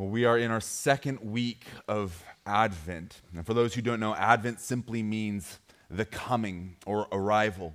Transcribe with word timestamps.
Well, 0.00 0.08
we 0.08 0.24
are 0.24 0.38
in 0.38 0.50
our 0.50 0.62
second 0.62 1.20
week 1.20 1.66
of 1.86 2.24
Advent. 2.46 3.20
And 3.34 3.44
for 3.44 3.52
those 3.52 3.74
who 3.74 3.82
don't 3.82 4.00
know, 4.00 4.14
Advent 4.14 4.58
simply 4.58 5.02
means 5.02 5.58
the 5.90 6.06
coming 6.06 6.76
or 6.86 7.06
arrival. 7.12 7.74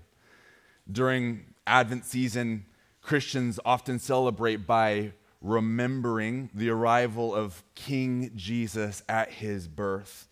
During 0.92 1.54
Advent 1.68 2.04
season, 2.04 2.66
Christians 3.00 3.60
often 3.64 4.00
celebrate 4.00 4.66
by 4.66 5.12
remembering 5.40 6.50
the 6.52 6.72
arrival 6.72 7.36
of 7.36 7.64
King 7.76 8.32
Jesus 8.36 9.04
at 9.08 9.34
his 9.34 9.68
birth. 9.68 10.28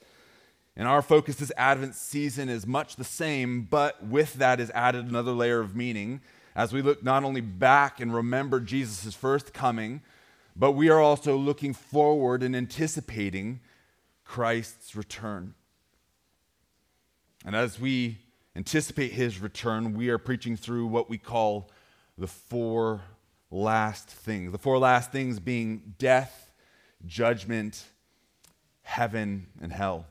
And 0.75 0.87
our 0.87 1.03
focus 1.03 1.35
this 1.35 1.51
Advent 1.57 1.93
season 1.93 2.49
is 2.49 2.65
much 2.65 2.95
the 2.95 3.03
same, 3.03 3.67
but 3.69 4.03
with 4.03 4.33
that 4.33 4.59
is 4.59 4.71
added 4.71 5.05
another 5.05 5.31
layer 5.31 5.59
of 5.59 5.75
meaning 5.75 6.21
as 6.55 6.73
we 6.73 6.81
look 6.81 7.03
not 7.03 7.23
only 7.23 7.41
back 7.41 7.99
and 7.99 8.11
remember 8.11 8.59
Jesus' 8.59 9.13
first 9.13 9.53
coming, 9.53 10.01
but 10.55 10.73
we 10.73 10.89
are 10.89 10.99
also 10.99 11.35
looking 11.35 11.73
forward 11.73 12.43
and 12.43 12.55
anticipating 12.55 13.59
Christ's 14.23 14.95
return. 14.95 15.53
And 17.45 17.55
as 17.55 17.79
we 17.79 18.19
anticipate 18.55 19.11
his 19.11 19.39
return, 19.39 19.93
we 19.93 20.09
are 20.09 20.17
preaching 20.17 20.55
through 20.55 20.87
what 20.87 21.09
we 21.09 21.17
call 21.17 21.71
the 22.17 22.27
four 22.27 23.01
last 23.51 24.07
things. 24.07 24.51
The 24.51 24.57
four 24.57 24.77
last 24.77 25.11
things 25.11 25.39
being 25.39 25.95
death, 25.97 26.51
judgment, 27.05 27.83
heaven, 28.83 29.47
and 29.61 29.71
hell. 29.71 30.05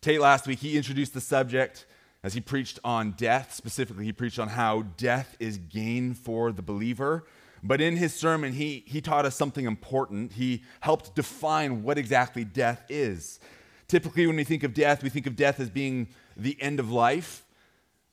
Tate 0.00 0.20
last 0.20 0.46
week, 0.46 0.60
he 0.60 0.76
introduced 0.76 1.14
the 1.14 1.20
subject 1.20 1.84
as 2.22 2.34
he 2.34 2.40
preached 2.40 2.78
on 2.84 3.12
death. 3.12 3.52
Specifically, 3.52 4.04
he 4.04 4.12
preached 4.12 4.38
on 4.38 4.48
how 4.48 4.82
death 4.96 5.36
is 5.40 5.58
gain 5.58 6.14
for 6.14 6.52
the 6.52 6.62
believer. 6.62 7.24
But 7.62 7.80
in 7.80 7.96
his 7.96 8.14
sermon, 8.14 8.52
he, 8.52 8.84
he 8.86 9.00
taught 9.00 9.24
us 9.24 9.34
something 9.36 9.64
important. 9.64 10.32
He 10.32 10.62
helped 10.80 11.14
define 11.14 11.82
what 11.82 11.98
exactly 11.98 12.44
death 12.44 12.84
is. 12.88 13.40
Typically, 13.88 14.26
when 14.26 14.36
we 14.36 14.44
think 14.44 14.62
of 14.62 14.74
death, 14.74 15.02
we 15.02 15.08
think 15.08 15.26
of 15.26 15.34
death 15.34 15.58
as 15.60 15.70
being 15.70 16.08
the 16.36 16.56
end 16.60 16.78
of 16.78 16.90
life. 16.90 17.44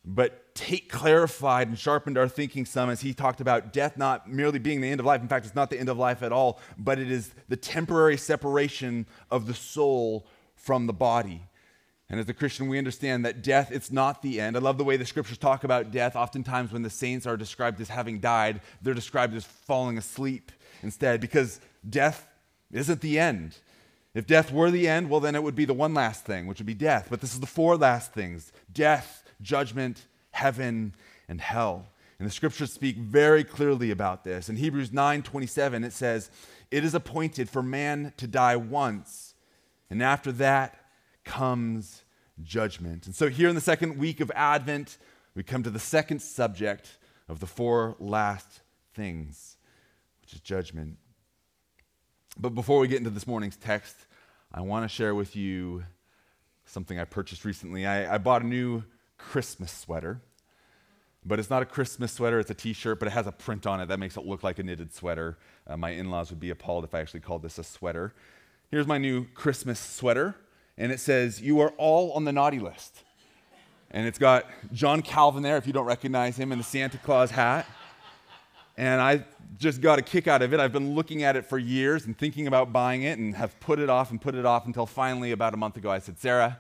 But 0.06 0.54
Tate 0.56 0.88
clarified 0.88 1.68
and 1.68 1.78
sharpened 1.78 2.18
our 2.18 2.28
thinking 2.28 2.66
some 2.66 2.90
as 2.90 3.02
he 3.02 3.14
talked 3.14 3.42
about 3.42 3.74
death 3.74 3.98
not 3.98 4.30
merely 4.32 4.60
being 4.60 4.80
the 4.80 4.90
end 4.90 5.00
of 5.00 5.06
life. 5.06 5.22
In 5.22 5.28
fact, 5.28 5.46
it's 5.46 5.56
not 5.56 5.70
the 5.70 5.80
end 5.80 5.90
of 5.90 5.98
life 5.98 6.24
at 6.24 6.32
all, 6.32 6.60
but 6.78 7.00
it 7.00 7.12
is 7.12 7.34
the 7.50 7.58
temporary 7.58 8.16
separation 8.16 9.06
of 9.32 9.48
the 9.48 9.54
soul 9.54 10.28
from 10.56 10.88
the 10.88 10.94
body. 10.94 11.42
And 12.10 12.20
as 12.20 12.30
a 12.30 12.34
Christian, 12.34 12.68
we 12.68 12.78
understand 12.78 13.26
that 13.26 13.42
death, 13.42 13.72
it's 13.72 13.92
not 13.92 14.22
the 14.22 14.40
end. 14.40 14.56
I 14.56 14.60
love 14.60 14.78
the 14.78 14.84
way 14.84 14.96
the 14.96 15.06
scriptures 15.06 15.40
talk 15.40 15.64
about 15.64 15.92
death. 15.92 16.16
Oftentimes, 16.16 16.72
when 16.72 16.84
the 16.84 16.90
saints 16.90 17.26
are 17.26 17.36
described 17.36 17.82
as 17.82 17.90
having 17.90 18.20
died, 18.20 18.62
they're 18.82 18.94
described 18.94 19.34
as 19.36 19.44
falling 19.44 19.98
asleep 19.98 20.52
instead, 20.84 21.20
because 21.20 21.60
death 21.88 22.28
isn't 22.72 23.02
the 23.02 23.18
end. 23.18 23.58
If 24.14 24.28
death 24.28 24.52
were 24.52 24.70
the 24.70 24.88
end, 24.88 25.10
well, 25.10 25.20
then 25.20 25.36
it 25.36 25.44
would 25.44 25.56
be 25.56 25.66
the 25.66 25.74
one 25.74 25.94
last 25.94 26.26
thing, 26.26 26.46
which 26.46 26.60
would 26.60 26.68
be 26.68 26.76
death. 26.76 27.08
But 27.10 27.22
this 27.22 27.34
is 27.34 27.40
the 27.40 27.48
four 27.48 27.76
last 27.76 28.14
things 28.14 28.54
death, 28.72 29.24
judgment, 29.42 30.06
heaven, 30.32 30.94
and 31.28 31.42
hell. 31.42 31.88
And 32.18 32.28
the 32.28 32.32
scriptures 32.32 32.72
speak 32.72 32.96
very 32.96 33.44
clearly 33.44 33.92
about 33.92 34.24
this. 34.24 34.48
In 34.48 34.56
Hebrews 34.56 34.94
9 34.94 35.24
27, 35.24 35.84
it 35.84 35.92
says, 35.92 36.30
It 36.72 36.86
is 36.86 36.94
appointed 36.94 37.50
for 37.50 37.64
man 37.64 38.14
to 38.18 38.28
die 38.28 38.56
once, 38.56 39.34
and 39.90 40.02
after 40.02 40.32
that, 40.34 40.80
comes 41.26 42.04
judgment. 42.42 43.06
And 43.06 43.16
so, 43.16 43.30
here 43.30 43.50
in 43.50 43.56
the 43.56 43.62
second 43.62 43.98
week 43.98 44.22
of 44.22 44.32
Advent, 44.36 44.98
we 45.36 45.44
come 45.44 45.64
to 45.64 45.70
the 45.70 45.80
second 45.80 46.20
subject 46.20 46.98
of 47.28 47.40
the 47.40 47.48
four 47.48 47.96
last 48.00 48.62
things, 48.94 49.58
which 50.22 50.34
is 50.34 50.40
judgment. 50.40 50.98
But 52.38 52.50
before 52.50 52.80
we 52.80 52.88
get 52.88 52.98
into 52.98 53.10
this 53.10 53.28
morning's 53.28 53.58
text, 53.58 53.96
I 54.54 54.62
want 54.62 54.84
to 54.84 54.90
share 54.90 55.16
with 55.16 55.36
you 55.36 55.84
something 56.66 57.00
I 57.00 57.06
purchased 57.06 57.46
recently. 57.46 57.86
I, 57.86 58.16
I 58.16 58.18
bought 58.18 58.42
a 58.42 58.48
new 58.48 58.84
Christmas 59.18 59.72
sweater, 59.72 60.22
but 61.26 61.40
it's 61.40 61.50
not 61.50 61.62
a 61.62 61.66
Christmas 61.66 62.12
sweater, 62.12 62.40
it's 62.40 62.52
a 62.52 62.56
t 62.56 62.74
shirt, 62.74 63.00
but 63.00 63.08
it 63.08 63.12
has 63.12 63.28
a 63.28 63.32
print 63.32 63.66
on 63.66 63.80
it 63.80 63.88
that 63.88 64.00
makes 64.00 64.18
it 64.18 64.26
look 64.26 64.44
like 64.44 64.60
a 64.60 64.64
knitted 64.64 64.94
sweater. 64.94 65.38
Uh, 65.66 65.78
my 65.78 65.92
in 65.92 66.10
laws 66.10 66.30
would 66.30 66.40
be 66.40 66.50
appalled 66.50 66.84
if 66.84 66.94
I 66.94 67.00
actually 67.00 67.22
called 67.22 67.42
this 67.42 67.58
a 67.58 67.64
sweater. 67.64 68.14
Here's 68.70 68.88
my 68.88 68.98
new 68.98 69.26
Christmas 69.34 69.80
sweater 69.80 70.36
and 70.78 70.92
it 70.92 71.00
says, 71.00 71.42
You 71.42 71.60
are 71.62 71.70
all 71.78 72.12
on 72.14 72.26
the 72.26 72.32
naughty 72.32 72.60
list. 72.60 73.04
And 73.92 74.08
it's 74.08 74.20
got 74.20 74.46
John 74.74 75.02
Calvin 75.02 75.42
there, 75.42 75.58
if 75.58 75.68
you 75.68 75.74
don't 75.74 75.86
recognize 75.86 76.38
him, 76.38 76.52
in 76.52 76.58
the 76.58 76.64
Santa 76.64 76.98
Claus 76.98 77.32
hat. 77.32 77.66
And 78.78 79.00
I 79.00 79.24
just 79.58 79.80
got 79.80 80.00
a 80.00 80.02
kick 80.02 80.28
out 80.28 80.42
of 80.42 80.54
it. 80.54 80.60
I've 80.60 80.74
been 80.74 80.96
looking 80.96 81.24
at 81.24 81.38
it 81.38 81.46
for 81.46 81.58
years 81.58 82.06
and 82.06 82.18
thinking 82.18 82.48
about 82.48 82.74
buying 82.74 83.04
it 83.04 83.18
and 83.18 83.34
have 83.36 83.58
put 83.62 83.80
it 83.80 83.90
off 83.90 84.12
and 84.12 84.20
put 84.20 84.36
it 84.36 84.46
off 84.46 84.66
until 84.66 84.86
finally, 84.86 85.32
about 85.32 85.54
a 85.54 85.58
month 85.58 85.78
ago, 85.78 85.90
I 85.90 86.00
said, 86.00 86.20
Sarah, 86.20 86.58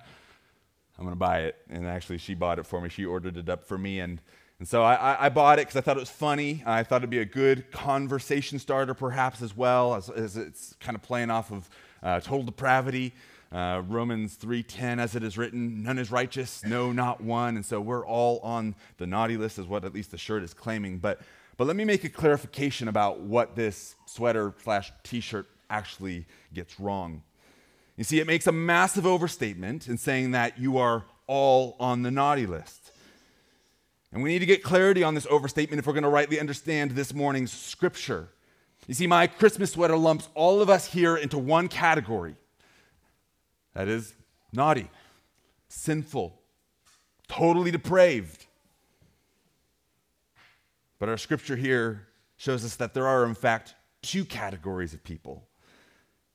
I'm 0.97 1.03
going 1.03 1.13
to 1.13 1.19
buy 1.19 1.39
it. 1.39 1.57
And 1.69 1.85
actually, 1.85 2.19
she 2.19 2.35
bought 2.35 2.57
it 2.57 2.65
for 2.65 2.79
me. 2.79 2.87
She 2.87 3.03
ordered 3.03 3.35
it 3.35 3.49
up 3.49 3.65
for 3.65 3.77
me. 3.77 3.99
And, 3.99 4.21
and 4.59 4.67
so 4.67 4.81
I, 4.81 5.25
I 5.25 5.29
bought 5.29 5.59
it 5.59 5.63
because 5.63 5.75
I 5.75 5.81
thought 5.81 5.97
it 5.97 6.01
was 6.01 6.09
funny. 6.09 6.63
I 6.65 6.83
thought 6.83 6.97
it'd 6.97 7.09
be 7.09 7.19
a 7.19 7.25
good 7.25 7.69
conversation 7.69 8.59
starter, 8.59 8.93
perhaps, 8.93 9.41
as 9.41 9.57
well, 9.57 9.95
as, 9.95 10.09
as 10.09 10.37
it's 10.37 10.73
kind 10.79 10.95
of 10.95 11.01
playing 11.01 11.31
off 11.31 11.51
of 11.51 11.69
uh, 12.01 12.21
total 12.21 12.43
depravity. 12.43 13.13
Uh, 13.51 13.81
Romans 13.87 14.35
3:10, 14.35 14.99
as 14.99 15.15
it 15.15 15.23
is 15.23 15.37
written, 15.37 15.83
none 15.83 15.97
is 15.97 16.11
righteous, 16.11 16.63
no, 16.63 16.91
not 16.91 17.21
one. 17.21 17.55
And 17.55 17.65
so 17.65 17.79
we're 17.79 18.05
all 18.05 18.39
on 18.39 18.75
the 18.97 19.07
naughty 19.07 19.37
list, 19.37 19.59
is 19.59 19.65
what 19.67 19.85
at 19.85 19.93
least 19.93 20.11
the 20.11 20.17
shirt 20.17 20.43
is 20.43 20.53
claiming. 20.53 20.97
But 20.97 21.21
but 21.57 21.67
let 21.67 21.75
me 21.75 21.85
make 21.85 22.03
a 22.03 22.09
clarification 22.09 22.87
about 22.87 23.21
what 23.21 23.55
this 23.55 23.95
sweater 24.05 24.53
slash 24.63 24.91
t-shirt 25.03 25.47
actually 25.69 26.25
gets 26.53 26.79
wrong. 26.79 27.23
You 27.95 28.03
see, 28.03 28.19
it 28.19 28.27
makes 28.27 28.45
a 28.45 28.51
massive 28.51 29.05
overstatement 29.05 29.87
in 29.87 29.97
saying 29.97 30.31
that 30.31 30.59
you 30.59 30.77
are 30.77 31.05
all 31.27 31.77
on 31.79 32.01
the 32.01 32.11
naughty 32.11 32.45
list. 32.45 32.91
And 34.11 34.21
we 34.21 34.29
need 34.29 34.39
to 34.39 34.45
get 34.45 34.63
clarity 34.63 35.01
on 35.01 35.15
this 35.15 35.27
overstatement 35.29 35.79
if 35.79 35.87
we're 35.87 35.93
going 35.93 36.03
to 36.03 36.09
rightly 36.09 36.39
understand 36.39 36.91
this 36.91 37.13
morning's 37.13 37.53
scripture. 37.53 38.29
You 38.87 38.93
see, 38.93 39.07
my 39.07 39.27
Christmas 39.27 39.71
sweater 39.71 39.97
lumps 39.97 40.29
all 40.35 40.61
of 40.61 40.69
us 40.69 40.91
here 40.91 41.15
into 41.15 41.37
one 41.37 41.67
category 41.67 42.35
that 43.75 43.87
is 43.87 44.15
naughty, 44.51 44.89
sinful, 45.67 46.41
totally 47.27 47.69
depraved. 47.69 48.47
But 50.97 51.09
our 51.09 51.17
scripture 51.17 51.55
here 51.55 52.07
shows 52.37 52.65
us 52.65 52.75
that 52.77 52.95
there 52.95 53.05
are, 53.05 53.25
in 53.25 53.35
fact, 53.35 53.75
two 54.01 54.25
categories 54.25 54.93
of 54.93 55.03
people 55.03 55.47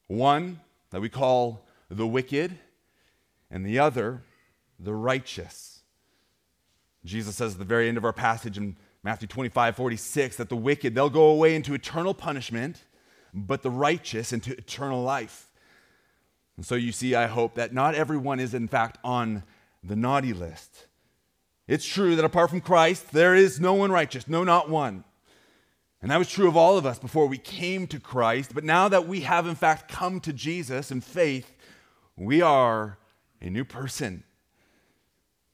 one 0.06 0.60
that 0.90 1.00
we 1.00 1.08
call 1.08 1.64
the 1.88 2.06
wicked, 2.06 2.58
and 3.50 3.66
the 3.66 3.78
other, 3.78 4.22
the 4.78 4.94
righteous. 4.94 5.80
Jesus 7.04 7.36
says 7.36 7.54
at 7.54 7.58
the 7.58 7.64
very 7.64 7.88
end 7.88 7.98
of 7.98 8.04
our 8.04 8.12
passage 8.12 8.56
in 8.56 8.76
Matthew 9.02 9.26
25, 9.26 9.76
46, 9.76 10.36
that 10.36 10.48
the 10.48 10.56
wicked, 10.56 10.94
they'll 10.94 11.10
go 11.10 11.30
away 11.30 11.54
into 11.54 11.74
eternal 11.74 12.14
punishment, 12.14 12.84
but 13.32 13.62
the 13.62 13.70
righteous 13.70 14.32
into 14.32 14.52
eternal 14.52 15.02
life. 15.02 15.49
And 16.60 16.66
so 16.66 16.74
you 16.74 16.92
see, 16.92 17.14
I 17.14 17.26
hope, 17.26 17.54
that 17.54 17.72
not 17.72 17.94
everyone 17.94 18.38
is, 18.38 18.52
in 18.52 18.68
fact, 18.68 18.98
on 19.02 19.44
the 19.82 19.96
naughty 19.96 20.34
list. 20.34 20.88
It's 21.66 21.86
true 21.86 22.16
that 22.16 22.24
apart 22.26 22.50
from 22.50 22.60
Christ, 22.60 23.12
there 23.12 23.34
is 23.34 23.58
no 23.58 23.72
one 23.72 23.90
righteous, 23.90 24.28
no, 24.28 24.44
not 24.44 24.68
one. 24.68 25.04
And 26.02 26.10
that 26.10 26.18
was 26.18 26.28
true 26.28 26.48
of 26.48 26.58
all 26.58 26.76
of 26.76 26.84
us 26.84 26.98
before 26.98 27.26
we 27.28 27.38
came 27.38 27.86
to 27.86 27.98
Christ. 27.98 28.50
But 28.54 28.64
now 28.64 28.88
that 28.88 29.08
we 29.08 29.20
have, 29.22 29.46
in 29.46 29.54
fact, 29.54 29.90
come 29.90 30.20
to 30.20 30.34
Jesus 30.34 30.90
in 30.90 31.00
faith, 31.00 31.50
we 32.14 32.42
are 32.42 32.98
a 33.40 33.48
new 33.48 33.64
person. 33.64 34.22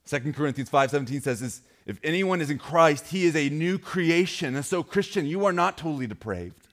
2 0.08 0.32
Corinthians 0.32 0.70
5:17 0.70 1.22
says 1.22 1.62
if 1.86 2.00
anyone 2.02 2.40
is 2.40 2.50
in 2.50 2.58
Christ, 2.58 3.10
he 3.10 3.26
is 3.26 3.36
a 3.36 3.48
new 3.48 3.78
creation. 3.78 4.56
And 4.56 4.64
so 4.64 4.82
Christian, 4.82 5.24
you 5.24 5.44
are 5.44 5.52
not 5.52 5.78
totally 5.78 6.08
depraved. 6.08 6.66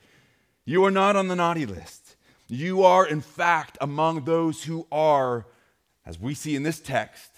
You 0.65 0.83
are 0.85 0.91
not 0.91 1.15
on 1.15 1.27
the 1.27 1.35
naughty 1.35 1.67
list. 1.67 2.02
You 2.53 2.83
are, 2.83 3.03
in 3.07 3.21
fact, 3.21 3.79
among 3.81 4.25
those 4.25 4.63
who 4.63 4.85
are, 4.91 5.47
as 6.05 6.19
we 6.19 6.35
see 6.35 6.55
in 6.55 6.61
this 6.61 6.79
text, 6.79 7.31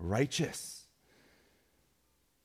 righteous. 0.00 0.86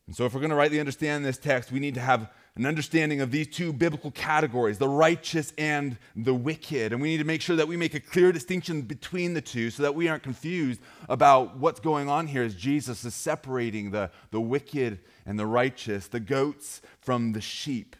And 0.05 0.15
so, 0.15 0.25
if 0.25 0.33
we're 0.33 0.39
going 0.39 0.51
to 0.51 0.55
rightly 0.55 0.79
understand 0.79 1.25
this 1.25 1.39
text, 1.39 1.71
we 1.71 1.79
need 1.79 1.95
to 1.95 2.01
have 2.01 2.29
an 2.55 2.67
understanding 2.67 3.21
of 3.21 3.31
these 3.31 3.47
two 3.47 3.73
biblical 3.73 4.11
categories, 4.11 4.77
the 4.77 4.87
righteous 4.87 5.51
and 5.57 5.97
the 6.15 6.33
wicked. 6.33 6.93
And 6.93 7.01
we 7.01 7.09
need 7.09 7.17
to 7.17 7.23
make 7.23 7.41
sure 7.41 7.55
that 7.55 7.67
we 7.67 7.75
make 7.75 7.95
a 7.95 7.99
clear 7.99 8.31
distinction 8.31 8.83
between 8.83 9.33
the 9.33 9.41
two 9.41 9.71
so 9.71 9.81
that 9.81 9.95
we 9.95 10.07
aren't 10.07 10.21
confused 10.21 10.79
about 11.09 11.57
what's 11.57 11.79
going 11.79 12.07
on 12.07 12.27
here 12.27 12.43
as 12.43 12.53
Jesus 12.53 13.03
is 13.03 13.15
separating 13.15 13.89
the, 13.89 14.11
the 14.29 14.41
wicked 14.41 14.99
and 15.25 15.39
the 15.39 15.47
righteous, 15.47 16.07
the 16.07 16.19
goats 16.19 16.81
from 16.99 17.31
the 17.31 17.41
sheep. 17.41 17.95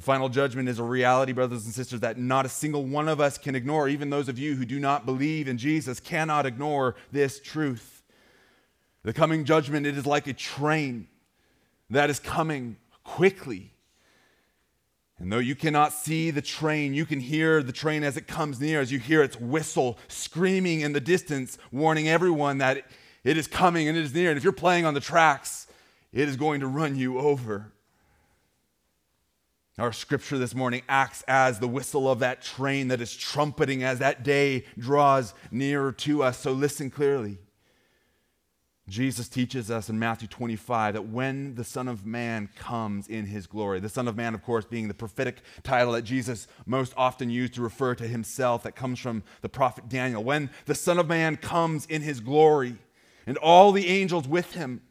The 0.00 0.06
final 0.06 0.30
judgment 0.30 0.66
is 0.70 0.78
a 0.78 0.82
reality, 0.82 1.32
brothers 1.32 1.66
and 1.66 1.74
sisters, 1.74 2.00
that 2.00 2.16
not 2.16 2.46
a 2.46 2.48
single 2.48 2.86
one 2.86 3.06
of 3.06 3.20
us 3.20 3.36
can 3.36 3.54
ignore. 3.54 3.86
Even 3.86 4.08
those 4.08 4.30
of 4.30 4.38
you 4.38 4.54
who 4.54 4.64
do 4.64 4.80
not 4.80 5.04
believe 5.04 5.46
in 5.46 5.58
Jesus 5.58 6.00
cannot 6.00 6.46
ignore 6.46 6.96
this 7.12 7.38
truth. 7.38 8.02
The 9.02 9.12
coming 9.12 9.44
judgment, 9.44 9.84
it 9.84 9.98
is 9.98 10.06
like 10.06 10.26
a 10.26 10.32
train 10.32 11.06
that 11.90 12.08
is 12.08 12.18
coming 12.18 12.78
quickly. 13.04 13.74
And 15.18 15.30
though 15.30 15.38
you 15.38 15.54
cannot 15.54 15.92
see 15.92 16.30
the 16.30 16.40
train, 16.40 16.94
you 16.94 17.04
can 17.04 17.20
hear 17.20 17.62
the 17.62 17.70
train 17.70 18.02
as 18.02 18.16
it 18.16 18.26
comes 18.26 18.58
near, 18.58 18.80
as 18.80 18.90
you 18.90 18.98
hear 18.98 19.22
its 19.22 19.38
whistle 19.38 19.98
screaming 20.08 20.80
in 20.80 20.94
the 20.94 21.00
distance, 21.02 21.58
warning 21.72 22.08
everyone 22.08 22.56
that 22.56 22.86
it 23.22 23.36
is 23.36 23.46
coming 23.46 23.86
and 23.86 23.98
it 23.98 24.04
is 24.04 24.14
near. 24.14 24.30
And 24.30 24.38
if 24.38 24.44
you're 24.44 24.54
playing 24.54 24.86
on 24.86 24.94
the 24.94 25.00
tracks, 25.00 25.66
it 26.10 26.26
is 26.26 26.38
going 26.38 26.60
to 26.60 26.66
run 26.66 26.96
you 26.96 27.18
over. 27.18 27.74
Our 29.80 29.94
scripture 29.94 30.36
this 30.36 30.54
morning 30.54 30.82
acts 30.90 31.24
as 31.26 31.58
the 31.58 31.66
whistle 31.66 32.10
of 32.10 32.18
that 32.18 32.42
train 32.42 32.88
that 32.88 33.00
is 33.00 33.16
trumpeting 33.16 33.82
as 33.82 34.00
that 34.00 34.22
day 34.22 34.66
draws 34.76 35.32
nearer 35.50 35.90
to 35.92 36.22
us. 36.22 36.38
So 36.38 36.52
listen 36.52 36.90
clearly. 36.90 37.38
Jesus 38.90 39.26
teaches 39.26 39.70
us 39.70 39.88
in 39.88 39.98
Matthew 39.98 40.28
25 40.28 40.92
that 40.92 41.08
when 41.08 41.54
the 41.54 41.64
Son 41.64 41.88
of 41.88 42.04
Man 42.04 42.50
comes 42.56 43.08
in 43.08 43.24
his 43.24 43.46
glory, 43.46 43.80
the 43.80 43.88
Son 43.88 44.06
of 44.06 44.18
Man, 44.18 44.34
of 44.34 44.42
course, 44.42 44.66
being 44.66 44.86
the 44.86 44.92
prophetic 44.92 45.40
title 45.62 45.94
that 45.94 46.02
Jesus 46.02 46.46
most 46.66 46.92
often 46.94 47.30
used 47.30 47.54
to 47.54 47.62
refer 47.62 47.94
to 47.94 48.06
himself, 48.06 48.62
that 48.64 48.76
comes 48.76 48.98
from 48.98 49.22
the 49.40 49.48
prophet 49.48 49.88
Daniel. 49.88 50.22
When 50.22 50.50
the 50.66 50.74
Son 50.74 50.98
of 50.98 51.08
Man 51.08 51.38
comes 51.38 51.86
in 51.86 52.02
his 52.02 52.20
glory 52.20 52.76
and 53.26 53.38
all 53.38 53.72
the 53.72 53.88
angels 53.88 54.28
with 54.28 54.52
him, 54.52 54.82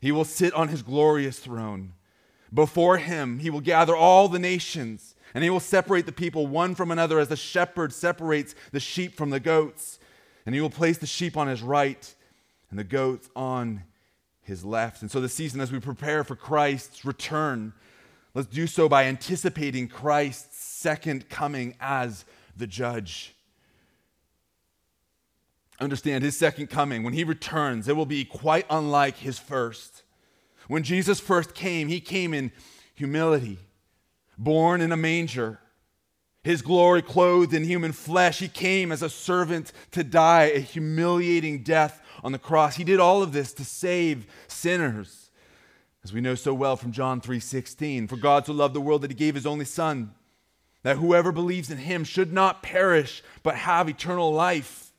he 0.00 0.12
will 0.12 0.24
sit 0.24 0.54
on 0.54 0.68
his 0.68 0.82
glorious 0.82 1.40
throne. 1.40 1.94
Before 2.52 2.98
him, 2.98 3.38
he 3.38 3.50
will 3.50 3.60
gather 3.60 3.94
all 3.94 4.28
the 4.28 4.38
nations, 4.38 5.14
and 5.34 5.44
he 5.44 5.50
will 5.50 5.60
separate 5.60 6.06
the 6.06 6.12
people 6.12 6.46
one 6.46 6.74
from 6.74 6.90
another 6.90 7.18
as 7.18 7.28
the 7.28 7.36
shepherd 7.36 7.92
separates 7.92 8.54
the 8.72 8.80
sheep 8.80 9.16
from 9.16 9.30
the 9.30 9.40
goats. 9.40 9.98
And 10.46 10.54
he 10.54 10.60
will 10.60 10.70
place 10.70 10.98
the 10.98 11.06
sheep 11.06 11.36
on 11.36 11.46
his 11.46 11.62
right 11.62 12.14
and 12.70 12.78
the 12.78 12.84
goats 12.84 13.28
on 13.36 13.84
his 14.42 14.64
left. 14.64 15.02
And 15.02 15.10
so, 15.10 15.20
this 15.20 15.34
season, 15.34 15.60
as 15.60 15.70
we 15.70 15.78
prepare 15.78 16.24
for 16.24 16.34
Christ's 16.34 17.04
return, 17.04 17.72
let's 18.34 18.48
do 18.48 18.66
so 18.66 18.88
by 18.88 19.04
anticipating 19.04 19.86
Christ's 19.86 20.58
second 20.58 21.28
coming 21.28 21.76
as 21.80 22.24
the 22.56 22.66
judge. 22.66 23.34
Understand 25.78 26.24
his 26.24 26.36
second 26.36 26.68
coming, 26.68 27.02
when 27.02 27.14
he 27.14 27.24
returns, 27.24 27.88
it 27.88 27.96
will 27.96 28.06
be 28.06 28.24
quite 28.24 28.66
unlike 28.68 29.16
his 29.18 29.38
first. 29.38 30.02
When 30.70 30.84
Jesus 30.84 31.18
first 31.18 31.52
came, 31.52 31.88
he 31.88 32.00
came 32.00 32.32
in 32.32 32.52
humility, 32.94 33.58
born 34.38 34.80
in 34.80 34.92
a 34.92 34.96
manger. 34.96 35.58
His 36.44 36.62
glory 36.62 37.02
clothed 37.02 37.52
in 37.52 37.64
human 37.64 37.90
flesh. 37.90 38.38
He 38.38 38.46
came 38.46 38.92
as 38.92 39.02
a 39.02 39.10
servant 39.10 39.72
to 39.90 40.04
die 40.04 40.44
a 40.44 40.60
humiliating 40.60 41.64
death 41.64 42.00
on 42.22 42.30
the 42.30 42.38
cross. 42.38 42.76
He 42.76 42.84
did 42.84 43.00
all 43.00 43.20
of 43.20 43.32
this 43.32 43.52
to 43.54 43.64
save 43.64 44.28
sinners. 44.46 45.32
As 46.04 46.12
we 46.12 46.20
know 46.20 46.36
so 46.36 46.54
well 46.54 46.76
from 46.76 46.92
John 46.92 47.20
3:16, 47.20 48.06
for 48.06 48.16
God 48.16 48.46
so 48.46 48.52
loved 48.52 48.76
the 48.76 48.80
world 48.80 49.02
that 49.02 49.10
he 49.10 49.16
gave 49.16 49.34
his 49.34 49.46
only 49.46 49.64
son 49.64 50.14
that 50.84 50.98
whoever 50.98 51.32
believes 51.32 51.72
in 51.72 51.78
him 51.78 52.04
should 52.04 52.32
not 52.32 52.62
perish 52.62 53.24
but 53.42 53.56
have 53.56 53.88
eternal 53.88 54.32
life. 54.32 54.92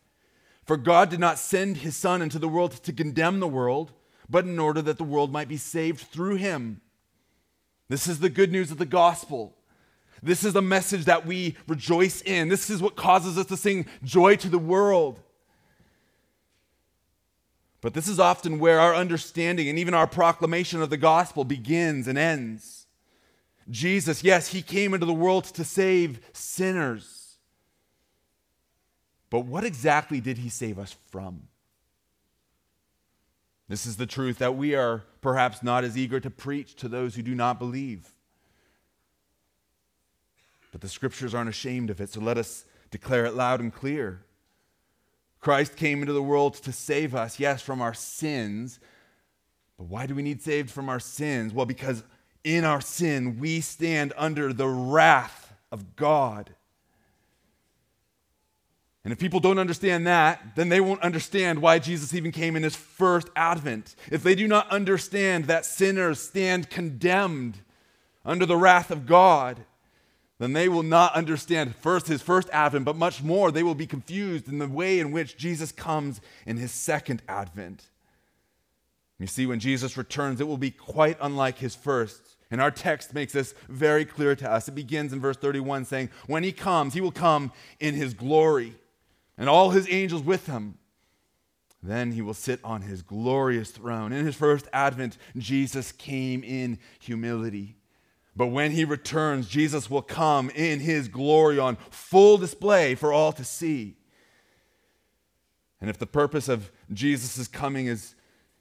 For 0.65 0.75
God 0.75 1.09
did 1.09 1.21
not 1.21 1.39
send 1.39 1.77
his 1.77 1.95
son 1.95 2.21
into 2.21 2.39
the 2.39 2.49
world 2.49 2.71
to 2.83 2.91
condemn 2.91 3.39
the 3.39 3.47
world, 3.47 3.93
but 4.31 4.45
in 4.45 4.57
order 4.57 4.81
that 4.81 4.97
the 4.97 5.03
world 5.03 5.31
might 5.31 5.49
be 5.49 5.57
saved 5.57 5.99
through 5.99 6.35
him. 6.35 6.79
This 7.89 8.07
is 8.07 8.19
the 8.19 8.29
good 8.29 8.51
news 8.51 8.71
of 8.71 8.77
the 8.77 8.85
gospel. 8.85 9.53
This 10.23 10.45
is 10.45 10.53
the 10.53 10.61
message 10.61 11.05
that 11.05 11.25
we 11.25 11.57
rejoice 11.67 12.21
in. 12.21 12.47
This 12.47 12.69
is 12.69 12.81
what 12.81 12.95
causes 12.95 13.37
us 13.37 13.47
to 13.47 13.57
sing 13.57 13.85
joy 14.03 14.37
to 14.37 14.47
the 14.47 14.57
world. 14.57 15.19
But 17.81 17.93
this 17.93 18.07
is 18.07 18.19
often 18.19 18.59
where 18.59 18.79
our 18.79 18.95
understanding 18.95 19.67
and 19.67 19.77
even 19.77 19.93
our 19.93 20.07
proclamation 20.07 20.81
of 20.81 20.89
the 20.89 20.97
gospel 20.97 21.43
begins 21.43 22.07
and 22.07 22.17
ends. 22.17 22.85
Jesus, 23.69 24.23
yes, 24.23 24.49
he 24.49 24.61
came 24.61 24.93
into 24.93 25.05
the 25.05 25.13
world 25.13 25.45
to 25.45 25.63
save 25.63 26.21
sinners. 26.31 27.37
But 29.29 29.41
what 29.41 29.63
exactly 29.63 30.21
did 30.21 30.37
he 30.37 30.49
save 30.49 30.77
us 30.77 30.95
from? 31.09 31.47
This 33.71 33.85
is 33.85 33.95
the 33.95 34.05
truth 34.05 34.39
that 34.39 34.57
we 34.57 34.75
are 34.75 35.05
perhaps 35.21 35.63
not 35.63 35.85
as 35.85 35.97
eager 35.97 36.19
to 36.19 36.29
preach 36.29 36.75
to 36.75 36.89
those 36.89 37.15
who 37.15 37.21
do 37.21 37.33
not 37.33 37.57
believe. 37.57 38.13
But 40.73 40.81
the 40.81 40.89
scriptures 40.89 41.33
aren't 41.33 41.49
ashamed 41.49 41.89
of 41.89 42.01
it, 42.01 42.09
so 42.09 42.19
let 42.19 42.37
us 42.37 42.65
declare 42.89 43.23
it 43.23 43.33
loud 43.33 43.61
and 43.61 43.73
clear. 43.73 44.25
Christ 45.39 45.77
came 45.77 46.01
into 46.01 46.11
the 46.11 46.21
world 46.21 46.55
to 46.55 46.73
save 46.73 47.15
us, 47.15 47.39
yes, 47.39 47.61
from 47.61 47.81
our 47.81 47.93
sins. 47.93 48.81
But 49.77 49.85
why 49.85 50.05
do 50.05 50.15
we 50.15 50.21
need 50.21 50.41
saved 50.41 50.69
from 50.69 50.89
our 50.89 50.99
sins? 50.99 51.53
Well, 51.53 51.65
because 51.65 52.03
in 52.43 52.65
our 52.65 52.81
sin, 52.81 53.39
we 53.39 53.61
stand 53.61 54.11
under 54.17 54.51
the 54.51 54.67
wrath 54.67 55.53
of 55.71 55.95
God. 55.95 56.55
And 59.03 59.11
if 59.11 59.17
people 59.17 59.39
don't 59.39 59.57
understand 59.57 60.05
that, 60.05 60.55
then 60.55 60.69
they 60.69 60.79
won't 60.79 61.01
understand 61.01 61.59
why 61.59 61.79
Jesus 61.79 62.13
even 62.13 62.31
came 62.31 62.55
in 62.55 62.63
his 62.63 62.75
first 62.75 63.29
advent. 63.35 63.95
If 64.11 64.21
they 64.21 64.35
do 64.35 64.47
not 64.47 64.69
understand 64.69 65.45
that 65.45 65.65
sinners 65.65 66.19
stand 66.19 66.69
condemned 66.69 67.59
under 68.23 68.45
the 68.45 68.57
wrath 68.57 68.91
of 68.91 69.07
God, 69.07 69.65
then 70.37 70.53
they 70.53 70.69
will 70.69 70.83
not 70.83 71.15
understand 71.15 71.75
first 71.75 72.07
his 72.07 72.21
first 72.21 72.49
advent, 72.51 72.85
but 72.85 72.95
much 72.95 73.23
more, 73.23 73.51
they 73.51 73.63
will 73.63 73.75
be 73.75 73.87
confused 73.87 74.47
in 74.47 74.59
the 74.59 74.67
way 74.67 74.99
in 74.99 75.11
which 75.11 75.37
Jesus 75.37 75.71
comes 75.71 76.21
in 76.45 76.57
his 76.57 76.71
second 76.71 77.23
advent. 77.27 77.85
You 79.19 79.27
see, 79.27 79.45
when 79.45 79.59
Jesus 79.59 79.97
returns, 79.97 80.41
it 80.41 80.47
will 80.47 80.57
be 80.57 80.71
quite 80.71 81.17
unlike 81.21 81.59
his 81.59 81.75
first. 81.75 82.37
And 82.49 82.59
our 82.59 82.71
text 82.71 83.13
makes 83.13 83.33
this 83.33 83.53
very 83.69 84.03
clear 84.03 84.35
to 84.35 84.51
us. 84.51 84.67
It 84.67 84.73
begins 84.73 85.13
in 85.13 85.19
verse 85.19 85.37
31 85.37 85.85
saying, 85.85 86.09
When 86.25 86.43
he 86.43 86.51
comes, 86.51 86.95
he 86.95 87.01
will 87.01 87.11
come 87.11 87.51
in 87.79 87.93
his 87.93 88.15
glory, 88.15 88.75
and 89.37 89.49
all 89.49 89.71
his 89.71 89.87
angels 89.89 90.23
with 90.23 90.47
him. 90.47 90.77
Then 91.83 92.11
he 92.11 92.21
will 92.21 92.35
sit 92.35 92.59
on 92.63 92.83
his 92.83 93.01
glorious 93.01 93.71
throne. 93.71 94.11
In 94.11 94.25
his 94.25 94.35
first 94.35 94.67
advent, 94.71 95.17
Jesus 95.35 95.91
came 95.91 96.43
in 96.43 96.77
humility. 96.99 97.75
But 98.35 98.47
when 98.47 98.71
he 98.71 98.85
returns, 98.85 99.47
Jesus 99.47 99.89
will 99.89 100.01
come 100.01 100.49
in 100.51 100.79
his 100.79 101.07
glory 101.07 101.59
on 101.59 101.77
full 101.89 102.37
display 102.37 102.95
for 102.95 103.11
all 103.11 103.33
to 103.33 103.43
see. 103.43 103.97
And 105.81 105.89
if 105.89 105.97
the 105.97 106.05
purpose 106.05 106.47
of 106.47 106.71
Jesus' 106.93 107.47
coming 107.47 107.87
is, 107.87 108.13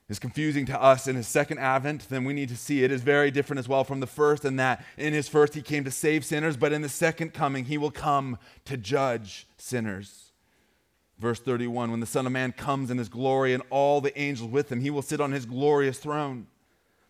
is 0.08 0.18
confusing 0.18 0.64
to 0.66 0.82
us 0.82 1.06
in 1.06 1.14
his 1.14 1.28
second 1.28 1.58
advent, 1.58 2.08
then 2.08 2.24
we 2.24 2.32
need 2.32 2.48
to 2.48 2.56
see 2.56 2.82
it 2.82 2.90
is 2.90 3.02
very 3.02 3.30
different 3.30 3.58
as 3.58 3.68
well 3.68 3.84
from 3.84 4.00
the 4.00 4.06
first, 4.06 4.44
in 4.46 4.56
that 4.56 4.84
in 4.96 5.12
his 5.12 5.28
first 5.28 5.54
he 5.54 5.60
came 5.62 5.84
to 5.84 5.90
save 5.90 6.24
sinners, 6.24 6.56
but 6.56 6.72
in 6.72 6.80
the 6.80 6.88
second 6.88 7.34
coming 7.34 7.66
he 7.66 7.76
will 7.76 7.90
come 7.90 8.38
to 8.64 8.78
judge 8.78 9.46
sinners. 9.58 10.29
Verse 11.20 11.38
31 11.38 11.90
When 11.90 12.00
the 12.00 12.06
Son 12.06 12.26
of 12.26 12.32
Man 12.32 12.52
comes 12.52 12.90
in 12.90 12.98
his 12.98 13.10
glory 13.10 13.52
and 13.52 13.62
all 13.70 14.00
the 14.00 14.18
angels 14.18 14.50
with 14.50 14.72
him, 14.72 14.80
he 14.80 14.90
will 14.90 15.02
sit 15.02 15.20
on 15.20 15.32
his 15.32 15.46
glorious 15.46 15.98
throne. 15.98 16.46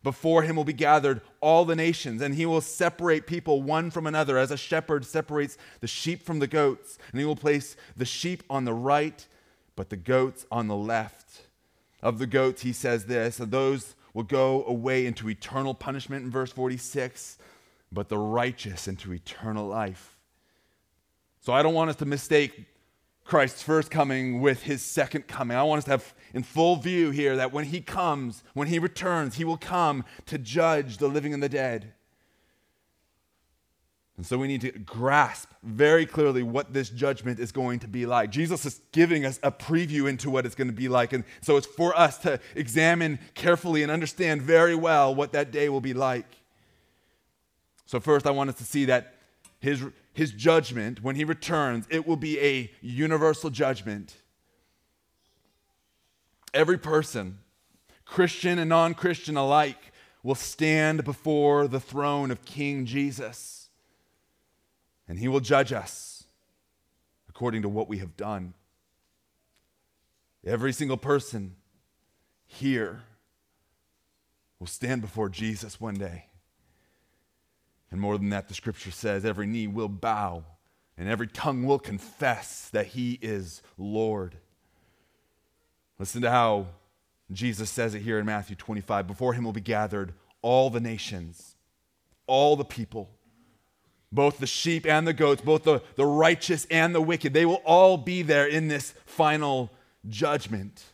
Before 0.02 0.42
him 0.42 0.56
will 0.56 0.64
be 0.64 0.72
gathered 0.72 1.20
all 1.40 1.64
the 1.64 1.76
nations, 1.76 2.22
and 2.22 2.34
he 2.34 2.46
will 2.46 2.62
separate 2.62 3.26
people 3.26 3.62
one 3.62 3.90
from 3.90 4.06
another, 4.06 4.38
as 4.38 4.50
a 4.50 4.56
shepherd 4.56 5.04
separates 5.04 5.58
the 5.80 5.86
sheep 5.86 6.22
from 6.22 6.38
the 6.38 6.46
goats. 6.46 6.98
And 7.12 7.20
he 7.20 7.26
will 7.26 7.36
place 7.36 7.76
the 7.96 8.06
sheep 8.06 8.42
on 8.50 8.64
the 8.64 8.72
right, 8.72 9.26
but 9.76 9.90
the 9.90 9.96
goats 9.96 10.46
on 10.50 10.68
the 10.68 10.76
left. 10.76 11.42
Of 12.02 12.18
the 12.18 12.26
goats, 12.26 12.62
he 12.62 12.72
says 12.72 13.04
this, 13.04 13.36
those 13.36 13.94
will 14.14 14.22
go 14.22 14.64
away 14.64 15.04
into 15.04 15.28
eternal 15.28 15.74
punishment 15.74 16.24
in 16.24 16.30
verse 16.30 16.50
46, 16.50 17.36
but 17.92 18.08
the 18.08 18.18
righteous 18.18 18.88
into 18.88 19.12
eternal 19.12 19.66
life. 19.66 20.16
So 21.40 21.52
I 21.52 21.62
don't 21.62 21.74
want 21.74 21.90
us 21.90 21.96
to 21.96 22.06
mistake 22.06 22.66
Christ's 23.30 23.62
first 23.62 23.92
coming 23.92 24.40
with 24.40 24.64
his 24.64 24.82
second 24.82 25.28
coming. 25.28 25.56
I 25.56 25.62
want 25.62 25.78
us 25.78 25.84
to 25.84 25.92
have 25.92 26.14
in 26.34 26.42
full 26.42 26.74
view 26.74 27.12
here 27.12 27.36
that 27.36 27.52
when 27.52 27.64
he 27.64 27.80
comes, 27.80 28.42
when 28.54 28.66
he 28.66 28.80
returns, 28.80 29.36
he 29.36 29.44
will 29.44 29.56
come 29.56 30.04
to 30.26 30.36
judge 30.36 30.98
the 30.98 31.06
living 31.06 31.32
and 31.32 31.40
the 31.40 31.48
dead. 31.48 31.92
And 34.16 34.26
so 34.26 34.36
we 34.36 34.48
need 34.48 34.62
to 34.62 34.72
grasp 34.72 35.48
very 35.62 36.06
clearly 36.06 36.42
what 36.42 36.72
this 36.72 36.90
judgment 36.90 37.38
is 37.38 37.52
going 37.52 37.78
to 37.78 37.86
be 37.86 38.04
like. 38.04 38.30
Jesus 38.30 38.66
is 38.66 38.80
giving 38.90 39.24
us 39.24 39.38
a 39.44 39.52
preview 39.52 40.08
into 40.08 40.28
what 40.28 40.44
it's 40.44 40.56
going 40.56 40.66
to 40.66 40.74
be 40.74 40.88
like. 40.88 41.12
And 41.12 41.22
so 41.40 41.56
it's 41.56 41.68
for 41.68 41.96
us 41.96 42.18
to 42.18 42.40
examine 42.56 43.20
carefully 43.34 43.84
and 43.84 43.92
understand 43.92 44.42
very 44.42 44.74
well 44.74 45.14
what 45.14 45.30
that 45.34 45.52
day 45.52 45.68
will 45.68 45.80
be 45.80 45.94
like. 45.94 46.26
So, 47.86 48.00
first, 48.00 48.26
I 48.26 48.32
want 48.32 48.50
us 48.50 48.56
to 48.56 48.64
see 48.64 48.86
that 48.86 49.14
his, 49.60 49.84
his 50.12 50.32
judgment, 50.32 51.02
when 51.02 51.16
he 51.16 51.24
returns, 51.24 51.86
it 51.90 52.06
will 52.06 52.16
be 52.16 52.38
a 52.40 52.70
universal 52.80 53.50
judgment. 53.50 54.16
Every 56.52 56.78
person, 56.78 57.38
Christian 58.04 58.58
and 58.58 58.68
non 58.68 58.94
Christian 58.94 59.36
alike, 59.36 59.92
will 60.22 60.34
stand 60.34 61.04
before 61.04 61.68
the 61.68 61.80
throne 61.80 62.30
of 62.30 62.44
King 62.44 62.86
Jesus. 62.86 63.68
And 65.08 65.18
he 65.18 65.28
will 65.28 65.40
judge 65.40 65.72
us 65.72 66.24
according 67.28 67.62
to 67.62 67.68
what 67.68 67.88
we 67.88 67.98
have 67.98 68.16
done. 68.16 68.54
Every 70.44 70.72
single 70.72 70.96
person 70.96 71.56
here 72.46 73.02
will 74.58 74.66
stand 74.66 75.00
before 75.00 75.28
Jesus 75.28 75.80
one 75.80 75.94
day. 75.94 76.29
And 77.90 78.00
more 78.00 78.16
than 78.18 78.30
that, 78.30 78.48
the 78.48 78.54
scripture 78.54 78.90
says 78.90 79.24
every 79.24 79.46
knee 79.46 79.66
will 79.66 79.88
bow 79.88 80.44
and 80.96 81.08
every 81.08 81.26
tongue 81.26 81.64
will 81.64 81.78
confess 81.78 82.68
that 82.70 82.88
he 82.88 83.18
is 83.22 83.62
Lord. 83.78 84.36
Listen 85.98 86.22
to 86.22 86.30
how 86.30 86.66
Jesus 87.32 87.70
says 87.70 87.94
it 87.94 88.02
here 88.02 88.18
in 88.18 88.26
Matthew 88.26 88.56
25. 88.56 89.06
Before 89.06 89.32
him 89.32 89.44
will 89.44 89.52
be 89.52 89.60
gathered 89.60 90.12
all 90.42 90.70
the 90.70 90.80
nations, 90.80 91.56
all 92.26 92.56
the 92.56 92.64
people, 92.64 93.10
both 94.12 94.38
the 94.38 94.46
sheep 94.46 94.86
and 94.86 95.06
the 95.06 95.12
goats, 95.12 95.40
both 95.42 95.64
the, 95.64 95.82
the 95.96 96.06
righteous 96.06 96.66
and 96.70 96.94
the 96.94 97.00
wicked. 97.00 97.32
They 97.32 97.46
will 97.46 97.62
all 97.64 97.96
be 97.96 98.22
there 98.22 98.46
in 98.46 98.68
this 98.68 98.92
final 99.06 99.70
judgment. 100.08 100.84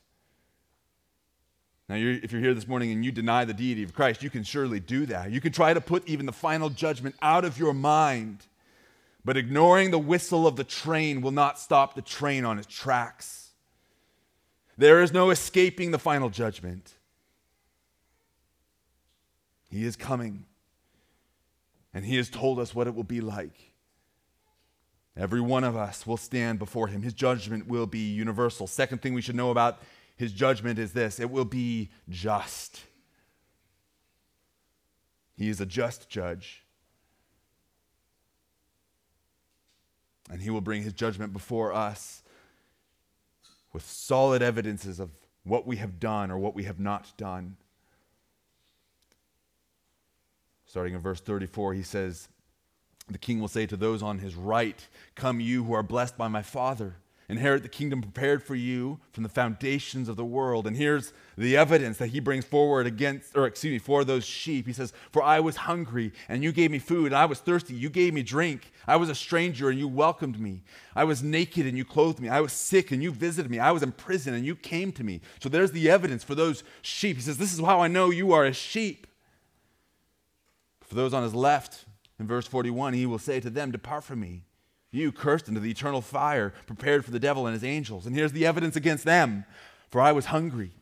Now, 1.88 1.94
you're, 1.94 2.14
if 2.14 2.32
you're 2.32 2.40
here 2.40 2.54
this 2.54 2.66
morning 2.66 2.90
and 2.90 3.04
you 3.04 3.12
deny 3.12 3.44
the 3.44 3.54
deity 3.54 3.82
of 3.84 3.94
Christ, 3.94 4.22
you 4.22 4.30
can 4.30 4.42
surely 4.42 4.80
do 4.80 5.06
that. 5.06 5.30
You 5.30 5.40
can 5.40 5.52
try 5.52 5.72
to 5.72 5.80
put 5.80 6.06
even 6.08 6.26
the 6.26 6.32
final 6.32 6.68
judgment 6.68 7.14
out 7.22 7.44
of 7.44 7.58
your 7.58 7.72
mind, 7.72 8.46
but 9.24 9.36
ignoring 9.36 9.92
the 9.92 9.98
whistle 9.98 10.46
of 10.46 10.56
the 10.56 10.64
train 10.64 11.20
will 11.20 11.30
not 11.30 11.60
stop 11.60 11.94
the 11.94 12.02
train 12.02 12.44
on 12.44 12.58
its 12.58 12.66
tracks. 12.66 13.50
There 14.76 15.00
is 15.00 15.12
no 15.12 15.30
escaping 15.30 15.92
the 15.92 15.98
final 15.98 16.28
judgment. 16.28 16.92
He 19.70 19.84
is 19.84 19.94
coming, 19.94 20.44
and 21.94 22.04
He 22.04 22.16
has 22.16 22.28
told 22.28 22.58
us 22.58 22.74
what 22.74 22.86
it 22.86 22.94
will 22.94 23.04
be 23.04 23.20
like. 23.20 23.72
Every 25.16 25.40
one 25.40 25.64
of 25.64 25.76
us 25.76 26.06
will 26.06 26.18
stand 26.18 26.58
before 26.58 26.88
Him. 26.88 27.02
His 27.02 27.14
judgment 27.14 27.68
will 27.68 27.86
be 27.86 28.10
universal. 28.12 28.66
Second 28.66 29.00
thing 29.00 29.14
we 29.14 29.22
should 29.22 29.36
know 29.36 29.50
about 29.50 29.80
His 30.16 30.32
judgment 30.32 30.78
is 30.78 30.92
this 30.92 31.20
it 31.20 31.30
will 31.30 31.44
be 31.44 31.90
just. 32.08 32.80
He 35.36 35.48
is 35.48 35.60
a 35.60 35.66
just 35.66 36.08
judge. 36.08 36.62
And 40.30 40.40
He 40.40 40.50
will 40.50 40.62
bring 40.62 40.82
His 40.82 40.92
judgment 40.92 41.32
before 41.32 41.72
us 41.72 42.22
with 43.72 43.86
solid 43.86 44.40
evidences 44.42 44.98
of 44.98 45.10
what 45.44 45.66
we 45.66 45.76
have 45.76 46.00
done 46.00 46.30
or 46.30 46.38
what 46.38 46.54
we 46.54 46.64
have 46.64 46.80
not 46.80 47.12
done. 47.16 47.56
Starting 50.64 50.94
in 50.94 51.00
verse 51.00 51.20
34, 51.20 51.74
he 51.74 51.82
says, 51.82 52.28
The 53.06 53.18
king 53.18 53.38
will 53.38 53.48
say 53.48 53.66
to 53.66 53.76
those 53.76 54.02
on 54.02 54.18
his 54.18 54.34
right, 54.34 54.86
Come, 55.14 55.40
you 55.40 55.64
who 55.64 55.74
are 55.74 55.82
blessed 55.82 56.18
by 56.18 56.28
my 56.28 56.42
Father, 56.42 56.96
inherit 57.28 57.62
the 57.62 57.68
kingdom 57.68 58.00
prepared 58.00 58.42
for 58.42 58.54
you 58.54 59.00
from 59.12 59.22
the 59.22 59.28
foundations 59.28 60.08
of 60.08 60.16
the 60.16 60.24
world. 60.24 60.66
And 60.66 60.76
here's 60.76 61.12
the 61.36 61.56
evidence 61.56 61.98
that 61.98 62.08
he 62.08 62.20
brings 62.20 62.44
forward 62.44 62.86
against, 62.86 63.36
or 63.36 63.46
excuse 63.46 63.72
me, 63.72 63.78
for 63.78 64.04
those 64.04 64.24
sheep. 64.24 64.66
He 64.66 64.72
says, 64.72 64.92
For 65.12 65.22
I 65.22 65.40
was 65.40 65.56
hungry, 65.56 66.12
and 66.28 66.42
you 66.42 66.52
gave 66.52 66.70
me 66.70 66.78
food. 66.78 67.12
I 67.12 67.24
was 67.26 67.40
thirsty, 67.40 67.74
you 67.74 67.90
gave 67.90 68.14
me 68.14 68.22
drink. 68.22 68.72
I 68.86 68.96
was 68.96 69.08
a 69.08 69.14
stranger, 69.14 69.68
and 69.68 69.78
you 69.78 69.88
welcomed 69.88 70.38
me. 70.38 70.62
I 70.94 71.04
was 71.04 71.22
naked, 71.22 71.66
and 71.66 71.76
you 71.76 71.84
clothed 71.84 72.20
me. 72.20 72.28
I 72.28 72.40
was 72.40 72.52
sick, 72.52 72.92
and 72.92 73.02
you 73.02 73.10
visited 73.10 73.50
me. 73.50 73.58
I 73.58 73.72
was 73.72 73.82
in 73.82 73.92
prison, 73.92 74.34
and 74.34 74.46
you 74.46 74.54
came 74.54 74.92
to 74.92 75.04
me. 75.04 75.20
So 75.40 75.48
there's 75.48 75.72
the 75.72 75.90
evidence 75.90 76.22
for 76.22 76.34
those 76.34 76.62
sheep. 76.82 77.16
He 77.16 77.22
says, 77.22 77.38
This 77.38 77.52
is 77.52 77.60
how 77.60 77.80
I 77.80 77.88
know 77.88 78.10
you 78.10 78.32
are 78.32 78.44
a 78.44 78.52
sheep. 78.52 79.06
For 80.82 80.94
those 80.94 81.12
on 81.12 81.24
his 81.24 81.34
left, 81.34 81.84
in 82.18 82.26
verse 82.26 82.46
41, 82.46 82.94
he 82.94 83.06
will 83.06 83.18
say 83.18 83.40
to 83.40 83.50
them, 83.50 83.72
Depart 83.72 84.04
from 84.04 84.20
me, 84.20 84.44
you 84.96 85.12
cursed 85.12 85.48
into 85.48 85.60
the 85.60 85.70
eternal 85.70 86.00
fire 86.00 86.52
prepared 86.66 87.04
for 87.04 87.10
the 87.10 87.20
devil 87.20 87.46
and 87.46 87.54
his 87.54 87.64
angels. 87.64 88.06
And 88.06 88.14
here's 88.14 88.32
the 88.32 88.46
evidence 88.46 88.76
against 88.76 89.04
them 89.04 89.44
For 89.88 90.00
I 90.00 90.12
was 90.12 90.26
hungry 90.26 90.72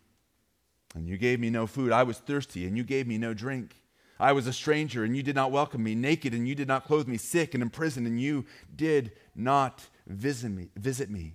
and 0.94 1.08
you 1.08 1.16
gave 1.16 1.40
me 1.40 1.50
no 1.50 1.66
food. 1.66 1.92
I 1.92 2.04
was 2.04 2.18
thirsty, 2.18 2.66
and 2.66 2.76
you 2.76 2.84
gave 2.84 3.06
me 3.06 3.18
no 3.18 3.34
drink. 3.34 3.74
I 4.20 4.32
was 4.32 4.46
a 4.46 4.52
stranger, 4.52 5.02
and 5.02 5.16
you 5.16 5.22
did 5.22 5.34
not 5.34 5.50
welcome 5.50 5.82
me, 5.82 5.94
naked, 5.94 6.32
and 6.32 6.46
you 6.46 6.54
did 6.54 6.68
not 6.68 6.84
clothe 6.84 7.08
me, 7.08 7.16
sick 7.16 7.52
and 7.54 7.62
in 7.62 7.70
prison, 7.70 8.06
and 8.06 8.20
you 8.20 8.44
did 8.74 9.12
not 9.34 9.88
visit 10.06 10.50
me. 10.50 10.68
Visit 10.76 11.10
me. 11.10 11.34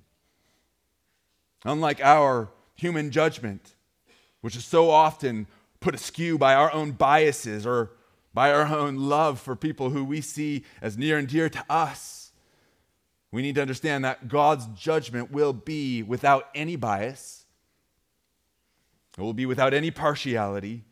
Unlike 1.66 2.02
our 2.02 2.50
human 2.76 3.12
judgment, 3.12 3.76
which 4.40 4.56
is 4.56 4.64
so 4.64 4.90
often 4.90 5.46
put 5.82 5.94
askew 5.94 6.38
by 6.38 6.56
our 6.56 6.72
own 6.72 6.92
biases 6.92 7.66
or 7.66 7.92
by 8.34 8.54
our 8.54 8.68
own 8.68 8.96
love 8.96 9.40
for 9.42 9.56
people 9.58 9.90
who 9.90 10.06
we 10.06 10.22
see 10.22 10.64
as 10.82 10.98
near 10.98 11.18
and 11.18 11.28
dear 11.28 11.50
to 11.50 11.66
us, 11.70 12.19
we 13.32 13.42
need 13.42 13.56
to 13.56 13.62
understand 13.62 14.06
that 14.06 14.28
God's 14.28 14.66
judgment 14.68 15.32
will 15.32 15.54
be 15.54 16.04
without 16.04 16.48
any 16.56 16.76
bias 16.76 17.40
it 19.20 19.22
will 19.22 19.34
be 19.34 19.46
without 19.46 19.74
any 19.74 19.92
partiality. 19.92 20.86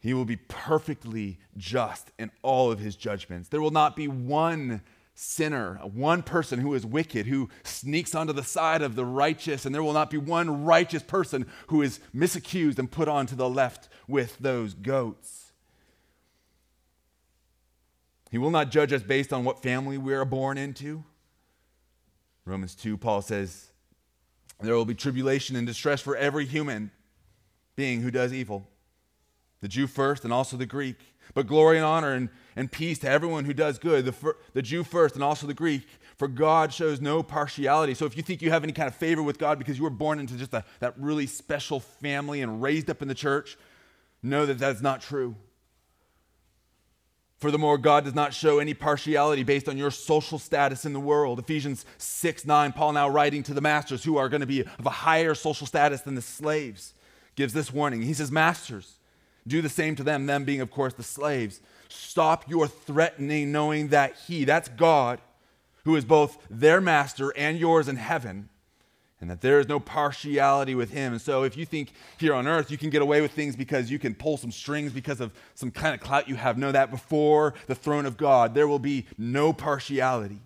He 0.00 0.12
will 0.12 0.26
be 0.26 0.36
perfectly 0.36 1.38
just 1.56 2.10
in 2.18 2.30
all 2.42 2.70
of 2.70 2.78
his 2.78 2.94
judgments. 2.94 3.48
There 3.48 3.62
will 3.62 3.70
not 3.70 3.96
be 3.96 4.06
one 4.06 4.82
sinner, 5.14 5.76
one 5.82 6.22
person 6.22 6.58
who 6.58 6.74
is 6.74 6.84
wicked, 6.84 7.26
who 7.26 7.48
sneaks 7.62 8.14
onto 8.14 8.34
the 8.34 8.42
side 8.42 8.82
of 8.82 8.96
the 8.96 9.06
righteous, 9.06 9.64
and 9.64 9.74
there 9.74 9.82
will 9.82 9.94
not 9.94 10.10
be 10.10 10.18
one 10.18 10.64
righteous 10.64 11.02
person 11.02 11.46
who 11.68 11.80
is 11.80 12.00
misaccused 12.14 12.78
and 12.78 12.90
put 12.90 13.08
onto 13.08 13.34
the 13.34 13.48
left 13.48 13.88
with 14.06 14.36
those 14.38 14.74
goats. 14.74 15.52
He 18.30 18.36
will 18.36 18.50
not 18.50 18.70
judge 18.70 18.92
us 18.92 19.02
based 19.02 19.32
on 19.32 19.44
what 19.44 19.62
family 19.62 19.96
we 19.96 20.12
are 20.12 20.24
born 20.26 20.58
into. 20.58 21.04
Romans 22.44 22.74
2, 22.74 22.96
Paul 22.96 23.22
says, 23.22 23.70
There 24.60 24.74
will 24.74 24.84
be 24.84 24.94
tribulation 24.94 25.56
and 25.56 25.66
distress 25.66 26.00
for 26.00 26.16
every 26.16 26.46
human 26.46 26.90
being 27.76 28.02
who 28.02 28.10
does 28.10 28.32
evil, 28.32 28.66
the 29.60 29.68
Jew 29.68 29.86
first 29.86 30.24
and 30.24 30.32
also 30.32 30.56
the 30.56 30.66
Greek. 30.66 30.96
But 31.34 31.46
glory 31.46 31.76
and 31.76 31.86
honor 31.86 32.12
and, 32.12 32.28
and 32.56 32.70
peace 32.70 32.98
to 33.00 33.08
everyone 33.08 33.44
who 33.44 33.54
does 33.54 33.78
good, 33.78 34.04
the, 34.04 34.12
fir- 34.12 34.36
the 34.54 34.62
Jew 34.62 34.84
first 34.84 35.14
and 35.14 35.24
also 35.24 35.46
the 35.46 35.54
Greek. 35.54 35.86
For 36.16 36.28
God 36.28 36.72
shows 36.72 37.00
no 37.00 37.22
partiality. 37.22 37.94
So 37.94 38.04
if 38.04 38.16
you 38.16 38.22
think 38.22 38.42
you 38.42 38.50
have 38.50 38.64
any 38.64 38.72
kind 38.72 38.88
of 38.88 38.94
favor 38.94 39.22
with 39.22 39.38
God 39.38 39.58
because 39.58 39.78
you 39.78 39.84
were 39.84 39.90
born 39.90 40.18
into 40.18 40.34
just 40.34 40.52
a, 40.52 40.64
that 40.80 40.94
really 40.98 41.26
special 41.26 41.80
family 41.80 42.42
and 42.42 42.60
raised 42.60 42.90
up 42.90 43.02
in 43.02 43.08
the 43.08 43.14
church, 43.14 43.56
know 44.22 44.44
that 44.46 44.58
that's 44.58 44.82
not 44.82 45.00
true. 45.00 45.36
Furthermore, 47.42 47.76
God 47.76 48.04
does 48.04 48.14
not 48.14 48.32
show 48.32 48.60
any 48.60 48.72
partiality 48.72 49.42
based 49.42 49.68
on 49.68 49.76
your 49.76 49.90
social 49.90 50.38
status 50.38 50.84
in 50.84 50.92
the 50.92 51.00
world. 51.00 51.40
Ephesians 51.40 51.84
6 51.98 52.46
9, 52.46 52.70
Paul 52.70 52.92
now 52.92 53.08
writing 53.08 53.42
to 53.42 53.52
the 53.52 53.60
masters 53.60 54.04
who 54.04 54.16
are 54.16 54.28
going 54.28 54.42
to 54.42 54.46
be 54.46 54.60
of 54.60 54.86
a 54.86 54.90
higher 54.90 55.34
social 55.34 55.66
status 55.66 56.02
than 56.02 56.14
the 56.14 56.22
slaves 56.22 56.94
gives 57.34 57.52
this 57.52 57.72
warning. 57.72 58.00
He 58.02 58.14
says, 58.14 58.30
Masters, 58.30 58.94
do 59.44 59.60
the 59.60 59.68
same 59.68 59.96
to 59.96 60.04
them, 60.04 60.26
them 60.26 60.44
being, 60.44 60.60
of 60.60 60.70
course, 60.70 60.94
the 60.94 61.02
slaves. 61.02 61.60
Stop 61.88 62.48
your 62.48 62.68
threatening, 62.68 63.50
knowing 63.50 63.88
that 63.88 64.14
He, 64.28 64.44
that's 64.44 64.68
God, 64.68 65.20
who 65.84 65.96
is 65.96 66.04
both 66.04 66.46
their 66.48 66.80
master 66.80 67.36
and 67.36 67.58
yours 67.58 67.88
in 67.88 67.96
heaven, 67.96 68.50
and 69.22 69.30
that 69.30 69.40
there 69.40 69.60
is 69.60 69.68
no 69.68 69.78
partiality 69.78 70.74
with 70.74 70.90
Him. 70.90 71.12
And 71.12 71.22
so, 71.22 71.44
if 71.44 71.56
you 71.56 71.64
think 71.64 71.92
here 72.18 72.34
on 72.34 72.48
earth 72.48 72.72
you 72.72 72.76
can 72.76 72.90
get 72.90 73.02
away 73.02 73.20
with 73.20 73.30
things 73.30 73.54
because 73.54 73.88
you 73.88 73.98
can 74.00 74.16
pull 74.16 74.36
some 74.36 74.50
strings 74.50 74.92
because 74.92 75.20
of 75.20 75.32
some 75.54 75.70
kind 75.70 75.94
of 75.94 76.00
clout 76.00 76.28
you 76.28 76.34
have, 76.34 76.58
know 76.58 76.72
that 76.72 76.90
before 76.90 77.54
the 77.68 77.74
throne 77.76 78.04
of 78.04 78.16
God, 78.16 78.52
there 78.52 78.66
will 78.66 78.80
be 78.80 79.06
no 79.16 79.52
partiality. 79.52 80.40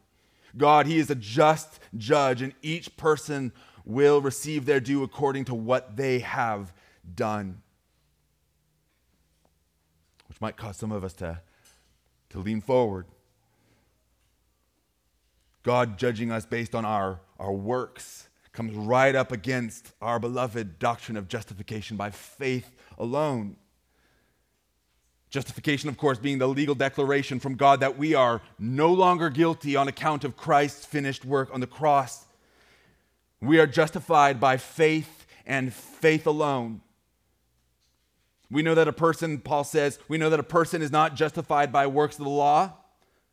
God, 0.59 0.87
He 0.87 0.99
is 0.99 1.09
a 1.11 1.15
just 1.15 1.81
judge, 1.97 2.43
and 2.43 2.53
each 2.61 2.97
person 2.99 3.51
will 3.87 4.21
receive 4.21 4.67
their 4.67 4.79
due 4.79 5.03
according 5.03 5.47
to 5.47 5.55
what 5.55 5.97
they 5.97 6.19
have 6.19 6.75
done. 7.15 7.63
Which 10.29 10.39
might 10.39 10.59
cause 10.59 10.77
some 10.77 10.93
of 10.93 11.03
us 11.03 11.15
to, 11.15 11.41
to 12.29 12.41
lean 12.41 12.61
forward. 12.61 13.07
God 15.63 15.99
judging 15.99 16.31
us 16.31 16.45
based 16.45 16.75
on 16.75 16.85
our, 16.85 17.21
our 17.39 17.53
works 17.53 18.26
comes 18.57 18.75
right 18.75 19.15
up 19.15 19.31
against 19.31 19.93
our 20.01 20.19
beloved 20.19 20.79
doctrine 20.79 21.17
of 21.17 21.29
justification 21.29 21.97
by 21.97 22.11
faith 22.11 22.75
alone. 22.99 23.57
Justification, 25.29 25.89
of 25.89 25.99
course, 25.99 26.19
being 26.19 26.39
the 26.39 26.49
legal 26.49 26.75
declaration 26.75 27.39
from 27.39 27.57
God 27.57 27.81
that 27.81 27.99
we 27.99 28.15
are 28.15 28.41
no 28.59 28.93
longer 28.93 29.29
guilty 29.29 29.77
on 29.77 29.89
account 29.89 30.25
of 30.25 30.37
Christ's 30.37 30.87
finished 30.87 31.25
work 31.25 31.51
on 31.53 31.61
the 31.61 31.67
cross. 31.67 32.25
We 33.41 33.59
are 33.59 33.67
justified 33.67 34.41
by 34.41 34.57
faith 34.57 35.27
and 35.45 35.73
faith 35.73 36.27
alone. 36.27 36.81
We 38.51 38.63
know 38.63 38.75
that 38.75 38.89
a 38.89 38.93
person, 38.93 39.39
Paul 39.39 39.65
says, 39.65 39.99
we 40.09 40.19
know 40.19 40.31
that 40.31 40.41
a 40.41 40.45
person 40.45 40.81
is 40.81 40.91
not 40.91 41.17
justified 41.17 41.73
by 41.73 41.87
works 41.89 42.19
of 42.19 42.25
the 42.25 42.31
law, 42.31 42.73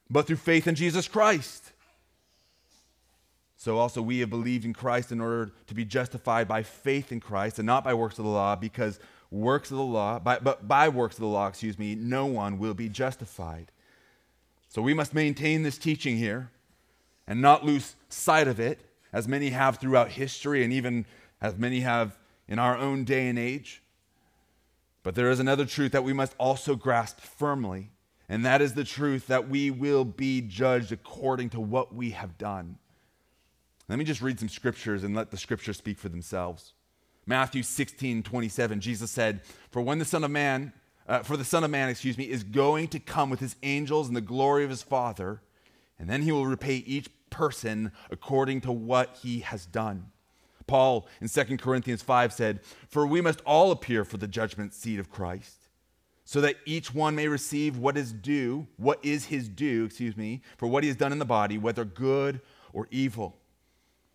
but 0.09 0.27
through 0.27 0.37
faith 0.37 0.67
in 0.67 0.75
Jesus 0.75 1.07
Christ. 1.07 1.71
So 3.63 3.77
also 3.77 4.01
we 4.01 4.19
have 4.19 4.29
believed 4.29 4.65
in 4.65 4.73
Christ 4.73 5.13
in 5.13 5.21
order 5.21 5.53
to 5.67 5.73
be 5.73 5.85
justified 5.85 6.49
by 6.49 6.63
faith 6.63 7.13
in 7.13 7.21
Christ 7.21 7.59
and 7.59 7.65
not 7.65 7.85
by 7.85 7.93
works 7.93 8.19
of 8.19 8.25
the 8.25 8.29
law, 8.29 8.57
because 8.57 8.99
works 9.31 9.71
of 9.71 9.77
the 9.77 9.83
law, 9.83 10.19
by, 10.19 10.39
but 10.39 10.67
by 10.67 10.89
works 10.89 11.15
of 11.15 11.21
the 11.21 11.27
law, 11.27 11.47
excuse 11.47 11.79
me, 11.79 11.95
no 11.95 12.25
one 12.25 12.59
will 12.59 12.73
be 12.73 12.89
justified. 12.89 13.71
So 14.67 14.81
we 14.81 14.93
must 14.93 15.13
maintain 15.13 15.63
this 15.63 15.77
teaching 15.77 16.17
here 16.17 16.51
and 17.25 17.41
not 17.41 17.63
lose 17.63 17.95
sight 18.09 18.49
of 18.49 18.59
it, 18.59 18.81
as 19.13 19.29
many 19.29 19.51
have 19.51 19.77
throughout 19.77 20.09
history 20.09 20.65
and 20.65 20.73
even 20.73 21.05
as 21.39 21.55
many 21.55 21.79
have 21.79 22.19
in 22.49 22.59
our 22.59 22.77
own 22.77 23.05
day 23.05 23.29
and 23.29 23.39
age. 23.39 23.81
But 25.03 25.15
there 25.15 25.31
is 25.31 25.39
another 25.39 25.65
truth 25.65 25.93
that 25.93 26.03
we 26.03 26.11
must 26.11 26.35
also 26.37 26.75
grasp 26.75 27.21
firmly, 27.21 27.91
And 28.27 28.45
that 28.45 28.61
is 28.61 28.73
the 28.73 28.83
truth 28.83 29.27
that 29.27 29.47
we 29.47 29.71
will 29.71 30.03
be 30.03 30.41
judged 30.41 30.91
according 30.91 31.51
to 31.51 31.61
what 31.61 31.95
we 31.95 32.11
have 32.11 32.37
done. 32.37 32.77
Let 33.93 33.99
me 33.99 34.05
just 34.05 34.23
read 34.23 34.39
some 34.39 34.49
scriptures 34.49 35.03
and 35.03 35.15
let 35.15 35.29
the 35.29 35.37
scriptures 35.37 35.77
speak 35.77 35.99
for 35.99 36.09
themselves. 36.09 36.73
Matthew 37.27 37.61
16, 37.61 38.23
27, 38.23 38.81
Jesus 38.81 39.11
said, 39.11 39.41
For 39.69 39.83
when 39.83 39.99
the 39.99 40.03
Son 40.03 40.23
of 40.23 40.31
Man, 40.31 40.73
uh, 41.07 41.19
for 41.19 41.37
the 41.37 41.45
Son 41.45 41.63
of 41.63 41.69
Man, 41.69 41.89
excuse 41.89 42.17
me, 42.17 42.23
is 42.23 42.43
going 42.43 42.87
to 42.87 42.99
come 42.99 43.29
with 43.29 43.39
his 43.39 43.55
angels 43.61 44.07
in 44.07 44.15
the 44.15 44.19
glory 44.19 44.63
of 44.63 44.71
his 44.71 44.81
Father, 44.81 45.43
and 45.99 46.09
then 46.09 46.23
he 46.23 46.31
will 46.31 46.47
repay 46.47 46.77
each 46.77 47.07
person 47.29 47.91
according 48.09 48.61
to 48.61 48.71
what 48.71 49.19
he 49.21 49.41
has 49.41 49.67
done. 49.67 50.07
Paul 50.65 51.07
in 51.21 51.29
2 51.29 51.57
Corinthians 51.57 52.01
5 52.01 52.33
said, 52.33 52.61
For 52.89 53.05
we 53.05 53.21
must 53.21 53.41
all 53.45 53.69
appear 53.69 54.03
for 54.03 54.17
the 54.17 54.27
judgment 54.27 54.73
seat 54.73 54.97
of 54.97 55.11
Christ, 55.11 55.69
so 56.25 56.41
that 56.41 56.55
each 56.65 56.95
one 56.95 57.13
may 57.13 57.27
receive 57.27 57.77
what 57.77 57.95
is 57.95 58.11
due, 58.11 58.65
what 58.77 58.97
is 59.05 59.25
his 59.25 59.47
due, 59.47 59.85
excuse 59.85 60.17
me, 60.17 60.41
for 60.57 60.65
what 60.65 60.83
he 60.83 60.87
has 60.87 60.97
done 60.97 61.11
in 61.11 61.19
the 61.19 61.25
body, 61.25 61.59
whether 61.59 61.85
good 61.85 62.41
or 62.73 62.87
evil. 62.89 63.37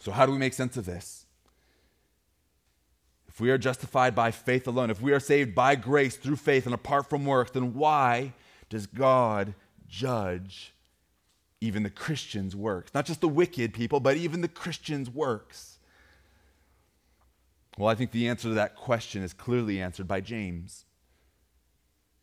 So, 0.00 0.10
how 0.10 0.26
do 0.26 0.32
we 0.32 0.38
make 0.38 0.54
sense 0.54 0.76
of 0.76 0.86
this? 0.86 1.26
If 3.28 3.40
we 3.40 3.50
are 3.50 3.58
justified 3.58 4.14
by 4.14 4.32
faith 4.32 4.66
alone, 4.66 4.90
if 4.90 5.00
we 5.00 5.12
are 5.12 5.20
saved 5.20 5.54
by 5.54 5.76
grace 5.76 6.16
through 6.16 6.36
faith 6.36 6.66
and 6.66 6.74
apart 6.74 7.08
from 7.08 7.24
works, 7.24 7.52
then 7.52 7.74
why 7.74 8.32
does 8.68 8.86
God 8.86 9.54
judge 9.88 10.72
even 11.60 11.82
the 11.82 11.90
Christians' 11.90 12.56
works. 12.56 12.92
Not 12.94 13.06
just 13.06 13.20
the 13.20 13.28
wicked 13.28 13.74
people, 13.74 14.00
but 14.00 14.16
even 14.16 14.40
the 14.40 14.48
Christians' 14.48 15.10
works. 15.10 15.78
Well, 17.78 17.88
I 17.88 17.94
think 17.94 18.10
the 18.10 18.28
answer 18.28 18.48
to 18.48 18.54
that 18.54 18.76
question 18.76 19.22
is 19.22 19.32
clearly 19.32 19.80
answered 19.80 20.08
by 20.08 20.20
James 20.20 20.84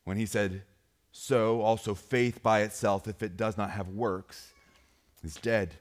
when 0.03 0.17
he 0.17 0.25
said, 0.25 0.63
So 1.11 1.61
also 1.61 1.93
faith 1.93 2.41
by 2.41 2.61
itself, 2.61 3.07
if 3.07 3.21
it 3.21 3.37
does 3.37 3.57
not 3.57 3.71
have 3.71 3.87
works, 3.87 4.53
is 5.23 5.35
dead. 5.35 5.75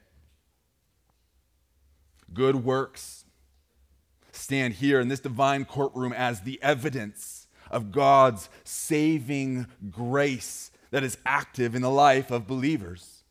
Good 2.33 2.63
works 2.63 3.25
stand 4.31 4.75
here 4.75 4.99
in 4.99 5.07
this 5.07 5.19
divine 5.19 5.65
courtroom 5.65 6.13
as 6.13 6.41
the 6.41 6.61
evidence 6.61 7.47
of 7.71 7.91
God's 7.91 8.49
saving 8.63 9.67
grace 9.89 10.71
that 10.91 11.03
is 11.03 11.17
active 11.25 11.75
in 11.75 11.81
the 11.81 11.89
life 11.89 12.31
of 12.31 12.47
believers. 12.47 13.23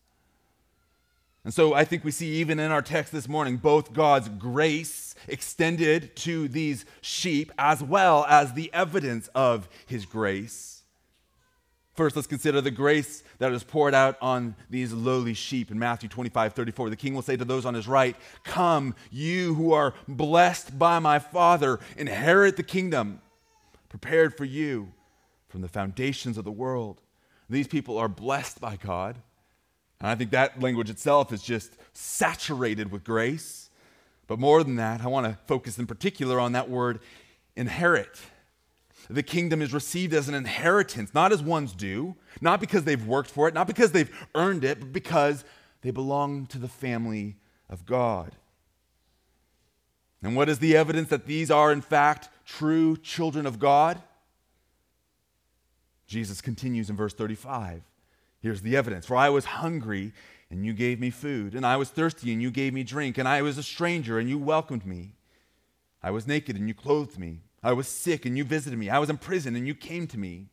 And 1.44 1.54
so 1.54 1.74
I 1.74 1.84
think 1.84 2.04
we 2.04 2.10
see 2.10 2.32
even 2.34 2.58
in 2.58 2.72
our 2.72 2.82
text 2.82 3.12
this 3.12 3.28
morning 3.28 3.56
both 3.56 3.92
God's 3.92 4.28
grace 4.28 5.14
extended 5.28 6.16
to 6.16 6.48
these 6.48 6.84
sheep 7.00 7.52
as 7.56 7.82
well 7.82 8.26
as 8.28 8.52
the 8.52 8.68
evidence 8.74 9.28
of 9.32 9.68
his 9.86 10.06
grace. 10.06 10.75
First, 11.96 12.14
let's 12.14 12.28
consider 12.28 12.60
the 12.60 12.70
grace 12.70 13.22
that 13.38 13.52
is 13.52 13.64
poured 13.64 13.94
out 13.94 14.18
on 14.20 14.54
these 14.68 14.92
lowly 14.92 15.32
sheep 15.32 15.70
in 15.70 15.78
Matthew 15.78 16.10
25, 16.10 16.52
34. 16.52 16.90
The 16.90 16.96
king 16.96 17.14
will 17.14 17.22
say 17.22 17.38
to 17.38 17.44
those 17.44 17.64
on 17.64 17.72
his 17.72 17.88
right, 17.88 18.14
Come, 18.44 18.94
you 19.10 19.54
who 19.54 19.72
are 19.72 19.94
blessed 20.06 20.78
by 20.78 20.98
my 20.98 21.18
Father, 21.18 21.80
inherit 21.96 22.58
the 22.58 22.62
kingdom 22.62 23.22
prepared 23.88 24.36
for 24.36 24.44
you 24.44 24.92
from 25.48 25.62
the 25.62 25.68
foundations 25.68 26.36
of 26.36 26.44
the 26.44 26.52
world. 26.52 27.00
These 27.48 27.66
people 27.66 27.96
are 27.96 28.08
blessed 28.08 28.60
by 28.60 28.76
God. 28.76 29.16
And 29.98 30.10
I 30.10 30.14
think 30.16 30.32
that 30.32 30.60
language 30.60 30.90
itself 30.90 31.32
is 31.32 31.42
just 31.42 31.78
saturated 31.94 32.92
with 32.92 33.04
grace. 33.04 33.70
But 34.26 34.38
more 34.38 34.62
than 34.62 34.76
that, 34.76 35.00
I 35.00 35.06
want 35.06 35.26
to 35.26 35.38
focus 35.46 35.78
in 35.78 35.86
particular 35.86 36.38
on 36.38 36.52
that 36.52 36.68
word 36.68 37.00
inherit. 37.56 38.20
The 39.08 39.22
kingdom 39.22 39.62
is 39.62 39.72
received 39.72 40.12
as 40.14 40.28
an 40.28 40.34
inheritance, 40.34 41.14
not 41.14 41.32
as 41.32 41.42
one's 41.42 41.72
due, 41.72 42.16
not 42.40 42.60
because 42.60 42.84
they've 42.84 43.06
worked 43.06 43.30
for 43.30 43.46
it, 43.48 43.54
not 43.54 43.66
because 43.66 43.92
they've 43.92 44.10
earned 44.34 44.64
it, 44.64 44.80
but 44.80 44.92
because 44.92 45.44
they 45.82 45.90
belong 45.90 46.46
to 46.46 46.58
the 46.58 46.68
family 46.68 47.36
of 47.68 47.86
God. 47.86 48.32
And 50.22 50.34
what 50.34 50.48
is 50.48 50.58
the 50.58 50.76
evidence 50.76 51.08
that 51.10 51.26
these 51.26 51.50
are, 51.50 51.70
in 51.70 51.82
fact, 51.82 52.28
true 52.44 52.96
children 52.96 53.46
of 53.46 53.58
God? 53.58 54.02
Jesus 56.06 56.40
continues 56.40 56.90
in 56.90 56.96
verse 56.96 57.14
35. 57.14 57.82
Here's 58.40 58.62
the 58.62 58.76
evidence 58.76 59.06
For 59.06 59.16
I 59.16 59.28
was 59.28 59.44
hungry, 59.44 60.12
and 60.50 60.64
you 60.64 60.72
gave 60.72 61.00
me 61.00 61.10
food, 61.10 61.54
and 61.54 61.66
I 61.66 61.76
was 61.76 61.90
thirsty, 61.90 62.32
and 62.32 62.40
you 62.40 62.50
gave 62.50 62.72
me 62.72 62.82
drink, 62.82 63.18
and 63.18 63.28
I 63.28 63.42
was 63.42 63.58
a 63.58 63.62
stranger, 63.62 64.18
and 64.18 64.28
you 64.28 64.38
welcomed 64.38 64.86
me. 64.86 65.12
I 66.02 66.10
was 66.10 66.26
naked, 66.26 66.56
and 66.56 66.68
you 66.68 66.74
clothed 66.74 67.18
me. 67.18 67.40
I 67.66 67.72
was 67.72 67.88
sick, 67.88 68.24
and 68.24 68.38
you 68.38 68.44
visited 68.44 68.78
me. 68.78 68.90
I 68.90 69.00
was 69.00 69.10
in 69.10 69.18
prison, 69.18 69.56
and 69.56 69.66
you 69.66 69.74
came 69.74 70.06
to 70.06 70.18
me. 70.18 70.46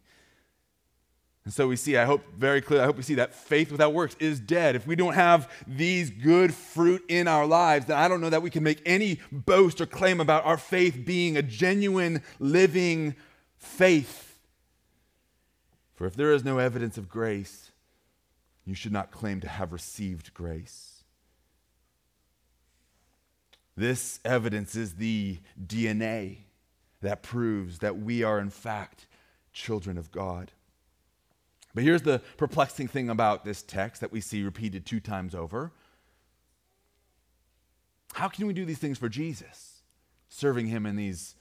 And 1.46 1.54
so 1.54 1.68
we 1.68 1.76
see, 1.76 1.96
I 1.96 2.06
hope 2.06 2.24
very 2.36 2.60
clearly, 2.60 2.82
I 2.82 2.88
hope 2.88 2.98
we 2.98 3.04
see 3.04 3.14
that 3.16 3.36
faith 3.36 3.72
without 3.72 3.94
works 3.94 4.16
is 4.20 4.40
dead. 4.40 4.76
If 4.76 4.88
we 4.88 4.96
don't 4.96 5.14
have 5.14 5.52
these 5.68 6.10
good 6.10 6.56
fruit 6.56 7.04
in 7.08 7.28
our 7.28 7.46
lives, 7.46 7.86
then 7.86 7.98
I 7.98 8.08
don't 8.08 8.20
know 8.20 8.32
that 8.32 8.42
we 8.42 8.50
can 8.50 8.64
make 8.64 8.82
any 8.84 9.20
boast 9.32 9.80
or 9.80 9.86
claim 9.86 10.20
about 10.20 10.44
our 10.44 10.58
faith 10.58 11.06
being 11.06 11.38
a 11.38 11.44
genuine, 11.44 12.24
living 12.40 13.16
faith. 13.58 14.40
For 15.94 16.08
if 16.08 16.16
there 16.16 16.34
is 16.34 16.44
no 16.44 16.58
evidence 16.58 16.98
of 16.98 17.10
grace, 17.10 17.70
you 18.66 18.74
should 18.74 18.92
not 18.92 19.12
claim 19.12 19.40
to 19.42 19.48
have 19.48 19.72
received 19.72 20.34
grace. 20.34 21.04
This 23.78 24.20
evidence 24.26 24.76
is 24.76 24.96
the 24.96 25.38
DNA 25.64 26.38
that 27.04 27.24
proves 27.24 27.80
that 27.80 27.98
we 28.00 28.24
are, 28.24 28.40
in 28.40 28.50
fact, 28.50 29.08
children 29.54 29.98
of 29.98 30.12
God. 30.12 30.52
But 31.74 31.84
here's 31.84 32.02
the 32.02 32.22
perplexing 32.38 32.88
thing 32.88 33.10
about 33.10 33.46
this 33.46 33.64
text 33.64 34.02
that 34.02 34.12
we 34.12 34.22
see 34.22 34.44
repeated 34.44 34.86
two 34.86 35.00
times 35.00 35.34
over. 35.34 35.72
How 38.14 38.28
can 38.28 38.46
we 38.46 38.54
do 38.54 38.66
these 38.66 38.78
things 38.78 38.98
for 38.98 39.10
Jesus, 39.10 39.82
serving 40.30 40.68
him 40.68 40.86
in 40.86 40.96
these 40.96 41.36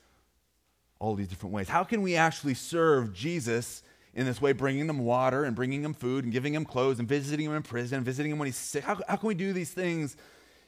all 0.98 1.14
these 1.16 1.28
different 1.28 1.52
ways? 1.52 1.68
How 1.68 1.82
can 1.82 2.00
we 2.00 2.14
actually 2.14 2.54
serve 2.54 3.12
Jesus 3.12 3.82
in 4.14 4.26
this 4.26 4.40
way, 4.40 4.52
bringing 4.52 4.86
them 4.86 4.98
water 4.98 5.44
and 5.44 5.56
bringing 5.56 5.82
them 5.82 5.94
food 5.94 6.24
and 6.24 6.32
giving 6.32 6.52
them 6.52 6.64
clothes 6.64 6.98
and 6.98 7.08
visiting 7.08 7.46
him 7.46 7.54
in 7.54 7.62
prison 7.62 7.96
and 7.96 8.04
visiting 8.04 8.30
him 8.32 8.38
when 8.38 8.46
he's 8.46 8.56
sick. 8.56 8.84
How, 8.84 8.98
how 9.08 9.16
can 9.16 9.26
we 9.26 9.34
do 9.34 9.52
these 9.52 9.70
things 9.70 10.16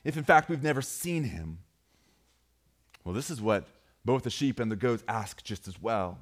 if, 0.03 0.17
in 0.17 0.25
fact, 0.25 0.49
we've 0.49 0.63
never 0.63 0.83
seen 0.83 1.25
him? 1.25 1.59
Well, 3.05 3.15
this 3.15 3.31
is 3.31 3.43
what 3.43 3.67
both 4.05 4.23
the 4.23 4.31
sheep 4.31 4.61
and 4.61 4.71
the 4.71 4.77
goats 4.77 5.03
ask 5.09 5.43
just 5.43 5.67
as 5.67 5.81
well. 5.81 6.19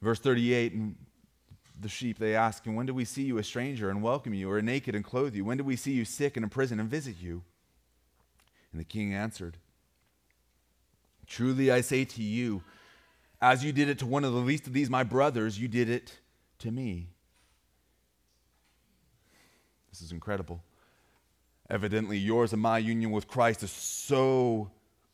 Verse 0.00 0.18
38 0.18 0.72
and 0.72 0.96
the 1.80 1.88
sheep, 1.88 2.18
they 2.18 2.34
ask, 2.34 2.66
And 2.66 2.76
when 2.76 2.86
do 2.86 2.94
we 2.94 3.04
see 3.04 3.22
you 3.22 3.38
a 3.38 3.44
stranger 3.44 3.90
and 3.90 4.02
welcome 4.02 4.34
you, 4.34 4.50
or 4.50 4.60
naked 4.62 4.94
and 4.94 5.04
clothe 5.04 5.34
you? 5.34 5.44
When 5.44 5.58
do 5.58 5.64
we 5.64 5.76
see 5.76 5.92
you 5.92 6.04
sick 6.04 6.36
and 6.36 6.44
in 6.44 6.50
prison 6.50 6.78
and 6.80 6.88
visit 6.88 7.16
you? 7.20 7.42
And 8.72 8.80
the 8.80 8.84
king 8.84 9.14
answered, 9.14 9.56
Truly 11.26 11.70
I 11.70 11.80
say 11.80 12.04
to 12.04 12.22
you, 12.22 12.62
as 13.40 13.64
you 13.64 13.72
did 13.72 13.88
it 13.88 13.98
to 13.98 14.06
one 14.06 14.24
of 14.24 14.32
the 14.32 14.38
least 14.38 14.66
of 14.66 14.72
these, 14.72 14.88
my 14.88 15.02
brothers, 15.02 15.58
you 15.58 15.66
did 15.66 15.88
it 15.88 16.18
to 16.60 16.70
me. 16.70 17.08
This 19.90 20.00
is 20.00 20.12
incredible. 20.12 20.62
Evidently, 21.68 22.18
yours 22.18 22.52
and 22.52 22.62
my 22.62 22.78
union 22.78 23.10
with 23.10 23.28
Christ 23.28 23.62
is 23.62 23.70
so 23.70 24.70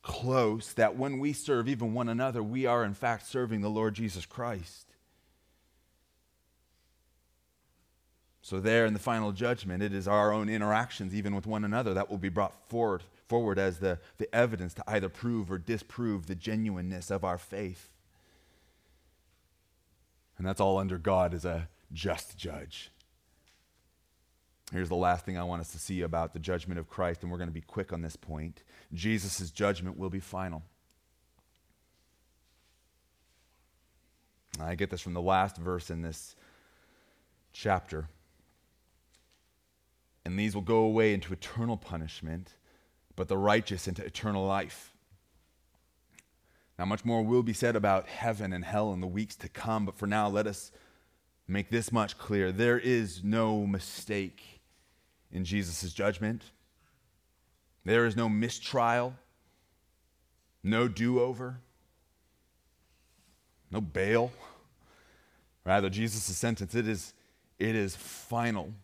close 0.09 0.73
that 0.73 0.97
when 0.97 1.19
we 1.19 1.35
serve 1.35 1.69
even 1.69 1.93
one 1.93 2.09
another, 2.09 2.43
we 2.43 2.65
are 2.65 2.83
in 2.83 2.95
fact 2.95 3.27
serving 3.27 3.61
the 3.61 3.69
Lord 3.69 3.95
Jesus 3.95 4.25
Christ. 4.25 4.87
So, 8.41 8.59
there 8.59 8.87
in 8.87 8.95
the 8.95 8.99
final 8.99 9.33
judgment, 9.33 9.83
it 9.83 9.93
is 9.93 10.09
our 10.09 10.33
own 10.33 10.49
interactions, 10.49 11.15
even 11.15 11.35
with 11.35 11.47
one 11.47 11.65
another, 11.65 11.93
that 11.93 12.09
will 12.09 12.17
be 12.17 12.31
brought 12.31 12.55
forward, 12.71 13.03
forward 13.29 13.59
as 13.59 13.81
the, 13.81 13.99
the 14.17 14.35
evidence 14.35 14.73
to 14.75 14.85
either 14.89 15.11
prove 15.11 15.53
or 15.53 15.59
disprove 15.59 16.27
the 16.27 16.35
genuineness 16.35 17.11
of 17.11 17.23
our 17.23 17.37
faith. 17.37 17.91
And 20.39 20.47
that's 20.47 20.61
all 20.61 20.79
under 20.79 20.97
God 20.97 21.35
as 21.35 21.45
a 21.45 21.69
just 21.93 22.39
judge. 22.39 22.91
Here's 24.73 24.89
the 24.89 24.97
last 24.97 25.27
thing 25.27 25.37
I 25.37 25.45
want 25.45 25.61
us 25.61 25.73
to 25.73 25.79
see 25.79 26.01
about 26.01 26.33
the 26.33 26.39
judgment 26.39 26.81
of 26.81 26.89
Christ, 26.89 27.23
and 27.23 27.31
we're 27.31 27.39
going 27.39 27.51
to 27.51 27.55
be 27.55 27.61
quick 27.61 27.93
on 27.93 28.01
this 28.01 28.17
point. 28.17 28.63
Jesus' 28.93 29.51
judgment 29.51 29.99
will 29.99 30.11
be 30.11 30.21
final. 30.21 30.63
I 34.61 34.75
get 34.75 34.91
this 34.91 35.01
from 35.01 35.15
the 35.15 35.23
last 35.23 35.57
verse 35.57 35.91
in 35.91 36.03
this 36.03 36.35
chapter. 37.53 38.09
And 40.25 40.39
these 40.39 40.55
will 40.55 40.63
go 40.63 40.79
away 40.79 41.15
into 41.15 41.33
eternal 41.33 41.77
punishment, 41.77 42.55
but 43.17 43.29
the 43.29 43.39
righteous 43.39 43.89
into 43.89 44.05
eternal 44.05 44.45
life. 44.45 44.93
Now, 46.79 46.85
much 46.85 47.05
more 47.05 47.23
will 47.23 47.43
be 47.43 47.53
said 47.53 47.77
about 47.77 48.07
heaven 48.07 48.53
and 48.53 48.65
hell 48.65 48.93
in 48.93 49.01
the 49.01 49.07
weeks 49.07 49.35
to 49.37 49.49
come, 49.49 49.85
but 49.85 49.97
for 49.97 50.07
now, 50.07 50.29
let 50.29 50.47
us 50.47 50.71
make 51.49 51.71
this 51.71 51.91
much 51.91 52.19
clear. 52.19 52.53
There 52.53 52.79
is 52.79 53.25
no 53.25 53.67
mistake 53.67 54.61
in 55.33 55.45
Jesus' 55.45 55.93
judgment, 55.93 56.45
there 57.89 58.05
is 58.05 58.17
no 58.17 58.29
mistrial, 58.29 59.15
no 60.63 60.89
do 60.89 61.21
over, 61.21 61.59
no 63.71 63.81
bail. 63.81 64.31
Rather, 65.65 65.89
Jesus' 65.89 66.37
sentence, 66.37 66.75
it 66.75 66.87
is, 66.87 67.15
it 67.59 67.75
is 67.75 67.97
final 67.97 68.75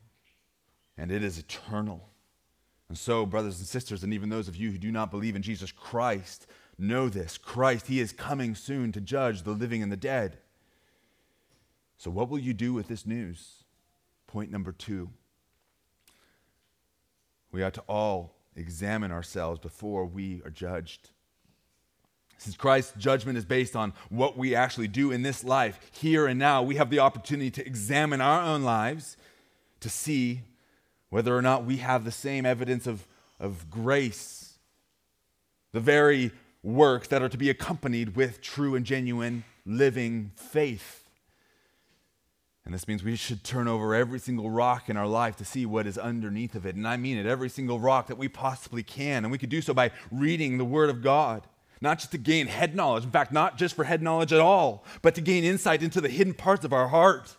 and 0.97 1.13
it 1.13 1.23
is 1.23 1.39
eternal. 1.39 2.09
And 2.89 2.97
so, 2.97 3.27
brothers 3.27 3.59
and 3.59 3.67
sisters, 3.67 4.05
and 4.05 4.15
even 4.15 4.31
those 4.31 4.49
of 4.49 4.57
you 4.57 4.71
who 4.71 4.79
do 4.79 4.91
not 4.91 5.11
believe 5.11 5.37
in 5.37 5.43
Jesus 5.43 5.71
Christ, 5.71 6.47
know 6.79 7.11
this 7.11 7.37
Christ, 7.37 7.89
He 7.89 8.01
is 8.01 8.11
coming 8.11 8.55
soon 8.55 8.91
to 8.93 9.03
judge 9.03 9.43
the 9.43 9.51
living 9.51 9.83
and 9.83 9.93
the 9.93 9.99
dead. 9.99 10.39
So, 11.99 12.11
what 12.11 12.31
will 12.31 12.39
you 12.39 12.55
do 12.55 12.73
with 12.73 12.89
this 12.89 13.05
news? 13.05 13.65
Point 14.27 14.51
number 14.51 14.73
two. 14.73 15.11
We 17.53 17.63
ought 17.63 17.75
to 17.75 17.83
all 17.83 18.35
examine 18.57 19.13
ourselves 19.13 19.59
before 19.59 20.07
we 20.07 20.43
are 20.45 20.51
judged. 20.51 21.11
Since 22.39 22.57
Christ's 22.57 22.93
judgment 22.99 23.39
is 23.39 23.45
based 23.45 23.77
on 23.77 23.93
what 24.11 24.37
we 24.37 24.55
actually 24.55 24.89
do 24.89 25.11
in 25.13 25.23
this 25.23 25.45
life, 25.45 25.81
here 25.93 26.27
and 26.27 26.39
now, 26.39 26.63
we 26.63 26.77
have 26.77 26.91
the 26.91 26.99
opportunity 26.99 27.51
to 27.53 27.67
examine 27.67 28.21
our 28.21 28.43
own 28.43 28.63
lives 28.63 29.17
to 29.81 29.89
see 29.89 30.43
whether 31.11 31.37
or 31.37 31.43
not 31.43 31.65
we 31.65 31.77
have 31.77 32.05
the 32.05 32.11
same 32.11 32.45
evidence 32.45 32.87
of, 32.87 33.07
of 33.39 33.71
grace, 33.71 34.59
the 35.73 35.81
very 35.81 36.33
works 36.63 37.09
that 37.09 37.23
are 37.23 37.29
to 37.29 37.39
be 37.39 37.51
accompanied 37.51 38.17
with 38.17 38.41
true 38.41 38.75
and 38.75 38.85
genuine 38.85 39.45
living 39.65 40.33
faith. 40.35 41.04
And 42.65 42.73
this 42.73 42.89
means 42.89 43.05
we 43.05 43.17
should 43.17 43.45
turn 43.45 43.69
over 43.69 43.95
every 43.95 44.19
single 44.19 44.51
rock 44.51 44.89
in 44.89 44.97
our 44.97 45.07
life 45.07 45.37
to 45.37 45.45
see 45.45 45.67
what 45.67 45.87
is 45.87 45.99
underneath 45.99 46.55
of 46.55 46.65
it. 46.65 46.77
And 46.77 46.89
I 46.89 46.97
mean 46.97 47.19
it, 47.19 47.27
every 47.27 47.51
single 47.51 47.79
rock 47.79 48.07
that 48.07 48.17
we 48.17 48.29
possibly 48.29 48.83
can. 48.83 49.25
And 49.25 49.31
we 49.31 49.39
could 49.39 49.51
do 49.51 49.61
so 49.61 49.75
by 49.75 49.91
reading 50.11 50.57
the 50.57 50.65
Word 50.65 50.89
of 50.89 51.03
God 51.03 51.47
not 51.85 51.99
just 51.99 52.13
to 52.13 52.19
gain 52.19 52.47
head 52.47 52.75
knowledge, 52.75 53.05
in 53.05 53.11
fact, 53.11 53.31
not 53.31 53.59
just 53.59 53.77
for 53.77 53.85
head 53.85 54.03
knowledge 54.03 54.33
at 54.33 54.41
all, 54.41 54.85
but 55.03 55.15
to 55.15 55.21
gain 55.21 55.45
insight 55.45 55.83
into 55.83 56.01
the 56.01 56.09
hidden 56.09 56.33
parts 56.33 56.65
of 56.65 56.73
our 56.73 56.89
heart. 56.89 57.37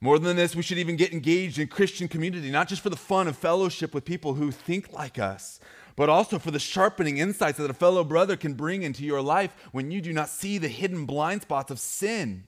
More 0.00 0.18
than 0.18 0.36
this, 0.36 0.56
we 0.56 0.62
should 0.62 0.78
even 0.78 0.96
get 0.96 1.12
engaged 1.12 1.58
in 1.58 1.68
Christian 1.68 2.08
community, 2.08 2.50
not 2.50 2.68
just 2.68 2.82
for 2.82 2.90
the 2.90 2.96
fun 2.96 3.28
of 3.28 3.36
fellowship 3.36 3.94
with 3.94 4.04
people 4.04 4.34
who 4.34 4.50
think 4.50 4.92
like 4.92 5.18
us, 5.18 5.60
but 5.94 6.08
also 6.08 6.38
for 6.38 6.50
the 6.50 6.58
sharpening 6.58 7.18
insights 7.18 7.58
that 7.58 7.70
a 7.70 7.74
fellow 7.74 8.02
brother 8.02 8.36
can 8.36 8.54
bring 8.54 8.82
into 8.82 9.04
your 9.04 9.22
life 9.22 9.54
when 9.72 9.90
you 9.90 10.00
do 10.00 10.12
not 10.12 10.28
see 10.28 10.58
the 10.58 10.68
hidden 10.68 11.06
blind 11.06 11.42
spots 11.42 11.70
of 11.70 11.78
sin. 11.78 12.44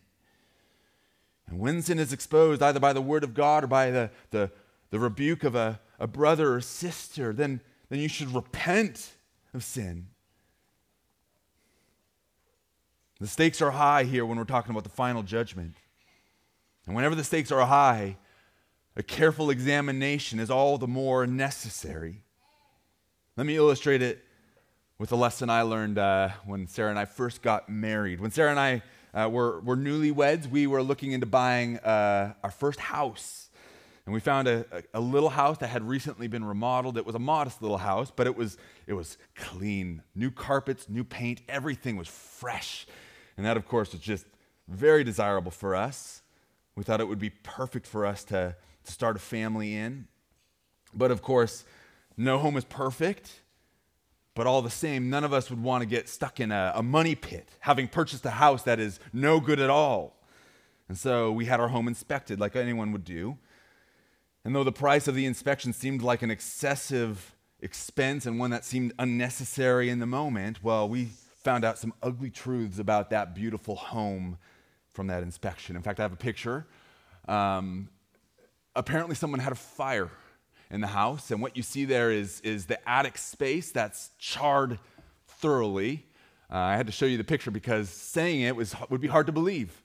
And 1.49 1.59
when 1.59 1.83
sin 1.83 1.99
is 1.99 2.13
exposed, 2.13 2.63
either 2.63 2.81
by 2.81 2.93
the 2.93 3.03
word 3.03 3.25
of 3.25 3.35
God 3.35 3.65
or 3.65 3.67
by 3.67 3.91
the, 3.91 4.11
the, 4.31 4.51
the 4.91 4.99
rebuke 4.99 5.45
of 5.45 5.55
a, 5.55 5.81
a 5.99 6.07
brother 6.07 6.55
or 6.55 6.61
sister, 6.61 7.33
then, 7.33 7.61
then 7.89 7.99
you 7.99 8.09
should 8.09 8.35
repent 8.35 9.13
of 9.55 9.65
sin. 9.65 10.09
The 13.21 13.29
stakes 13.29 13.63
are 13.63 13.71
high 13.71 14.05
here 14.05 14.27
when 14.27 14.39
we're 14.39 14.45
talking 14.45 14.73
about 14.73 14.85
the 14.85 14.91
final 14.91 15.23
judgment. 15.23 15.77
And 16.87 16.97
whenever 16.97 17.15
the 17.15 17.23
stakes 17.23 17.53
are 17.53 17.65
high, 17.65 18.17
a 18.97 19.03
careful 19.03 19.51
examination 19.51 20.41
is 20.41 20.51
all 20.51 20.77
the 20.77 20.89
more 20.89 21.27
necessary. 21.27 22.23
Let 23.37 23.47
me 23.47 23.57
illustrate 23.57 24.03
it 24.03 24.25
with 24.99 25.13
a 25.13 25.17
lesson 25.17 25.51
I 25.51 25.63
learned 25.63 25.99
uh, 25.99 26.31
when 26.45 26.67
Sarah 26.67 26.91
and 26.91 26.99
I 26.99 27.05
first 27.05 27.43
got 27.43 27.69
married. 27.69 28.21
When 28.21 28.31
Sarah 28.31 28.51
and 28.51 28.61
I 28.61 28.83
uh, 29.15 29.29
were, 29.31 29.61
were 29.61 29.77
newlyweds, 29.77 30.49
we 30.51 30.67
were 30.67 30.83
looking 30.83 31.13
into 31.13 31.27
buying 31.27 31.79
uh, 31.79 32.35
our 32.43 32.51
first 32.51 32.81
house. 32.81 33.51
And 34.05 34.13
we 34.13 34.21
found 34.21 34.49
a, 34.49 34.65
a, 34.73 34.99
a, 34.99 35.01
little 35.01 35.29
house 35.29 35.59
that 35.59 35.69
had 35.69 35.87
recently 35.87 36.27
been 36.27 36.45
remodeled. 36.45 36.97
It 36.97 37.07
was 37.07 37.15
a 37.15 37.21
modest 37.21 37.63
little 37.63 37.79
house, 37.79 38.11
but 38.15 38.27
it 38.27 38.37
was, 38.37 38.57
it 38.87 38.95
was 38.95 39.17
clean. 39.37 40.03
New 40.15 40.31
carpets, 40.31 40.89
new 40.89 41.05
paint, 41.05 41.41
everything 41.49 41.97
was 41.97 42.09
fresh. 42.09 42.87
And 43.37 43.47
that, 43.47 43.57
of 43.57 43.69
course, 43.69 43.93
was 43.93 44.01
just 44.01 44.27
very 44.67 45.05
desirable 45.05 45.53
for 45.53 45.77
us. 45.77 46.23
We 46.75 46.83
thought 46.83 47.01
it 47.01 47.07
would 47.07 47.21
be 47.21 47.31
perfect 47.31 47.87
for 47.87 48.05
us 48.05 48.25
to, 48.25 48.57
to 48.85 48.93
start 48.93 49.15
a 49.15 49.21
family 49.21 49.77
in. 49.77 50.09
But 50.93 51.11
of 51.11 51.23
course, 51.23 51.65
no 52.17 52.39
home 52.39 52.57
is 52.57 52.65
perfect. 52.65 53.42
But 54.35 54.47
all 54.47 54.63
the 54.63 54.71
same, 54.71 55.11
none 55.11 55.25
of 55.25 55.33
us 55.33 55.51
would 55.51 55.63
want 55.63 55.83
to 55.83 55.87
get 55.87 56.09
stuck 56.09 56.41
in 56.41 56.51
a, 56.51 56.73
a 56.75 56.83
money 56.83 57.15
pit, 57.15 57.51
having 57.61 57.87
purchased 57.87 58.25
a 58.25 58.31
house 58.31 58.63
that 58.63 58.81
is 58.81 58.99
no 59.13 59.41
good 59.41 59.61
at 59.61 59.69
all. 59.69 60.17
And 60.89 60.97
so 60.97 61.31
we 61.31 61.47
had 61.47 61.61
our 61.61 61.69
home 61.69 61.87
inspected 61.87 62.41
like 62.41 62.57
anyone 62.57 62.93
would 62.93 63.05
do. 63.05 63.39
And 64.45 64.55
though 64.55 64.65
the 64.65 64.73
price 64.73 65.07
of 65.07 65.15
the 65.15 65.27
inspection 65.27 65.73
seemed 65.73 66.03
like 66.03 66.23
an 66.23 66.31
excessive 66.31 67.35
expense 67.61 68.27
and 68.27 68.39
one 68.39 68.51
that 68.51 68.65
seemed 68.65 68.93
unnecessary 68.99 69.89
in 69.89 70.01
the 70.01 70.07
moment, 70.07 70.65
well, 70.65 70.89
we 70.89 71.11
found 71.45 71.65
out 71.65 71.79
some 71.79 71.93
ugly 72.03 72.31
truths 72.31 72.79
about 72.79 73.11
that 73.11 73.35
beautiful 73.35 73.77
home 73.77 74.39
from 74.93 75.07
that 75.09 75.23
inspection. 75.23 75.77
In 75.77 75.83
fact, 75.83 76.01
I 76.01 76.03
have 76.03 76.13
a 76.13 76.17
picture. 76.17 76.67
Um, 77.29 77.89
apparently, 78.75 79.15
someone 79.15 79.41
had 79.41 79.53
a 79.53 79.57
fire 79.57 80.11
in 80.73 80.81
the 80.81 80.89
house, 80.89 81.31
and 81.31 81.41
what 81.43 81.55
you 81.57 81.63
see 81.63 81.85
there 81.85 82.11
is, 82.11 82.41
is 82.41 82.65
the 82.65 82.89
attic 82.89 83.19
space 83.19 83.71
that's 83.71 84.11
charred 84.19 84.79
thoroughly. 85.29 86.07
Uh, 86.51 86.57
I 86.57 86.77
had 86.77 86.87
to 86.87 86.93
show 86.93 87.05
you 87.05 87.19
the 87.19 87.25
picture 87.25 87.51
because 87.51 87.91
saying 87.91 88.41
it 88.41 88.57
was, 88.57 88.75
would 88.89 89.03
be 89.03 89.09
hard 89.09 89.27
to 89.27 89.33
believe. 89.33 89.83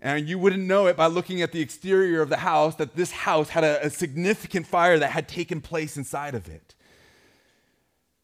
And 0.00 0.26
you 0.26 0.38
wouldn't 0.38 0.62
know 0.62 0.86
it 0.86 0.96
by 0.96 1.06
looking 1.06 1.42
at 1.42 1.52
the 1.52 1.60
exterior 1.60 2.22
of 2.22 2.30
the 2.30 2.38
house 2.38 2.76
that 2.76 2.96
this 2.96 3.10
house 3.10 3.50
had 3.50 3.62
a, 3.62 3.84
a 3.84 3.90
significant 3.90 4.66
fire 4.66 4.98
that 4.98 5.10
had 5.10 5.28
taken 5.28 5.60
place 5.60 5.98
inside 5.98 6.34
of 6.34 6.48
it. 6.48 6.74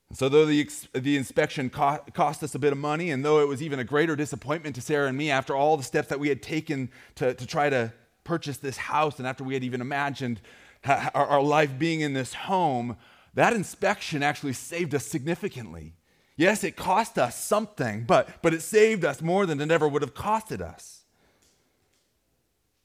And 0.08 0.16
so, 0.16 0.30
though 0.30 0.46
the, 0.46 0.66
the 0.94 1.18
inspection 1.18 1.68
co- 1.68 2.00
cost 2.14 2.42
us 2.42 2.54
a 2.54 2.58
bit 2.58 2.72
of 2.72 2.78
money, 2.78 3.10
and 3.10 3.22
though 3.22 3.40
it 3.40 3.48
was 3.48 3.60
even 3.60 3.80
a 3.80 3.84
greater 3.84 4.16
disappointment 4.16 4.76
to 4.76 4.80
Sarah 4.80 5.08
and 5.08 5.18
me 5.18 5.30
after 5.30 5.54
all 5.54 5.76
the 5.76 5.82
steps 5.82 6.08
that 6.08 6.20
we 6.20 6.30
had 6.30 6.42
taken 6.42 6.88
to, 7.16 7.34
to 7.34 7.46
try 7.46 7.68
to 7.68 7.92
purchase 8.24 8.56
this 8.56 8.78
house, 8.78 9.18
and 9.18 9.26
after 9.26 9.44
we 9.44 9.52
had 9.52 9.64
even 9.64 9.82
imagined 9.82 10.40
our, 10.86 11.26
our 11.26 11.42
life 11.42 11.78
being 11.78 12.00
in 12.00 12.12
this 12.12 12.34
home, 12.34 12.96
that 13.34 13.52
inspection 13.52 14.22
actually 14.22 14.52
saved 14.52 14.94
us 14.94 15.06
significantly. 15.06 15.94
Yes, 16.36 16.64
it 16.64 16.76
cost 16.76 17.18
us 17.18 17.36
something, 17.42 18.04
but, 18.04 18.42
but 18.42 18.52
it 18.52 18.62
saved 18.62 19.04
us 19.04 19.22
more 19.22 19.46
than 19.46 19.60
it 19.60 19.70
ever 19.70 19.88
would 19.88 20.02
have 20.02 20.14
costed 20.14 20.60
us. 20.60 21.02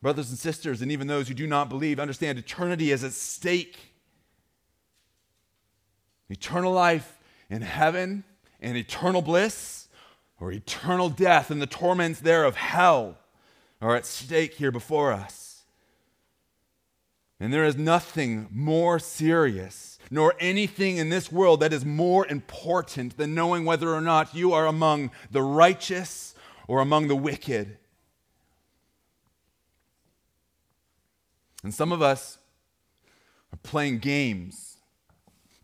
Brothers 0.02 0.30
and 0.30 0.40
sisters, 0.40 0.82
and 0.82 0.92
even 0.92 1.08
those 1.08 1.28
who 1.28 1.34
do 1.34 1.46
not 1.46 1.70
believe, 1.70 2.00
understand 2.00 2.40
eternity 2.40 2.92
is 2.92 3.04
at 3.04 3.14
stake. 3.14 3.78
Eternal 6.30 6.72
life 6.72 7.20
in 7.50 7.62
heaven 7.62 8.24
and 8.62 8.78
eternal 8.78 9.22
bliss, 9.22 9.90
or 10.40 10.52
eternal 10.52 11.10
death 11.10 11.52
and 11.52 11.62
the 11.62 11.68
torments 11.68 12.20
there 12.20 12.44
of 12.46 12.56
hell 12.56 13.18
are 13.80 13.96
at 13.96 14.06
stake 14.06 14.56
here 14.56 14.72
before 14.72 15.12
us. 15.12 15.51
And 17.42 17.52
there 17.52 17.66
is 17.66 17.76
nothing 17.76 18.48
more 18.52 19.00
serious, 19.00 19.98
nor 20.12 20.36
anything 20.40 20.98
in 20.98 21.10
this 21.10 21.32
world 21.32 21.62
that 21.62 21.74
is 21.74 21.84
more 21.84 22.28
important 22.28 23.18
than 23.18 23.34
knowing 23.34 23.66
whether 23.66 23.92
or 23.92 24.00
not 24.00 24.36
you 24.36 24.54
are 24.54 24.68
among 24.68 25.10
the 25.32 25.42
righteous 25.42 26.36
or 26.68 26.82
among 26.82 27.08
the 27.08 27.16
wicked. 27.16 27.80
And 31.64 31.74
some 31.74 31.92
of 31.92 32.00
us 32.00 32.38
are 33.52 33.60
playing 33.64 33.98
games, 33.98 34.78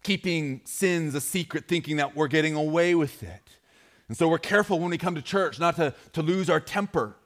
keeping 0.01 0.61
sins 0.65 1.13
a 1.13 1.21
secret, 1.21 1.67
thinking 1.67 1.97
that 1.97 2.15
we're 2.15 2.27
getting 2.27 2.55
away 2.55 2.95
with 2.95 3.21
it. 3.21 3.51
And 4.07 4.17
so 4.17 4.27
we're 4.27 4.39
careful 4.39 4.79
when 4.79 4.89
we 4.89 4.97
come 4.97 5.13
to 5.13 5.21
church 5.21 5.59
not 5.59 5.75
to, 5.75 5.93
to 6.13 6.23
lose 6.23 6.49
our 6.49 6.59
temper. 6.59 7.17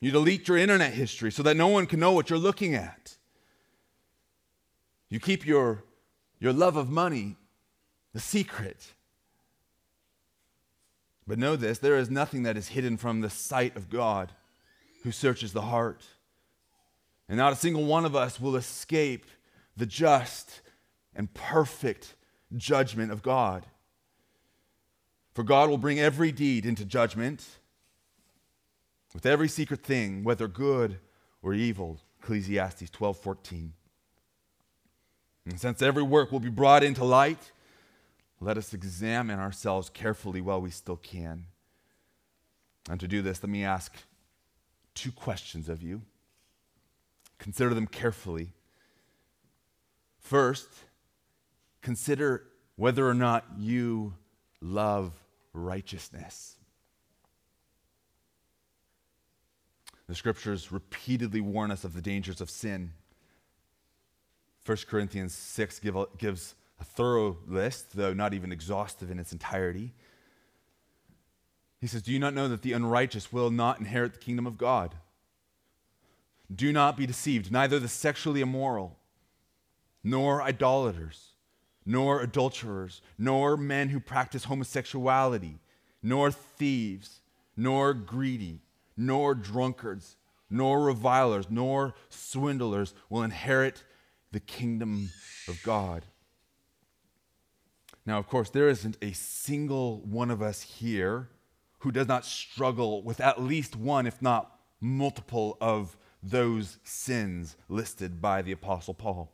You 0.00 0.10
delete 0.10 0.46
your 0.46 0.56
internet 0.56 0.92
history 0.92 1.32
so 1.32 1.42
that 1.42 1.56
no 1.56 1.68
one 1.68 1.86
can 1.86 1.98
know 1.98 2.12
what 2.12 2.30
you're 2.30 2.38
looking 2.38 2.74
at. 2.74 3.16
You 5.08 5.18
keep 5.18 5.46
your, 5.46 5.84
your 6.38 6.52
love 6.52 6.76
of 6.76 6.88
money 6.88 7.36
the 8.12 8.20
secret. 8.20 8.94
But 11.26 11.38
know 11.38 11.56
this 11.56 11.78
there 11.78 11.96
is 11.96 12.10
nothing 12.10 12.44
that 12.44 12.56
is 12.56 12.68
hidden 12.68 12.96
from 12.96 13.20
the 13.20 13.30
sight 13.30 13.76
of 13.76 13.90
God 13.90 14.32
who 15.02 15.12
searches 15.12 15.52
the 15.52 15.62
heart. 15.62 16.04
And 17.28 17.36
not 17.36 17.52
a 17.52 17.56
single 17.56 17.84
one 17.84 18.04
of 18.04 18.16
us 18.16 18.40
will 18.40 18.56
escape 18.56 19.26
the 19.76 19.86
just 19.86 20.62
and 21.14 21.32
perfect 21.34 22.14
judgment 22.56 23.12
of 23.12 23.22
God. 23.22 23.66
For 25.34 25.42
God 25.42 25.68
will 25.68 25.78
bring 25.78 26.00
every 26.00 26.32
deed 26.32 26.64
into 26.64 26.84
judgment, 26.84 27.46
with 29.14 29.26
every 29.26 29.48
secret 29.48 29.82
thing, 29.82 30.24
whether 30.24 30.48
good 30.48 30.98
or 31.42 31.54
evil. 31.54 32.00
Ecclesiastes 32.20 32.90
12 32.90 33.16
14. 33.16 33.72
And 35.46 35.58
since 35.58 35.80
every 35.80 36.02
work 36.02 36.30
will 36.30 36.40
be 36.40 36.50
brought 36.50 36.82
into 36.82 37.04
light, 37.04 37.52
let 38.40 38.58
us 38.58 38.74
examine 38.74 39.38
ourselves 39.38 39.88
carefully 39.88 40.40
while 40.40 40.60
we 40.60 40.70
still 40.70 40.96
can. 40.96 41.46
And 42.90 43.00
to 43.00 43.08
do 43.08 43.22
this, 43.22 43.42
let 43.42 43.50
me 43.50 43.64
ask 43.64 43.94
two 44.94 45.12
questions 45.12 45.68
of 45.68 45.82
you. 45.82 46.02
Consider 47.38 47.72
them 47.72 47.86
carefully. 47.86 48.52
First, 50.20 50.68
consider 51.80 52.44
whether 52.76 53.08
or 53.08 53.14
not 53.14 53.44
you 53.56 54.14
love 54.60 55.12
righteousness. 55.52 56.57
The 60.08 60.14
scriptures 60.14 60.72
repeatedly 60.72 61.42
warn 61.42 61.70
us 61.70 61.84
of 61.84 61.92
the 61.92 62.00
dangers 62.00 62.40
of 62.40 62.48
sin. 62.48 62.92
1 64.64 64.78
Corinthians 64.88 65.34
6 65.34 65.78
give 65.80 65.96
gives 66.16 66.54
a 66.80 66.84
thorough 66.84 67.36
list, 67.46 67.94
though 67.94 68.14
not 68.14 68.32
even 68.32 68.50
exhaustive 68.50 69.10
in 69.10 69.18
its 69.18 69.32
entirety. 69.32 69.92
He 71.80 71.86
says, 71.86 72.02
Do 72.02 72.12
you 72.12 72.18
not 72.18 72.34
know 72.34 72.48
that 72.48 72.62
the 72.62 72.72
unrighteous 72.72 73.32
will 73.32 73.50
not 73.50 73.78
inherit 73.78 74.14
the 74.14 74.18
kingdom 74.18 74.46
of 74.46 74.56
God? 74.56 74.94
Do 76.54 76.72
not 76.72 76.96
be 76.96 77.06
deceived. 77.06 77.52
Neither 77.52 77.78
the 77.78 77.88
sexually 77.88 78.40
immoral, 78.40 78.96
nor 80.02 80.40
idolaters, 80.42 81.32
nor 81.84 82.22
adulterers, 82.22 83.02
nor 83.18 83.58
men 83.58 83.90
who 83.90 84.00
practice 84.00 84.44
homosexuality, 84.44 85.60
nor 86.02 86.30
thieves, 86.30 87.20
nor 87.56 87.92
greedy 87.92 88.62
nor 88.98 89.34
drunkards, 89.34 90.16
nor 90.50 90.82
revilers, 90.82 91.46
nor 91.48 91.94
swindlers 92.10 92.92
will 93.08 93.22
inherit 93.22 93.84
the 94.32 94.40
kingdom 94.40 95.10
of 95.46 95.62
God. 95.62 96.04
Now, 98.04 98.18
of 98.18 98.26
course, 98.26 98.50
there 98.50 98.68
isn't 98.68 98.96
a 99.00 99.12
single 99.12 100.00
one 100.00 100.30
of 100.30 100.42
us 100.42 100.62
here 100.62 101.28
who 101.80 101.92
does 101.92 102.08
not 102.08 102.24
struggle 102.24 103.02
with 103.02 103.20
at 103.20 103.40
least 103.40 103.76
one, 103.76 104.06
if 104.06 104.20
not 104.20 104.58
multiple, 104.80 105.56
of 105.60 105.96
those 106.22 106.78
sins 106.82 107.56
listed 107.68 108.20
by 108.20 108.42
the 108.42 108.52
Apostle 108.52 108.94
Paul. 108.94 109.32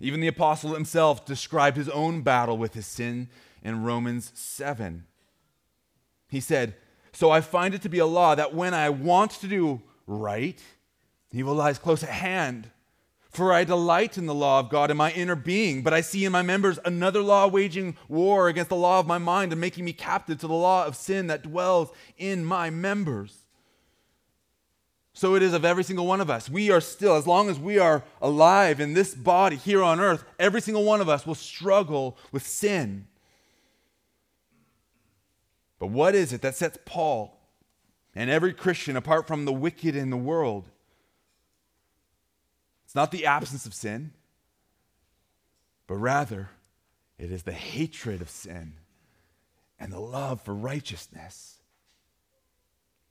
Even 0.00 0.20
the 0.20 0.26
Apostle 0.26 0.74
himself 0.74 1.24
described 1.24 1.76
his 1.76 1.90
own 1.90 2.22
battle 2.22 2.56
with 2.56 2.74
his 2.74 2.86
sin 2.86 3.28
in 3.62 3.84
Romans 3.84 4.32
7. 4.34 5.04
He 6.28 6.40
said, 6.40 6.74
so 7.12 7.30
I 7.30 7.40
find 7.40 7.74
it 7.74 7.82
to 7.82 7.88
be 7.88 7.98
a 7.98 8.06
law 8.06 8.34
that 8.34 8.54
when 8.54 8.74
I 8.74 8.88
want 8.90 9.32
to 9.32 9.48
do 9.48 9.82
right, 10.06 10.60
evil 11.32 11.54
lies 11.54 11.78
close 11.78 12.02
at 12.02 12.10
hand. 12.10 12.70
For 13.30 13.52
I 13.52 13.62
delight 13.62 14.18
in 14.18 14.26
the 14.26 14.34
law 14.34 14.58
of 14.58 14.70
God 14.70 14.90
in 14.90 14.96
my 14.96 15.12
inner 15.12 15.36
being, 15.36 15.82
but 15.82 15.94
I 15.94 16.00
see 16.00 16.24
in 16.24 16.32
my 16.32 16.42
members 16.42 16.80
another 16.84 17.22
law 17.22 17.46
waging 17.46 17.96
war 18.08 18.48
against 18.48 18.70
the 18.70 18.76
law 18.76 18.98
of 18.98 19.06
my 19.06 19.18
mind 19.18 19.52
and 19.52 19.60
making 19.60 19.84
me 19.84 19.92
captive 19.92 20.40
to 20.40 20.48
the 20.48 20.52
law 20.52 20.84
of 20.84 20.96
sin 20.96 21.28
that 21.28 21.44
dwells 21.44 21.90
in 22.16 22.44
my 22.44 22.70
members. 22.70 23.46
So 25.12 25.36
it 25.36 25.42
is 25.42 25.54
of 25.54 25.64
every 25.64 25.84
single 25.84 26.06
one 26.06 26.20
of 26.20 26.30
us. 26.30 26.48
We 26.48 26.70
are 26.70 26.80
still, 26.80 27.14
as 27.14 27.26
long 27.26 27.48
as 27.48 27.58
we 27.58 27.78
are 27.78 28.02
alive 28.20 28.80
in 28.80 28.94
this 28.94 29.14
body 29.14 29.56
here 29.56 29.82
on 29.82 30.00
earth, 30.00 30.24
every 30.38 30.60
single 30.60 30.84
one 30.84 31.00
of 31.00 31.08
us 31.08 31.24
will 31.24 31.34
struggle 31.36 32.18
with 32.32 32.46
sin. 32.46 33.06
But 35.80 35.88
what 35.88 36.14
is 36.14 36.32
it 36.32 36.42
that 36.42 36.54
sets 36.54 36.78
Paul 36.84 37.36
and 38.14 38.30
every 38.30 38.52
Christian 38.52 38.96
apart 38.96 39.26
from 39.26 39.46
the 39.46 39.52
wicked 39.52 39.96
in 39.96 40.10
the 40.10 40.16
world? 40.16 40.68
It's 42.84 42.94
not 42.94 43.10
the 43.10 43.26
absence 43.26 43.66
of 43.66 43.74
sin, 43.74 44.12
but 45.88 45.96
rather 45.96 46.50
it 47.18 47.32
is 47.32 47.42
the 47.42 47.52
hatred 47.52 48.20
of 48.20 48.30
sin 48.30 48.74
and 49.78 49.92
the 49.92 50.00
love 50.00 50.42
for 50.42 50.54
righteousness. 50.54 51.60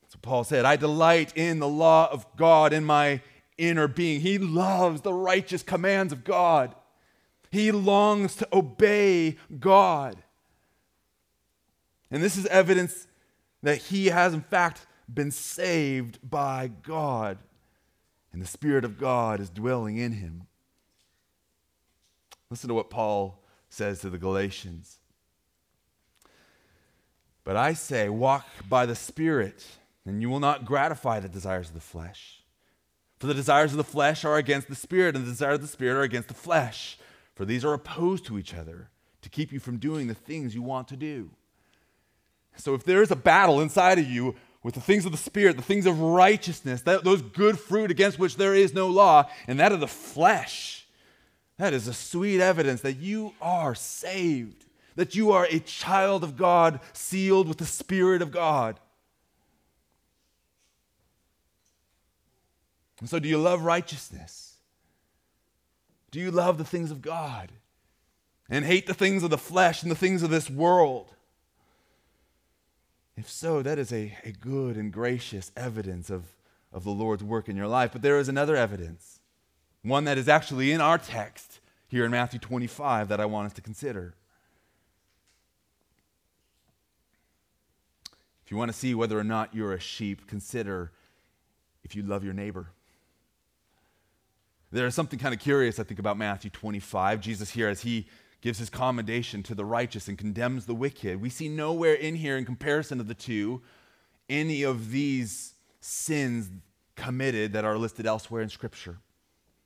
So 0.09 0.19
Paul 0.21 0.43
said, 0.43 0.63
I 0.63 0.75
delight 0.75 1.35
in 1.35 1.59
the 1.59 1.67
law 1.67 2.09
of 2.11 2.25
God 2.35 2.71
in 2.71 2.83
my 2.85 3.21
inner 3.57 3.87
being. 3.87 4.21
He 4.21 4.37
loves 4.37 5.01
the 5.01 5.13
righteous 5.13 5.63
commands 5.63 6.13
of 6.13 6.23
God. 6.23 6.75
He 7.51 7.71
longs 7.71 8.35
to 8.37 8.47
obey 8.53 9.37
God. 9.59 10.17
And 12.11 12.23
this 12.23 12.37
is 12.37 12.45
evidence 12.47 13.07
that 13.61 13.77
he 13.77 14.07
has, 14.07 14.33
in 14.33 14.41
fact, 14.41 14.85
been 15.11 15.31
saved 15.31 16.19
by 16.27 16.71
God, 16.83 17.37
and 18.31 18.41
the 18.41 18.47
Spirit 18.47 18.85
of 18.85 18.99
God 18.99 19.39
is 19.39 19.49
dwelling 19.49 19.97
in 19.97 20.13
him. 20.13 20.47
Listen 22.49 22.67
to 22.67 22.73
what 22.73 22.89
Paul 22.89 23.43
says 23.69 24.01
to 24.01 24.09
the 24.09 24.17
Galatians. 24.17 24.97
But 27.43 27.55
I 27.55 27.73
say, 27.73 28.09
walk 28.09 28.45
by 28.67 28.85
the 28.85 28.95
Spirit, 28.95 29.65
and 30.05 30.21
you 30.21 30.29
will 30.29 30.39
not 30.39 30.65
gratify 30.65 31.19
the 31.19 31.29
desires 31.29 31.69
of 31.69 31.75
the 31.75 31.79
flesh. 31.79 32.43
For 33.17 33.27
the 33.27 33.33
desires 33.33 33.71
of 33.71 33.77
the 33.77 33.83
flesh 33.83 34.23
are 34.23 34.37
against 34.37 34.67
the 34.67 34.75
Spirit, 34.75 35.15
and 35.15 35.25
the 35.25 35.31
desires 35.31 35.55
of 35.55 35.61
the 35.61 35.67
Spirit 35.67 35.97
are 35.97 36.03
against 36.03 36.27
the 36.27 36.33
flesh. 36.33 36.97
For 37.35 37.45
these 37.45 37.65
are 37.65 37.73
opposed 37.73 38.25
to 38.25 38.37
each 38.37 38.53
other 38.53 38.89
to 39.21 39.29
keep 39.29 39.51
you 39.51 39.59
from 39.59 39.77
doing 39.77 40.07
the 40.07 40.13
things 40.13 40.55
you 40.55 40.61
want 40.61 40.87
to 40.89 40.95
do. 40.95 41.31
So 42.57 42.73
if 42.73 42.83
there 42.83 43.01
is 43.01 43.11
a 43.11 43.15
battle 43.15 43.61
inside 43.61 43.99
of 43.99 44.09
you 44.09 44.35
with 44.63 44.75
the 44.75 44.81
things 44.81 45.05
of 45.05 45.11
the 45.11 45.17
Spirit, 45.17 45.55
the 45.55 45.63
things 45.63 45.85
of 45.85 45.99
righteousness, 45.99 46.81
that, 46.81 47.03
those 47.03 47.21
good 47.21 47.57
fruit 47.57 47.91
against 47.91 48.19
which 48.19 48.35
there 48.35 48.53
is 48.53 48.73
no 48.73 48.87
law, 48.87 49.29
and 49.47 49.59
that 49.59 49.71
of 49.71 49.79
the 49.79 49.87
flesh, 49.87 50.85
that 51.57 51.73
is 51.73 51.87
a 51.87 51.93
sweet 51.93 52.41
evidence 52.41 52.81
that 52.81 52.97
you 52.97 53.33
are 53.41 53.75
saved, 53.75 54.65
that 54.95 55.15
you 55.15 55.31
are 55.31 55.47
a 55.49 55.59
child 55.59 56.23
of 56.23 56.35
God, 56.35 56.81
sealed 56.91 57.47
with 57.47 57.57
the 57.57 57.65
Spirit 57.65 58.21
of 58.21 58.31
God. 58.31 58.79
And 62.99 63.09
so, 63.09 63.19
do 63.19 63.29
you 63.29 63.37
love 63.37 63.61
righteousness? 63.61 64.57
Do 66.11 66.19
you 66.19 66.31
love 66.31 66.57
the 66.57 66.65
things 66.65 66.91
of 66.91 67.01
God 67.01 67.51
and 68.49 68.65
hate 68.65 68.87
the 68.87 68.93
things 68.93 69.23
of 69.23 69.29
the 69.29 69.37
flesh 69.37 69.83
and 69.83 69.91
the 69.91 69.95
things 69.95 70.23
of 70.23 70.29
this 70.29 70.49
world? 70.49 71.13
If 73.19 73.29
so, 73.29 73.61
that 73.63 73.77
is 73.77 73.91
a, 73.91 74.17
a 74.23 74.31
good 74.31 74.77
and 74.77 74.93
gracious 74.93 75.51
evidence 75.57 76.09
of, 76.09 76.23
of 76.71 76.85
the 76.85 76.91
Lord's 76.91 77.21
work 77.21 77.49
in 77.49 77.57
your 77.57 77.67
life. 77.67 77.91
But 77.91 78.01
there 78.01 78.17
is 78.17 78.29
another 78.29 78.55
evidence, 78.55 79.19
one 79.83 80.05
that 80.05 80.17
is 80.17 80.29
actually 80.29 80.71
in 80.71 80.79
our 80.79 80.97
text 80.97 81.59
here 81.89 82.05
in 82.05 82.11
Matthew 82.11 82.39
25 82.39 83.09
that 83.09 83.19
I 83.19 83.25
want 83.25 83.47
us 83.47 83.53
to 83.53 83.61
consider. 83.61 84.13
If 88.45 88.51
you 88.51 88.55
want 88.55 88.71
to 88.71 88.77
see 88.77 88.95
whether 88.95 89.19
or 89.19 89.25
not 89.25 89.53
you're 89.53 89.73
a 89.73 89.81
sheep, 89.81 90.25
consider 90.25 90.93
if 91.83 91.97
you 91.97 92.03
love 92.03 92.23
your 92.23 92.33
neighbor. 92.33 92.67
There 94.71 94.87
is 94.87 94.95
something 94.95 95.19
kind 95.19 95.33
of 95.33 95.41
curious, 95.41 95.77
I 95.77 95.83
think, 95.83 95.99
about 95.99 96.17
Matthew 96.17 96.51
25. 96.51 97.19
Jesus 97.19 97.49
here, 97.49 97.67
as 97.67 97.81
he 97.81 98.07
gives 98.41 98.59
his 98.59 98.69
commendation 98.69 99.43
to 99.43 99.55
the 99.55 99.65
righteous 99.65 100.07
and 100.07 100.17
condemns 100.17 100.65
the 100.65 100.75
wicked. 100.75 101.21
We 101.21 101.29
see 101.29 101.49
nowhere 101.49 101.93
in 101.93 102.15
here, 102.15 102.37
in 102.37 102.45
comparison 102.45 102.99
of 102.99 103.07
the 103.07 103.13
two, 103.13 103.61
any 104.29 104.63
of 104.63 104.91
these 104.91 105.53
sins 105.81 106.49
committed 106.95 107.53
that 107.53 107.65
are 107.65 107.77
listed 107.77 108.05
elsewhere 108.05 108.41
in 108.41 108.49
Scripture, 108.49 108.97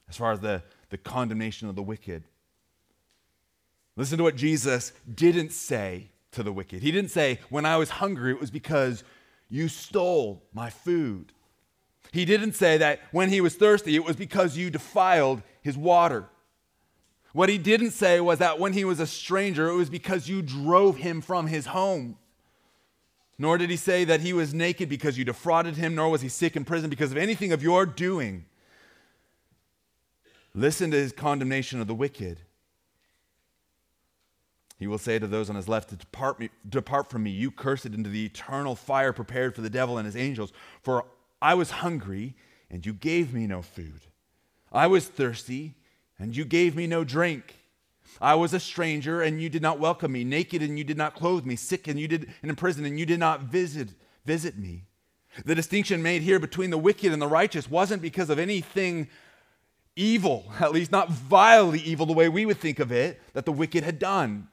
as 0.09 0.17
far 0.17 0.31
as 0.31 0.39
the, 0.39 0.63
the 0.89 0.97
condemnation 0.97 1.67
of 1.69 1.75
the 1.75 1.83
wicked. 1.83 2.23
Listen 3.95 4.17
to 4.17 4.23
what 4.23 4.35
Jesus 4.35 4.91
didn't 5.13 5.51
say 5.51 6.09
to 6.31 6.41
the 6.41 6.51
wicked. 6.51 6.81
He 6.81 6.91
didn't 6.91 7.11
say, 7.11 7.39
When 7.49 7.65
I 7.65 7.77
was 7.77 7.91
hungry, 7.91 8.31
it 8.31 8.39
was 8.39 8.51
because 8.51 9.03
you 9.49 9.67
stole 9.67 10.43
my 10.53 10.69
food. 10.69 11.31
He 12.11 12.25
didn't 12.25 12.53
say 12.53 12.77
that 12.77 13.01
when 13.11 13.29
he 13.29 13.41
was 13.41 13.55
thirsty, 13.55 13.95
it 13.95 14.03
was 14.03 14.15
because 14.15 14.57
you 14.57 14.69
defiled 14.69 15.41
his 15.61 15.77
water. 15.77 16.25
What 17.33 17.49
he 17.49 17.57
didn't 17.57 17.91
say 17.91 18.21
was 18.21 18.39
that 18.39 18.59
when 18.59 18.73
he 18.73 18.85
was 18.85 18.99
a 18.99 19.07
stranger, 19.07 19.67
it 19.67 19.75
was 19.75 19.89
because 19.89 20.29
you 20.29 20.41
drove 20.41 20.97
him 20.97 21.19
from 21.19 21.47
his 21.47 21.65
home. 21.65 22.17
Nor 23.39 23.57
did 23.57 23.71
he 23.71 23.75
say 23.75 24.05
that 24.05 24.21
he 24.21 24.31
was 24.33 24.53
naked 24.53 24.87
because 24.87 25.17
you 25.17 25.25
defrauded 25.25 25.75
him, 25.75 25.95
nor 25.95 26.09
was 26.09 26.21
he 26.21 26.29
sick 26.29 26.55
in 26.55 26.63
prison 26.63 26.91
because 26.91 27.11
of 27.11 27.17
anything 27.17 27.51
of 27.51 27.63
your 27.63 27.87
doing. 27.87 28.45
Listen 30.53 30.91
to 30.91 30.97
his 30.97 31.11
condemnation 31.11 31.81
of 31.81 31.87
the 31.87 31.95
wicked. 31.95 32.41
He 34.77 34.85
will 34.85 34.99
say 34.99 35.17
to 35.17 35.25
those 35.25 35.49
on 35.49 35.55
his 35.55 35.67
left, 35.67 35.97
depart, 35.97 36.39
me, 36.39 36.49
depart 36.69 37.09
from 37.09 37.23
me, 37.23 37.31
you 37.31 37.49
cursed, 37.49 37.87
into 37.87 38.09
the 38.09 38.25
eternal 38.25 38.75
fire 38.75 39.13
prepared 39.13 39.55
for 39.55 39.61
the 39.61 39.69
devil 39.69 39.97
and 39.97 40.05
his 40.05 40.15
angels. 40.15 40.53
For 40.83 41.05
I 41.41 41.55
was 41.55 41.71
hungry, 41.71 42.35
and 42.69 42.85
you 42.85 42.93
gave 42.93 43.33
me 43.33 43.47
no 43.47 43.63
food. 43.63 44.01
I 44.71 44.85
was 44.87 45.07
thirsty, 45.07 45.75
and 46.23 46.37
you 46.37 46.45
gave 46.45 46.73
me 46.73 46.87
no 46.87 47.03
drink. 47.03 47.53
I 48.21 48.35
was 48.35 48.53
a 48.53 48.59
stranger, 48.59 49.21
and 49.21 49.41
you 49.41 49.49
did 49.49 49.61
not 49.61 49.77
welcome 49.77 50.13
me, 50.13 50.23
naked, 50.23 50.61
and 50.61 50.77
you 50.77 50.85
did 50.85 50.97
not 50.97 51.15
clothe 51.15 51.43
me, 51.43 51.57
sick, 51.57 51.85
and 51.89 51.99
you 51.99 52.07
did, 52.07 52.29
and 52.41 52.49
in 52.49 52.55
prison, 52.55 52.85
and 52.85 52.97
you 52.97 53.05
did 53.05 53.19
not 53.19 53.41
visit 53.41 53.89
visit 54.25 54.57
me. 54.57 54.85
The 55.43 55.53
distinction 55.53 56.01
made 56.01 56.21
here 56.21 56.39
between 56.39 56.69
the 56.69 56.77
wicked 56.77 57.11
and 57.11 57.21
the 57.21 57.27
righteous 57.27 57.69
wasn't 57.69 58.01
because 58.01 58.29
of 58.29 58.39
anything 58.39 59.09
evil, 59.97 60.49
at 60.61 60.71
least 60.71 60.93
not 60.93 61.09
vilely 61.09 61.81
evil 61.81 62.05
the 62.05 62.13
way 62.13 62.29
we 62.29 62.45
would 62.45 62.57
think 62.57 62.79
of 62.79 62.89
it, 62.89 63.19
that 63.33 63.43
the 63.43 63.51
wicked 63.51 63.83
had 63.83 63.99
done. 63.99 64.47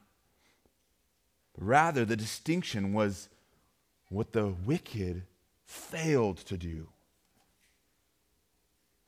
Rather, 1.57 2.05
the 2.05 2.17
distinction 2.17 2.93
was 2.93 3.29
what 4.09 4.33
the 4.33 4.49
wicked 4.67 5.23
failed 5.67 6.39
to 6.39 6.57
do. 6.57 6.89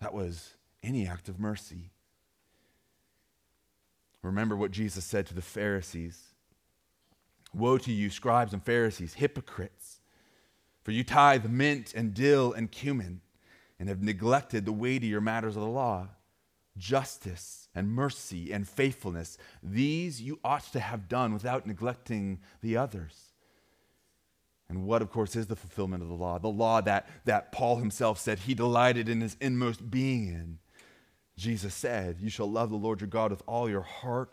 That 0.00 0.14
was 0.14 0.54
any 0.80 1.08
act 1.08 1.28
of 1.28 1.40
mercy. 1.40 1.90
Remember 4.22 4.56
what 4.56 4.70
Jesus 4.70 5.04
said 5.04 5.26
to 5.26 5.34
the 5.34 5.42
Pharisees 5.42 6.20
Woe 7.54 7.76
to 7.78 7.92
you, 7.92 8.08
scribes 8.08 8.54
and 8.54 8.64
Pharisees, 8.64 9.14
hypocrites! 9.14 10.00
For 10.82 10.90
you 10.90 11.04
tithe 11.04 11.44
mint 11.44 11.92
and 11.94 12.14
dill 12.14 12.52
and 12.52 12.70
cumin, 12.70 13.20
and 13.78 13.88
have 13.88 14.02
neglected 14.02 14.64
the 14.64 14.72
weightier 14.72 15.20
matters 15.20 15.56
of 15.56 15.62
the 15.62 15.68
law 15.68 16.08
justice 16.76 17.68
and 17.74 17.90
mercy 17.90 18.52
and 18.52 18.68
faithfulness. 18.68 19.38
These 19.62 20.22
you 20.22 20.38
ought 20.44 20.64
to 20.72 20.80
have 20.80 21.08
done 21.08 21.32
without 21.32 21.66
neglecting 21.66 22.40
the 22.60 22.76
others. 22.76 23.32
And 24.68 24.84
what, 24.84 25.02
of 25.02 25.10
course, 25.10 25.36
is 25.36 25.48
the 25.48 25.56
fulfillment 25.56 26.02
of 26.02 26.08
the 26.08 26.14
law? 26.14 26.38
The 26.38 26.48
law 26.48 26.80
that, 26.80 27.06
that 27.26 27.52
Paul 27.52 27.76
himself 27.76 28.18
said 28.18 28.40
he 28.40 28.54
delighted 28.54 29.08
in 29.08 29.20
his 29.20 29.36
inmost 29.40 29.90
being 29.90 30.28
in. 30.28 30.58
Jesus 31.36 31.74
said, 31.74 32.18
You 32.20 32.28
shall 32.28 32.50
love 32.50 32.70
the 32.70 32.76
Lord 32.76 33.00
your 33.00 33.08
God 33.08 33.30
with 33.30 33.42
all 33.46 33.68
your 33.68 33.82
heart 33.82 34.32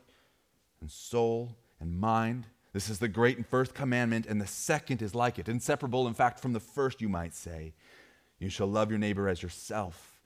and 0.82 0.90
soul 0.90 1.58
and 1.80 2.00
mind. 2.00 2.46
This 2.74 2.90
is 2.90 3.00
the 3.00 3.08
great 3.08 3.38
and 3.38 3.48
first 3.48 3.74
commandment, 3.74 4.26
and 4.28 4.40
the 4.40 4.48
second 4.48 5.02
is 5.02 5.16
like 5.16 5.40
it, 5.40 5.50
inseparable, 5.50 6.08
in 6.08 6.14
fact, 6.14 6.40
from 6.40 6.54
the 6.54 6.60
first, 6.60 7.02
you 7.02 7.10
might 7.10 7.34
say. 7.34 7.74
You 8.38 8.50
shall 8.50 8.68
love 8.68 8.90
your 8.90 9.00
neighbor 9.00 9.28
as 9.28 9.42
yourself. 9.42 10.20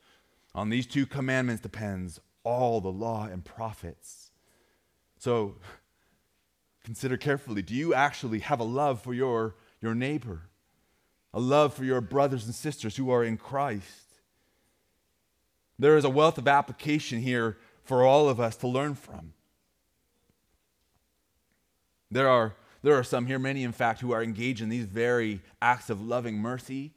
On 0.53 0.69
these 0.69 0.85
two 0.85 1.05
commandments 1.05 1.61
depends 1.61 2.19
all 2.43 2.81
the 2.81 2.91
law 2.91 3.25
and 3.25 3.43
prophets. 3.43 4.31
So 5.17 5.55
consider 6.83 7.17
carefully 7.17 7.61
do 7.61 7.73
you 7.73 7.93
actually 7.93 8.39
have 8.39 8.59
a 8.59 8.65
love 8.65 9.01
for 9.01 9.13
your, 9.13 9.55
your 9.81 9.95
neighbor? 9.95 10.41
A 11.33 11.39
love 11.39 11.73
for 11.73 11.85
your 11.85 12.01
brothers 12.01 12.45
and 12.45 12.53
sisters 12.53 12.97
who 12.97 13.09
are 13.09 13.23
in 13.23 13.37
Christ? 13.37 14.02
There 15.83 15.97
is 15.97 16.05
a 16.05 16.09
wealth 16.09 16.37
of 16.37 16.47
application 16.47 17.19
here 17.19 17.57
for 17.83 18.05
all 18.05 18.29
of 18.29 18.39
us 18.39 18.55
to 18.55 18.69
learn 18.69 18.95
from. 18.95 19.33
There 22.09 22.29
are, 22.29 22.55
there 22.83 22.95
are 22.95 23.03
some 23.03 23.25
here, 23.25 23.37
many 23.37 23.65
in 23.65 23.73
fact, 23.73 23.99
who 23.99 24.13
are 24.13 24.23
engaged 24.23 24.61
in 24.61 24.69
these 24.69 24.85
very 24.85 25.41
acts 25.61 25.89
of 25.89 26.01
loving 26.01 26.37
mercy. 26.37 26.93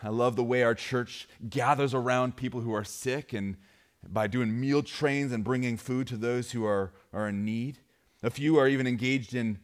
I 0.00 0.10
love 0.10 0.36
the 0.36 0.44
way 0.44 0.62
our 0.62 0.76
church 0.76 1.26
gathers 1.50 1.92
around 1.92 2.36
people 2.36 2.60
who 2.60 2.72
are 2.72 2.84
sick 2.84 3.32
and 3.32 3.56
by 4.06 4.28
doing 4.28 4.60
meal 4.60 4.84
trains 4.84 5.32
and 5.32 5.42
bringing 5.42 5.76
food 5.76 6.06
to 6.06 6.16
those 6.16 6.52
who 6.52 6.64
are, 6.64 6.92
are 7.12 7.30
in 7.30 7.44
need. 7.44 7.78
A 8.22 8.30
few 8.30 8.56
are 8.58 8.68
even 8.68 8.86
engaged 8.86 9.34
in 9.34 9.58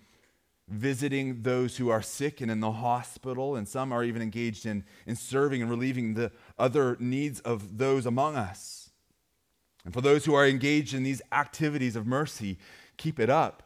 visiting 0.70 1.42
those 1.42 1.76
who 1.76 1.90
are 1.90 2.00
sick 2.00 2.40
and 2.40 2.50
in 2.50 2.60
the 2.60 2.72
hospital, 2.72 3.56
and 3.56 3.68
some 3.68 3.92
are 3.92 4.04
even 4.04 4.22
engaged 4.22 4.64
in, 4.64 4.84
in 5.06 5.16
serving 5.16 5.60
and 5.60 5.70
relieving 5.70 6.14
the 6.14 6.32
other 6.58 6.96
needs 7.00 7.40
of 7.40 7.78
those 7.78 8.06
among 8.06 8.36
us. 8.36 8.90
And 9.84 9.92
for 9.92 10.00
those 10.00 10.24
who 10.24 10.34
are 10.34 10.46
engaged 10.46 10.94
in 10.94 11.02
these 11.02 11.20
activities 11.32 11.96
of 11.96 12.06
mercy, 12.06 12.58
keep 12.96 13.18
it 13.18 13.28
up 13.28 13.64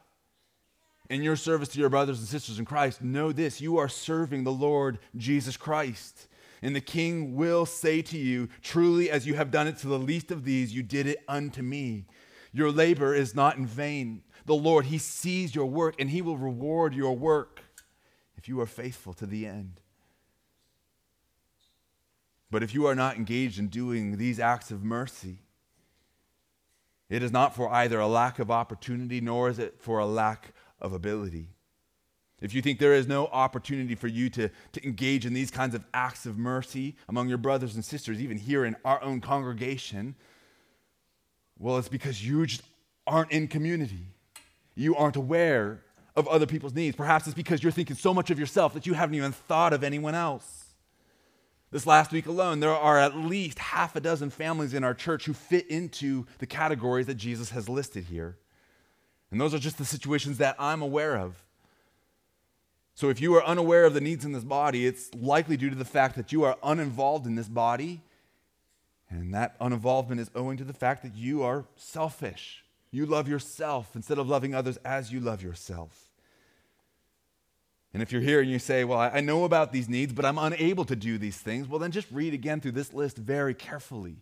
in 1.10 1.22
your 1.22 1.36
service 1.36 1.68
to 1.68 1.78
your 1.78 1.90
brothers 1.90 2.18
and 2.18 2.28
sisters 2.28 2.58
in 2.58 2.64
Christ, 2.64 3.02
know 3.02 3.32
this 3.32 3.60
you 3.60 3.78
are 3.78 3.88
serving 3.88 4.44
the 4.44 4.52
Lord 4.52 4.98
Jesus 5.16 5.56
Christ. 5.56 6.28
And 6.62 6.74
the 6.74 6.80
king 6.80 7.34
will 7.36 7.66
say 7.66 8.00
to 8.02 8.16
you, 8.16 8.48
Truly, 8.62 9.10
as 9.10 9.26
you 9.26 9.34
have 9.34 9.50
done 9.50 9.66
it 9.66 9.76
to 9.78 9.86
the 9.86 9.98
least 9.98 10.30
of 10.30 10.44
these, 10.44 10.74
you 10.74 10.82
did 10.82 11.06
it 11.06 11.22
unto 11.28 11.60
me. 11.60 12.06
Your 12.52 12.70
labor 12.70 13.14
is 13.14 13.34
not 13.34 13.58
in 13.58 13.66
vain. 13.66 14.22
The 14.46 14.54
Lord, 14.54 14.86
He 14.86 14.98
sees 14.98 15.54
your 15.54 15.66
work 15.66 15.94
and 15.98 16.10
He 16.10 16.22
will 16.22 16.36
reward 16.36 16.94
your 16.94 17.16
work 17.16 17.62
if 18.36 18.48
you 18.48 18.60
are 18.60 18.66
faithful 18.66 19.14
to 19.14 19.26
the 19.26 19.46
end. 19.46 19.80
But 22.50 22.62
if 22.62 22.74
you 22.74 22.86
are 22.86 22.94
not 22.94 23.16
engaged 23.16 23.58
in 23.58 23.68
doing 23.68 24.16
these 24.16 24.38
acts 24.38 24.70
of 24.70 24.84
mercy, 24.84 25.38
it 27.08 27.22
is 27.22 27.32
not 27.32 27.54
for 27.54 27.72
either 27.72 27.98
a 27.98 28.06
lack 28.06 28.38
of 28.38 28.50
opportunity 28.50 29.20
nor 29.20 29.48
is 29.48 29.58
it 29.58 29.76
for 29.80 29.98
a 29.98 30.06
lack 30.06 30.52
of 30.80 30.92
ability. 30.92 31.48
If 32.40 32.52
you 32.54 32.60
think 32.60 32.78
there 32.78 32.94
is 32.94 33.08
no 33.08 33.26
opportunity 33.28 33.94
for 33.94 34.08
you 34.08 34.28
to, 34.30 34.50
to 34.72 34.84
engage 34.84 35.24
in 35.24 35.32
these 35.32 35.50
kinds 35.50 35.74
of 35.74 35.84
acts 35.94 36.26
of 36.26 36.36
mercy 36.36 36.96
among 37.08 37.28
your 37.28 37.38
brothers 37.38 37.74
and 37.74 37.84
sisters, 37.84 38.20
even 38.20 38.36
here 38.36 38.64
in 38.64 38.76
our 38.84 39.02
own 39.02 39.20
congregation, 39.20 40.14
well, 41.58 41.78
it's 41.78 41.88
because 41.88 42.26
you 42.26 42.44
just 42.44 42.62
aren't 43.06 43.30
in 43.30 43.48
community. 43.48 44.13
You 44.74 44.96
aren't 44.96 45.16
aware 45.16 45.82
of 46.16 46.28
other 46.28 46.46
people's 46.46 46.74
needs. 46.74 46.96
Perhaps 46.96 47.26
it's 47.26 47.34
because 47.34 47.62
you're 47.62 47.72
thinking 47.72 47.96
so 47.96 48.14
much 48.14 48.30
of 48.30 48.38
yourself 48.38 48.74
that 48.74 48.86
you 48.86 48.94
haven't 48.94 49.14
even 49.14 49.32
thought 49.32 49.72
of 49.72 49.82
anyone 49.82 50.14
else. 50.14 50.64
This 51.70 51.86
last 51.86 52.12
week 52.12 52.26
alone, 52.26 52.60
there 52.60 52.70
are 52.70 52.98
at 52.98 53.16
least 53.16 53.58
half 53.58 53.96
a 53.96 54.00
dozen 54.00 54.30
families 54.30 54.74
in 54.74 54.84
our 54.84 54.94
church 54.94 55.24
who 55.24 55.32
fit 55.32 55.66
into 55.66 56.24
the 56.38 56.46
categories 56.46 57.06
that 57.06 57.16
Jesus 57.16 57.50
has 57.50 57.68
listed 57.68 58.04
here. 58.04 58.36
And 59.30 59.40
those 59.40 59.52
are 59.52 59.58
just 59.58 59.78
the 59.78 59.84
situations 59.84 60.38
that 60.38 60.54
I'm 60.58 60.82
aware 60.82 61.16
of. 61.16 61.42
So 62.94 63.08
if 63.08 63.20
you 63.20 63.34
are 63.34 63.44
unaware 63.44 63.84
of 63.84 63.94
the 63.94 64.00
needs 64.00 64.24
in 64.24 64.30
this 64.30 64.44
body, 64.44 64.86
it's 64.86 65.12
likely 65.14 65.56
due 65.56 65.68
to 65.68 65.74
the 65.74 65.84
fact 65.84 66.14
that 66.14 66.30
you 66.30 66.44
are 66.44 66.56
uninvolved 66.62 67.26
in 67.26 67.34
this 67.34 67.48
body. 67.48 68.02
And 69.10 69.34
that 69.34 69.58
uninvolvement 69.58 70.20
is 70.20 70.30
owing 70.34 70.56
to 70.58 70.64
the 70.64 70.72
fact 70.72 71.02
that 71.02 71.16
you 71.16 71.42
are 71.42 71.64
selfish. 71.76 72.63
You 72.94 73.06
love 73.06 73.26
yourself 73.26 73.96
instead 73.96 74.18
of 74.18 74.28
loving 74.28 74.54
others 74.54 74.76
as 74.84 75.12
you 75.12 75.18
love 75.18 75.42
yourself. 75.42 76.12
And 77.92 78.00
if 78.00 78.12
you're 78.12 78.20
here 78.20 78.40
and 78.40 78.48
you 78.48 78.60
say, 78.60 78.84
Well, 78.84 79.00
I 79.00 79.18
know 79.18 79.42
about 79.42 79.72
these 79.72 79.88
needs, 79.88 80.12
but 80.12 80.24
I'm 80.24 80.38
unable 80.38 80.84
to 80.84 80.94
do 80.94 81.18
these 81.18 81.36
things, 81.36 81.66
well, 81.66 81.80
then 81.80 81.90
just 81.90 82.08
read 82.12 82.34
again 82.34 82.60
through 82.60 82.70
this 82.70 82.94
list 82.94 83.16
very 83.16 83.52
carefully. 83.52 84.18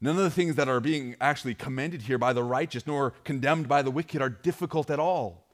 None 0.00 0.16
of 0.16 0.24
the 0.24 0.30
things 0.30 0.56
that 0.56 0.68
are 0.68 0.80
being 0.80 1.14
actually 1.20 1.54
commended 1.54 2.02
here 2.02 2.18
by 2.18 2.32
the 2.32 2.42
righteous 2.42 2.88
nor 2.88 3.12
condemned 3.22 3.68
by 3.68 3.82
the 3.82 3.90
wicked 3.92 4.20
are 4.20 4.30
difficult 4.30 4.90
at 4.90 4.98
all. 4.98 5.46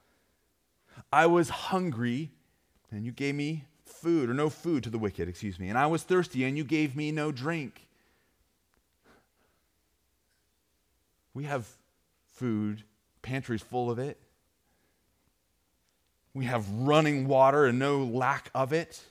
I 1.12 1.26
was 1.26 1.50
hungry, 1.50 2.30
and 2.90 3.04
you 3.04 3.12
gave 3.12 3.34
me 3.34 3.66
food, 3.84 4.30
or 4.30 4.34
no 4.34 4.48
food 4.48 4.84
to 4.84 4.90
the 4.90 4.98
wicked, 4.98 5.28
excuse 5.28 5.58
me. 5.58 5.68
And 5.68 5.76
I 5.76 5.86
was 5.86 6.02
thirsty, 6.02 6.44
and 6.44 6.56
you 6.56 6.64
gave 6.64 6.96
me 6.96 7.12
no 7.12 7.30
drink. 7.30 7.86
We 11.34 11.44
have 11.44 11.68
food, 12.38 12.84
pantries 13.22 13.62
full 13.62 13.90
of 13.90 13.98
it. 13.98 14.18
We 16.32 16.44
have 16.44 16.70
running 16.70 17.26
water 17.26 17.66
and 17.66 17.78
no 17.78 18.04
lack 18.04 18.50
of 18.54 18.72
it. 18.72 19.02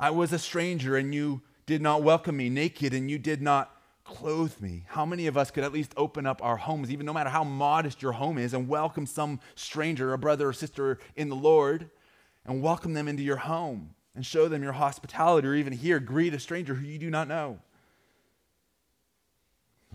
I 0.00 0.10
was 0.10 0.32
a 0.32 0.38
stranger, 0.38 0.96
and 0.96 1.14
you 1.14 1.42
did 1.66 1.82
not 1.82 2.02
welcome 2.02 2.36
me 2.36 2.48
naked 2.48 2.92
and 2.92 3.10
you 3.10 3.18
did 3.18 3.40
not 3.40 3.70
clothe 4.04 4.60
me. 4.60 4.84
How 4.88 5.06
many 5.06 5.26
of 5.26 5.36
us 5.36 5.50
could 5.50 5.62
at 5.62 5.72
least 5.72 5.92
open 5.96 6.26
up 6.26 6.42
our 6.42 6.56
homes, 6.56 6.90
even 6.90 7.06
no 7.06 7.12
matter 7.12 7.30
how 7.30 7.44
modest 7.44 8.02
your 8.02 8.12
home 8.12 8.36
is, 8.38 8.52
and 8.52 8.68
welcome 8.68 9.06
some 9.06 9.40
stranger, 9.54 10.12
a 10.12 10.18
brother 10.18 10.48
or 10.48 10.52
sister 10.52 10.98
in 11.14 11.28
the 11.28 11.36
Lord, 11.36 11.88
and 12.44 12.62
welcome 12.62 12.94
them 12.94 13.06
into 13.08 13.22
your 13.22 13.36
home 13.36 13.94
and 14.14 14.26
show 14.26 14.48
them 14.48 14.62
your 14.62 14.72
hospitality, 14.72 15.46
or 15.46 15.54
even 15.54 15.72
here, 15.72 16.00
greet 16.00 16.34
a 16.34 16.40
stranger 16.40 16.74
who 16.74 16.86
you 16.86 16.98
do 16.98 17.10
not 17.10 17.28
know? 17.28 17.58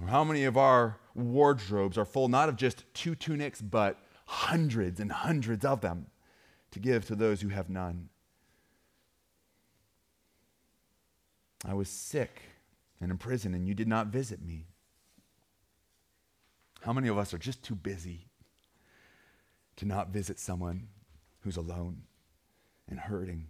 How 0.08 0.24
many 0.24 0.46
of 0.46 0.58
our 0.58 0.98
wardrobes 1.17 1.97
are 1.97 2.06
full 2.06 2.27
not 2.27 2.49
of 2.49 2.56
just 2.56 2.86
two 2.93 3.15
tunics, 3.15 3.62
but 3.62 3.99
hundreds 4.25 4.99
and 4.99 5.12
hundreds 5.12 5.65
of 5.65 5.82
them 5.82 6.07
to 6.72 6.80
give 6.80 7.05
to 7.07 7.15
those 7.15 7.41
who 7.41 7.49
have 7.49 7.70
none? 7.70 8.09
I 11.65 11.74
was 11.74 11.89
sick 11.89 12.41
and 13.01 13.11
in 13.11 13.18
prison, 13.18 13.53
and 13.53 13.68
you 13.68 13.74
did 13.74 13.88
not 13.88 14.07
visit 14.07 14.41
me. 14.41 14.68
How 16.82 16.93
many 16.93 17.07
of 17.07 17.18
us 17.18 17.34
are 17.34 17.39
just 17.39 17.63
too 17.63 17.76
busy 17.76 18.28
to 19.76 19.86
not 19.86 20.09
visit 20.09 20.39
someone 20.39 20.88
who's 21.41 21.57
alone 21.57 22.03
and 22.88 22.99
hurting? 22.99 23.47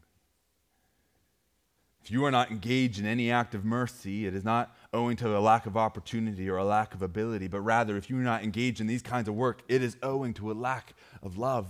If 2.08 2.12
you 2.12 2.24
are 2.24 2.32
not 2.32 2.52
engaged 2.52 3.00
in 3.00 3.06
any 3.06 3.30
act 3.32 3.54
of 3.54 3.66
mercy, 3.66 4.26
it 4.28 4.34
is 4.34 4.46
not 4.46 4.74
owing 4.94 5.18
to 5.18 5.38
a 5.38 5.42
lack 5.42 5.66
of 5.66 5.76
opportunity 5.76 6.50
or 6.50 6.56
a 6.56 6.64
lack 6.64 6.94
of 6.94 7.02
ability, 7.02 7.50
but 7.50 7.60
rather, 7.60 7.98
if 7.98 8.10
you're 8.10 8.20
not 8.20 8.44
engaged 8.44 8.80
in 8.80 8.88
these 8.88 9.02
kinds 9.02 9.28
of 9.28 9.36
work, 9.36 9.62
it 9.68 9.84
is 9.84 9.98
owing 10.02 10.34
to 10.36 10.50
a 10.50 10.54
lack 10.54 10.94
of 11.22 11.38
love. 11.38 11.68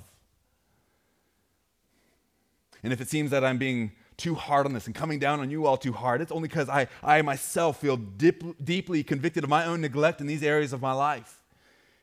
And 2.84 2.94
if 2.94 3.02
it 3.02 3.10
seems 3.10 3.32
that 3.32 3.44
I'm 3.44 3.58
being 3.58 3.94
too 4.16 4.36
hard 4.36 4.68
on 4.68 4.74
this 4.74 4.86
and 4.86 4.94
coming 4.94 5.18
down 5.18 5.40
on 5.40 5.50
you 5.50 5.66
all 5.66 5.76
too 5.76 5.94
hard. 5.94 6.22
It's 6.22 6.32
only 6.32 6.48
because 6.48 6.70
I, 6.70 6.88
I 7.02 7.24
myself 7.24 7.82
feel 7.82 7.98
deep, 7.98 8.64
deeply 8.64 9.02
convicted 9.02 9.44
of 9.44 9.50
my 9.50 9.66
own 9.66 9.82
neglect 9.82 10.22
in 10.22 10.28
these 10.28 10.44
areas 10.44 10.72
of 10.72 10.84
my 10.84 10.94
life. 10.94 11.42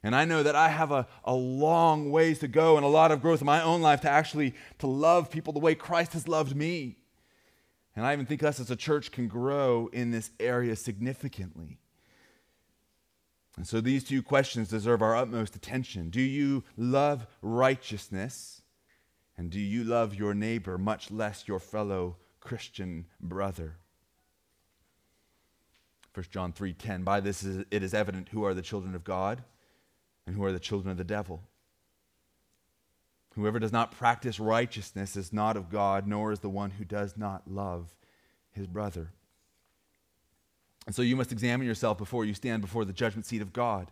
And 0.03 0.13
I 0.13 0.25
know 0.25 0.43
that 0.43 0.57
I 0.57 0.71
have 0.71 0.91
a, 0.91 1.07
a 1.25 1.35
long 1.35 2.11
ways 2.11 2.41
to 2.41 2.49
go 2.49 2.77
and 2.77 2.85
a 2.85 2.89
lot 2.89 3.13
of 3.13 3.23
growth 3.23 3.43
in 3.43 3.47
my 3.47 3.63
own 3.63 3.81
life 3.81 4.01
to 4.01 4.11
actually 4.11 4.55
to 4.81 4.89
love 4.89 5.31
people 5.31 5.53
the 5.53 5.61
way 5.61 5.77
Christ 5.77 6.15
has 6.15 6.27
loved 6.27 6.57
me. 6.57 6.97
And 7.97 8.05
I 8.05 8.13
even 8.13 8.27
think 8.27 8.43
us 8.43 8.59
as 8.59 8.71
a 8.71 8.77
church 8.77 9.13
can 9.13 9.29
grow 9.29 9.89
in 9.93 10.11
this 10.11 10.31
area 10.41 10.75
significantly. 10.75 11.79
And 13.57 13.67
so 13.67 13.81
these 13.81 14.03
two 14.03 14.23
questions 14.23 14.69
deserve 14.69 15.01
our 15.01 15.15
utmost 15.15 15.55
attention. 15.55 16.11
Do 16.11 16.21
you 16.21 16.65
love 16.77 17.27
righteousness? 17.41 18.63
And 19.37 19.51
do 19.51 19.61
you 19.61 19.85
love 19.85 20.15
your 20.15 20.35
neighbor, 20.35 20.79
much 20.79 21.11
less 21.11 21.47
your 21.47 21.61
fellow 21.61 22.17
Christian 22.41 23.07
brother? 23.21 23.77
1 26.15 26.27
John 26.31 26.53
3:10 26.53 27.05
By 27.05 27.21
this 27.21 27.43
is, 27.43 27.65
it 27.71 27.83
is 27.83 27.95
evident 27.95 28.29
who 28.29 28.45
are 28.45 28.55
the 28.55 28.63
children 28.63 28.95
of 28.95 29.05
God 29.05 29.43
and 30.27 30.37
who 30.37 30.45
are 30.45 30.53
the 30.53 30.61
children 30.61 30.91
of 30.91 30.97
the 30.97 31.05
devil. 31.05 31.43
Whoever 33.35 33.59
does 33.59 33.73
not 33.73 33.93
practice 33.93 34.39
righteousness 34.39 35.17
is 35.17 35.33
not 35.33 35.57
of 35.57 35.71
God, 35.71 36.07
nor 36.07 36.31
is 36.31 36.39
the 36.39 36.49
one 36.49 36.71
who 36.71 36.85
does 36.85 37.17
not 37.17 37.43
love 37.51 37.95
his 38.53 38.67
brother. 38.67 39.11
And 40.87 40.95
so 40.95 41.03
you 41.03 41.17
must 41.17 41.33
examine 41.33 41.67
yourself 41.67 41.99
before 41.99 42.25
you 42.25 42.35
stand 42.35 42.63
before 42.63 42.85
the 42.85 42.93
judgment 42.93 43.27
seat 43.27 43.43
of 43.43 43.53
God. 43.53 43.91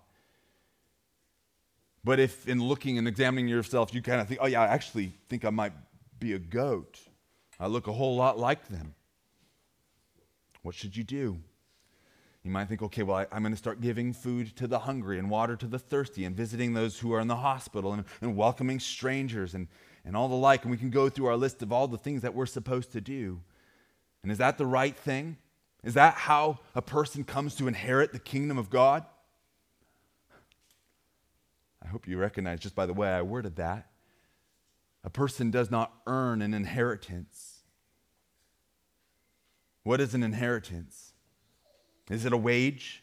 But 2.04 2.20
if 2.20 2.46
in 2.46 2.62
looking 2.62 2.98
and 2.98 3.08
examining 3.08 3.48
yourself, 3.48 3.94
you 3.94 4.02
kind 4.02 4.20
of 4.20 4.28
think, 4.28 4.40
oh, 4.42 4.46
yeah, 4.46 4.62
I 4.62 4.66
actually 4.66 5.12
think 5.28 5.44
I 5.44 5.50
might 5.50 5.72
be 6.18 6.34
a 6.34 6.38
goat, 6.38 7.00
I 7.58 7.66
look 7.66 7.86
a 7.86 7.92
whole 7.92 8.16
lot 8.16 8.38
like 8.38 8.68
them, 8.68 8.94
what 10.62 10.74
should 10.74 10.96
you 10.96 11.02
do? 11.02 11.38
You 12.44 12.50
might 12.50 12.68
think, 12.68 12.82
okay, 12.82 13.04
well, 13.04 13.18
I, 13.18 13.36
am 13.36 13.42
going 13.42 13.52
to 13.52 13.58
start 13.58 13.80
giving 13.80 14.12
food 14.12 14.56
to 14.56 14.66
the 14.66 14.80
hungry 14.80 15.18
and 15.18 15.30
water 15.30 15.54
to 15.56 15.66
the 15.66 15.78
thirsty 15.78 16.24
and 16.24 16.36
visiting 16.36 16.74
those 16.74 16.98
who 16.98 17.12
are 17.12 17.20
in 17.20 17.28
the 17.28 17.36
hospital 17.36 17.92
and, 17.92 18.04
and 18.20 18.36
welcoming 18.36 18.80
strangers 18.80 19.54
and, 19.54 19.68
and 20.04 20.16
all 20.16 20.28
the 20.28 20.34
like. 20.34 20.62
And 20.62 20.70
we 20.70 20.76
can 20.76 20.90
go 20.90 21.08
through 21.08 21.26
our 21.26 21.36
list 21.36 21.62
of 21.62 21.72
all 21.72 21.86
the 21.86 21.98
things 21.98 22.22
that 22.22 22.34
we're 22.34 22.46
supposed 22.46 22.90
to 22.92 23.00
do. 23.00 23.40
And 24.24 24.32
is 24.32 24.38
that 24.38 24.58
the 24.58 24.66
right 24.66 24.96
thing? 24.96 25.36
Is 25.84 25.94
that 25.94 26.14
how 26.14 26.58
a 26.74 26.82
person 26.82 27.22
comes 27.22 27.54
to 27.56 27.68
inherit 27.68 28.12
the 28.12 28.18
kingdom 28.18 28.58
of 28.58 28.70
God? 28.70 29.04
I 31.80 31.88
hope 31.88 32.08
you 32.08 32.18
recognize 32.18 32.60
just 32.60 32.74
by 32.74 32.86
the 32.86 32.92
way 32.92 33.08
I 33.08 33.22
worded 33.22 33.56
that. 33.56 33.88
A 35.04 35.10
person 35.10 35.50
does 35.50 35.70
not 35.70 35.92
earn 36.06 36.42
an 36.42 36.54
inheritance. 36.54 37.62
What 39.82 40.00
is 40.00 40.14
an 40.14 40.22
inheritance? 40.22 41.11
Is 42.10 42.24
it 42.24 42.32
a 42.32 42.36
wage? 42.36 43.02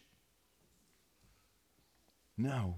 No. 2.38 2.76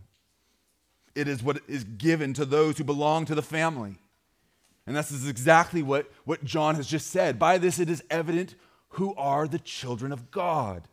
It 1.14 1.28
is 1.28 1.44
what 1.44 1.62
is 1.68 1.84
given 1.84 2.34
to 2.34 2.46
those 2.46 2.78
who 2.78 2.84
belong 2.84 3.26
to 3.26 3.36
the 3.36 3.42
family. 3.42 3.98
And 4.88 4.96
this 4.96 5.12
is 5.12 5.28
exactly 5.28 5.84
what, 5.84 6.12
what 6.26 6.44
John 6.44 6.76
has 6.76 6.88
just 6.88 7.08
said. 7.08 7.38
By 7.38 7.58
this 7.58 7.80
it 7.80 7.90
is 7.90 8.04
evident 8.10 8.56
who 8.90 9.14
are 9.16 9.48
the 9.48 9.60
children 9.60 10.12
of 10.12 10.32
God. 10.32 10.88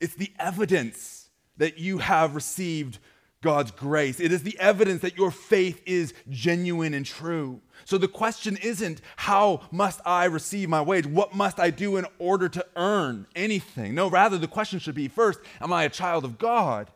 It's 0.00 0.14
the 0.14 0.32
evidence 0.38 1.30
that 1.56 1.78
you 1.78 1.98
have 1.98 2.34
received 2.34 2.98
God's 3.40 3.70
grace. 3.70 4.18
It 4.18 4.32
is 4.32 4.42
the 4.42 4.58
evidence 4.58 5.02
that 5.02 5.16
your 5.16 5.30
faith 5.30 5.80
is 5.86 6.12
genuine 6.28 6.92
and 6.92 7.06
true. 7.06 7.60
So 7.84 7.96
the 7.96 8.08
question 8.08 8.56
isn't, 8.56 9.00
how 9.16 9.60
must 9.70 10.00
I 10.04 10.24
receive 10.24 10.68
my 10.68 10.82
wage? 10.82 11.06
What 11.06 11.34
must 11.34 11.60
I 11.60 11.70
do 11.70 11.96
in 11.96 12.06
order 12.18 12.48
to 12.48 12.66
earn 12.74 13.26
anything? 13.36 13.94
No, 13.94 14.10
rather, 14.10 14.38
the 14.38 14.48
question 14.48 14.80
should 14.80 14.96
be 14.96 15.08
first, 15.08 15.38
am 15.60 15.72
I 15.72 15.84
a 15.84 15.88
child 15.88 16.24
of 16.24 16.38
God? 16.38 16.90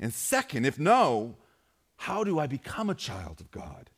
And 0.00 0.12
second, 0.12 0.64
if 0.64 0.78
no, 0.78 1.36
how 1.96 2.24
do 2.24 2.38
I 2.38 2.46
become 2.46 2.88
a 2.88 2.94
child 2.94 3.40
of 3.40 3.50
God? 3.50 3.90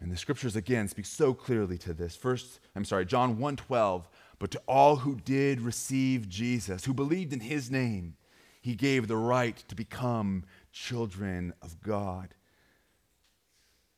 And 0.00 0.10
the 0.10 0.16
scriptures 0.16 0.56
again 0.56 0.88
speak 0.88 1.06
so 1.06 1.34
clearly 1.34 1.76
to 1.78 1.92
this. 1.92 2.16
First, 2.16 2.60
I'm 2.74 2.84
sorry, 2.84 3.04
John 3.04 3.36
1:12, 3.36 4.04
but 4.38 4.50
to 4.52 4.62
all 4.66 4.96
who 4.96 5.16
did 5.16 5.60
receive 5.60 6.28
Jesus, 6.28 6.84
who 6.84 6.94
believed 6.94 7.32
in 7.32 7.40
his 7.40 7.70
name, 7.70 8.16
he 8.60 8.74
gave 8.74 9.08
the 9.08 9.16
right 9.16 9.56
to 9.68 9.74
become 9.74 10.44
children 10.72 11.52
of 11.62 11.80
God. 11.82 12.34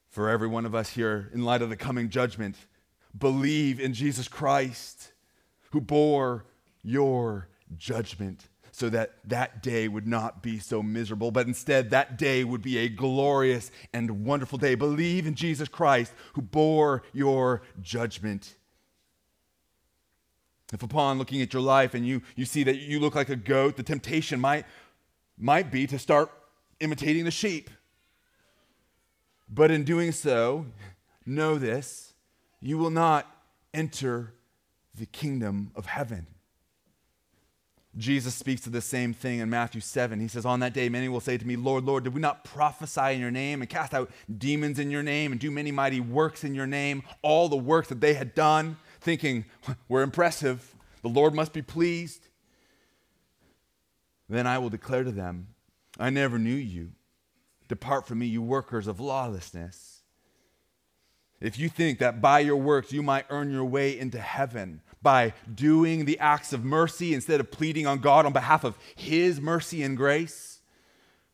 For 0.09 0.29
every 0.29 0.49
one 0.49 0.67
of 0.67 0.75
us 0.75 0.91
here, 0.91 1.31
in 1.33 1.45
light 1.45 1.63
of 1.63 1.71
the 1.71 1.77
coming 1.77 2.09
judgment, 2.09 2.57
believe 3.17 3.81
in 3.81 3.95
Jesus 3.95 4.29
Christ, 4.29 5.13
who 5.71 5.81
bore 5.81 6.47
your 6.83 7.49
judgment 7.77 8.49
so 8.73 8.89
that 8.89 9.15
that 9.25 9.63
day 9.63 9.89
would 9.89 10.07
not 10.07 10.43
be 10.43 10.59
so 10.59 10.83
miserable, 10.83 11.31
but 11.31 11.47
instead 11.47 11.91
that 11.91 12.19
day 12.19 12.45
would 12.45 12.63
be 12.63 12.79
a 12.79 12.89
glorious 12.89 13.71
and 13.93 14.25
wonderful 14.25 14.59
day. 14.59 14.75
Believe 14.75 15.27
in 15.27 15.35
Jesus 15.35 15.69
Christ 15.69 16.13
who 16.35 16.43
bore 16.43 17.03
your 17.13 17.63
judgment. 17.81 18.57
If 20.73 20.83
upon 20.83 21.19
looking 21.19 21.43
at 21.43 21.53
your 21.53 21.63
life 21.63 21.95
and 21.95 22.07
you, 22.07 22.23
you 22.37 22.45
see 22.45 22.63
that 22.65 22.77
you 22.77 23.01
look 23.01 23.15
like 23.15 23.29
a 23.29 23.37
goat, 23.37 23.77
the 23.77 23.83
temptation 23.83 24.41
might, 24.41 24.65
might 25.37 25.71
be 25.71 25.87
to 25.87 25.99
start 25.99 26.31
imitating 26.79 27.25
the 27.25 27.31
sheep. 27.31 27.71
But 29.49 29.71
in 29.71 29.85
doing 29.85 30.13
so, 30.13 30.67
know 31.27 31.59
this 31.59 32.15
you 32.61 32.79
will 32.79 32.91
not 32.91 33.27
enter 33.73 34.35
the 34.95 35.07
kingdom 35.07 35.73
of 35.75 35.87
heaven. 35.87 36.27
Jesus 37.97 38.35
speaks 38.35 38.61
to 38.63 38.71
the 38.71 38.81
same 38.81 39.13
thing 39.13 39.41
in 39.41 39.51
Matthew 39.51 39.81
7. 39.81 40.21
He 40.21 40.29
says, 40.29 40.47
On 40.47 40.61
that 40.61 40.73
day, 40.73 40.89
many 40.89 41.09
will 41.09 41.21
say 41.21 41.37
to 41.37 41.47
me, 41.47 41.57
Lord, 41.57 41.85
Lord, 41.85 42.05
did 42.05 42.15
we 42.15 42.21
not 42.21 42.45
prophesy 42.45 43.15
in 43.15 43.21
your 43.21 43.33
name 43.33 43.63
and 43.63 43.69
cast 43.69 43.95
out 43.95 44.11
demons 44.39 44.79
in 44.79 44.93
your 44.93 45.03
name 45.03 45.33
and 45.33 45.41
do 45.41 45.51
many 45.51 45.73
mighty 45.73 45.99
works 45.99 46.45
in 46.45 46.55
your 46.55 46.69
name? 46.69 47.03
All 47.23 47.49
the 47.49 47.57
works 47.57 47.89
that 47.89 48.01
they 48.01 48.15
had 48.15 48.35
done, 48.35 48.77
thinking, 49.01 49.45
We're 49.89 50.03
impressive. 50.03 50.75
The 51.03 51.09
Lord 51.09 51.35
must 51.35 51.53
be 51.53 51.63
pleased. 51.63 52.29
Then 54.29 54.47
I 54.47 54.59
will 54.59 54.71
declare 54.71 55.03
to 55.03 55.11
them, 55.11 55.49
I 55.99 56.11
never 56.11 56.39
knew 56.39 56.55
you. 56.55 56.93
Depart 57.69 58.07
from 58.07 58.19
me, 58.19 58.27
you 58.27 58.43
workers 58.43 58.87
of 58.87 59.01
lawlessness. 59.01 60.03
If 61.41 61.59
you 61.59 61.69
think 61.69 61.99
that 61.99 62.21
by 62.21 62.41
your 62.41 62.57
works 62.57 62.93
you 62.93 63.03
might 63.03 63.27
earn 63.31 63.51
your 63.51 63.65
way 63.65 63.99
into 63.99 64.19
heaven, 64.19 64.83
by 65.03 65.33
doing 65.53 66.05
the 66.05 66.19
acts 66.19 66.53
of 66.53 66.65
mercy 66.65 67.15
instead 67.15 67.41
of 67.41 67.51
pleading 67.51 67.87
on 67.87 67.99
God 67.99 68.27
on 68.27 68.33
behalf 68.33 68.65
of 68.65 68.77
His 68.95 69.41
mercy 69.41 69.83
and 69.83 69.97
grace. 69.97 70.61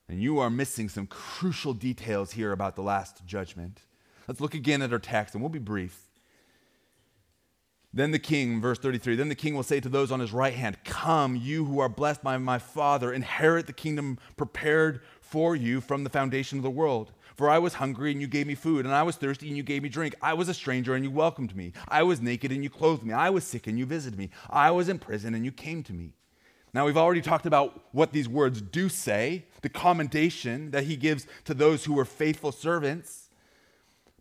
then 0.07 0.21
you 0.21 0.39
are 0.39 0.51
missing 0.51 0.89
some 0.89 1.07
crucial 1.07 1.75
details 1.75 2.33
here 2.33 2.53
about 2.53 2.77
the 2.77 2.83
last 2.83 3.27
judgment. 3.27 3.81
Let's 4.29 4.41
look 4.41 4.55
again 4.55 4.83
at 4.83 4.93
our 4.93 4.99
text, 5.01 5.35
and 5.35 5.43
we'll 5.43 5.51
be 5.51 5.59
brief. 5.59 6.06
Then 7.97 8.11
the 8.11 8.19
king, 8.19 8.61
verse 8.61 8.79
33, 8.79 9.17
then 9.17 9.31
the 9.31 9.35
king 9.35 9.55
will 9.55 9.63
say 9.63 9.81
to 9.81 9.89
those 9.89 10.13
on 10.13 10.21
his 10.21 10.31
right 10.31 10.53
hand, 10.53 10.77
Come, 10.85 11.35
you 11.35 11.65
who 11.65 11.79
are 11.79 11.89
blessed 11.89 12.23
by 12.23 12.37
my 12.37 12.59
Father, 12.59 13.11
inherit 13.11 13.67
the 13.67 13.73
kingdom 13.73 14.19
prepared 14.37 15.01
for 15.23 15.57
you 15.57 15.81
from 15.81 16.05
the 16.05 16.11
foundation 16.11 16.59
of 16.59 16.63
the 16.63 16.69
world. 16.69 17.13
For 17.37 17.49
I 17.49 17.59
was 17.59 17.73
hungry 17.73 18.13
and 18.13 18.21
you 18.21 18.27
gave 18.27 18.47
me 18.47 18.55
food, 18.55 18.85
and 18.85 18.95
I 18.95 19.03
was 19.03 19.17
thirsty 19.17 19.49
and 19.49 19.57
you 19.57 19.63
gave 19.63 19.83
me 19.83 19.89
drink. 19.89 20.15
I 20.21 20.35
was 20.35 20.51
a 20.51 20.55
stranger 20.55 20.95
and 20.95 21.07
you 21.07 21.11
welcomed 21.11 21.57
me. 21.57 21.73
I 21.89 22.03
was 22.03 22.21
naked 22.21 22.53
and 22.53 22.63
you 22.63 22.69
clothed 22.69 23.03
me. 23.03 23.15
I 23.15 23.31
was 23.31 23.45
sick 23.45 23.67
and 23.67 23.79
you 23.79 23.87
visited 23.87 24.19
me. 24.19 24.29
I 24.51 24.73
was 24.73 24.91
in 24.91 24.99
prison 24.99 25.35
and 25.35 25.43
you 25.43 25.51
came 25.51 25.83
to 25.85 25.95
me. 25.95 26.13
Now, 26.75 26.85
we've 26.85 26.99
already 26.99 27.23
talked 27.23 27.47
about 27.47 27.83
what 27.93 28.13
these 28.13 28.29
words 28.29 28.61
do 28.61 28.91
say, 28.91 29.47
the 29.63 29.71
commendation 29.71 30.71
that 30.73 30.85
he 30.85 30.97
gives 30.97 31.27
to 31.47 31.55
those 31.55 31.87
who 31.87 31.95
were 31.95 32.05
faithful 32.05 32.53
servants. 32.53 33.31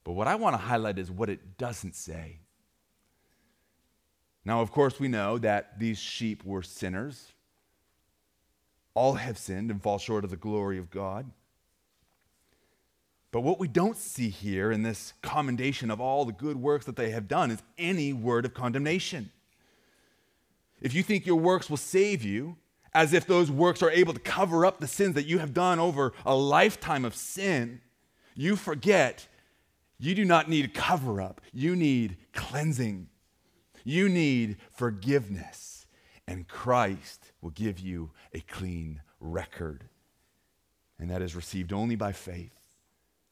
But 0.05 0.13
what 0.13 0.29
I 0.29 0.35
want 0.35 0.53
to 0.53 0.59
highlight 0.59 0.97
is 0.97 1.11
what 1.11 1.29
it 1.29 1.57
doesn't 1.57 1.95
say. 1.95 2.39
Now, 4.45 4.61
of 4.61 4.71
course, 4.71 4.99
we 4.99 5.07
know 5.07 5.39
that 5.39 5.79
these 5.79 5.97
sheep 5.97 6.45
were 6.45 6.61
sinners. 6.61 7.33
All 8.93 9.15
have 9.15 9.37
sinned 9.37 9.71
and 9.71 9.81
fall 9.81 9.97
short 9.97 10.23
of 10.23 10.29
the 10.29 10.37
glory 10.37 10.77
of 10.77 10.91
God. 10.91 11.31
But 13.31 13.41
what 13.41 13.59
we 13.59 13.67
don't 13.67 13.97
see 13.97 14.29
here 14.29 14.71
in 14.71 14.83
this 14.83 15.13
commendation 15.21 15.91
of 15.91 15.99
all 15.99 16.23
the 16.23 16.31
good 16.31 16.55
works 16.55 16.85
that 16.85 16.95
they 16.95 17.09
have 17.09 17.27
done 17.27 17.51
is 17.51 17.61
any 17.77 18.13
word 18.13 18.45
of 18.45 18.53
condemnation. 18.53 19.31
If 20.79 20.93
you 20.93 21.03
think 21.03 21.25
your 21.25 21.35
works 21.35 21.69
will 21.69 21.75
save 21.75 22.23
you, 22.23 22.55
as 22.93 23.11
if 23.11 23.27
those 23.27 23.51
works 23.51 23.83
are 23.83 23.91
able 23.91 24.13
to 24.13 24.19
cover 24.21 24.65
up 24.65 24.79
the 24.79 24.87
sins 24.87 25.15
that 25.15 25.25
you 25.25 25.39
have 25.39 25.53
done 25.53 25.79
over 25.79 26.13
a 26.25 26.33
lifetime 26.33 27.03
of 27.03 27.13
sin, 27.13 27.81
you 28.35 28.55
forget 28.55 29.27
you 29.99 30.15
do 30.15 30.23
not 30.23 30.47
need 30.49 30.65
a 30.65 30.69
cover 30.69 31.21
up. 31.21 31.41
You 31.51 31.75
need 31.75 32.15
cleansing. 32.33 33.09
You 33.85 34.09
need 34.09 34.57
forgiveness. 34.71 35.85
And 36.27 36.47
Christ 36.47 37.31
will 37.41 37.51
give 37.51 37.79
you 37.79 38.09
a 38.33 38.41
clean 38.41 39.01
record. 39.19 39.85
And 40.99 41.09
that 41.11 41.21
is 41.21 41.35
received 41.35 41.71
only 41.71 41.95
by 41.95 42.11
faith. 42.11 42.51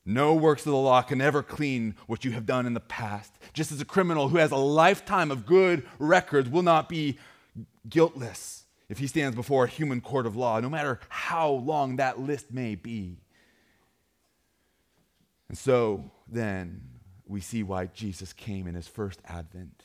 No 0.06 0.36
works 0.36 0.66
of 0.66 0.72
the 0.72 0.78
law 0.78 1.02
can 1.02 1.22
ever 1.22 1.42
clean 1.42 1.96
what 2.08 2.24
you 2.24 2.32
have 2.32 2.46
done 2.46 2.66
in 2.66 2.74
the 2.74 2.80
past. 2.80 3.34
Just 3.54 3.72
as 3.72 3.82
a 3.82 3.86
criminal 3.86 4.30
who 4.30 4.38
has 4.38 4.52
a 4.52 4.58
lifetime 4.58 5.32
of 5.32 5.46
good 5.46 5.88
records 5.98 6.50
will 6.50 6.62
not 6.62 6.88
be 6.88 7.18
guiltless 7.90 8.66
if 8.90 9.00
he 9.00 9.08
stands 9.08 9.36
before 9.36 9.64
a 9.64 9.70
human 9.70 10.02
court 10.02 10.26
of 10.26 10.36
law, 10.36 10.60
no 10.60 10.70
matter 10.70 11.00
how 11.10 11.50
long 11.50 11.96
that 11.96 12.20
list 12.20 12.52
may 12.52 12.76
be. 12.76 13.18
And 15.48 15.58
so, 15.58 16.12
then, 16.28 16.82
we 17.26 17.40
see 17.40 17.64
why 17.64 17.88
Jesus 17.88 18.34
came 18.34 18.68
in 18.68 18.76
his 18.76 18.88
first 18.88 19.22
advent. 19.26 19.84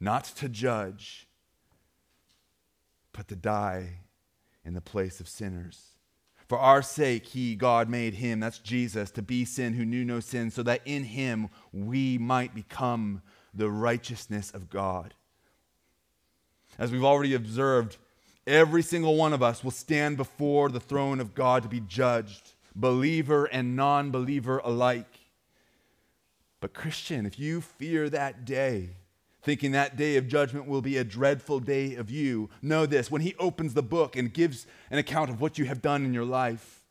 Not 0.00 0.24
to 0.24 0.48
judge, 0.48 1.26
but 3.12 3.28
to 3.28 3.36
die 3.36 4.00
in 4.64 4.74
the 4.74 4.80
place 4.80 5.20
of 5.20 5.28
sinners. 5.28 5.98
For 6.48 6.58
our 6.58 6.80
sake, 6.80 7.26
he, 7.26 7.54
God, 7.54 7.90
made 7.90 8.14
him, 8.14 8.40
that's 8.40 8.58
Jesus, 8.58 9.10
to 9.12 9.22
be 9.22 9.44
sin 9.44 9.74
who 9.74 9.84
knew 9.84 10.04
no 10.04 10.20
sin, 10.20 10.50
so 10.50 10.62
that 10.62 10.80
in 10.86 11.04
him 11.04 11.50
we 11.72 12.16
might 12.16 12.54
become 12.54 13.20
the 13.52 13.68
righteousness 13.70 14.50
of 14.52 14.70
God. 14.70 15.14
As 16.78 16.90
we've 16.90 17.04
already 17.04 17.34
observed, 17.34 17.98
every 18.46 18.82
single 18.82 19.16
one 19.16 19.34
of 19.34 19.42
us 19.42 19.62
will 19.62 19.72
stand 19.72 20.16
before 20.16 20.70
the 20.70 20.80
throne 20.80 21.20
of 21.20 21.34
God 21.34 21.64
to 21.64 21.68
be 21.68 21.80
judged, 21.80 22.54
believer 22.74 23.44
and 23.46 23.76
non 23.76 24.10
believer 24.10 24.58
alike. 24.64 25.20
But, 26.60 26.72
Christian, 26.72 27.26
if 27.26 27.38
you 27.38 27.60
fear 27.60 28.08
that 28.08 28.44
day, 28.44 28.90
thinking 29.48 29.72
that 29.72 29.96
day 29.96 30.16
of 30.16 30.28
judgment 30.28 30.66
will 30.66 30.82
be 30.82 30.98
a 30.98 31.04
dreadful 31.04 31.58
day 31.58 31.94
of 31.94 32.10
you, 32.10 32.50
know 32.60 32.84
this 32.84 33.10
when 33.10 33.22
He 33.22 33.34
opens 33.38 33.72
the 33.72 33.82
book 33.82 34.14
and 34.14 34.30
gives 34.30 34.66
an 34.90 34.98
account 34.98 35.30
of 35.30 35.40
what 35.40 35.56
you 35.56 35.64
have 35.64 35.80
done 35.80 36.04
in 36.04 36.12
your 36.12 36.26
life, 36.26 36.84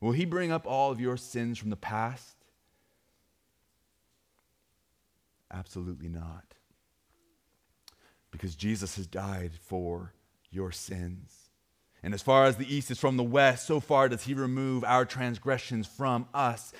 will 0.00 0.12
He 0.12 0.24
bring 0.24 0.50
up 0.50 0.66
all 0.66 0.90
of 0.90 1.02
your 1.02 1.18
sins 1.18 1.58
from 1.58 1.68
the 1.68 1.76
past? 1.76 2.36
Absolutely 5.50 6.08
not. 6.08 6.54
Because 8.30 8.56
Jesus 8.56 8.96
has 8.96 9.06
died 9.06 9.50
for 9.60 10.14
your 10.50 10.72
sins. 10.72 11.50
And 12.02 12.14
as 12.14 12.22
far 12.22 12.46
as 12.46 12.56
the 12.56 12.74
east 12.74 12.90
is 12.90 12.98
from 12.98 13.18
the 13.18 13.22
west, 13.22 13.66
so 13.66 13.80
far 13.80 14.08
does 14.08 14.22
he 14.22 14.32
remove 14.32 14.82
our 14.82 15.04
transgressions 15.04 15.86
from 15.86 16.26
us. 16.32 16.72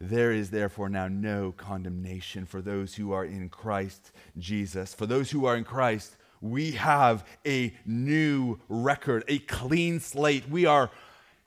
There 0.00 0.32
is 0.32 0.48
therefore 0.48 0.88
now 0.88 1.08
no 1.08 1.52
condemnation 1.52 2.46
for 2.46 2.62
those 2.62 2.94
who 2.94 3.12
are 3.12 3.24
in 3.24 3.50
Christ 3.50 4.12
Jesus. 4.38 4.94
For 4.94 5.04
those 5.04 5.30
who 5.30 5.44
are 5.44 5.56
in 5.56 5.64
Christ, 5.64 6.16
we 6.40 6.72
have 6.72 7.26
a 7.46 7.74
new 7.84 8.58
record, 8.68 9.24
a 9.28 9.40
clean 9.40 10.00
slate. 10.00 10.48
We 10.48 10.64
are, 10.64 10.90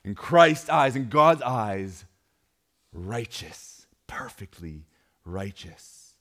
in 0.04 0.14
Christ's 0.14 0.68
eyes, 0.68 0.94
in 0.94 1.08
God's 1.08 1.42
eyes, 1.42 2.04
righteous, 2.92 3.86
perfectly 4.06 4.84
righteous. 5.24 6.12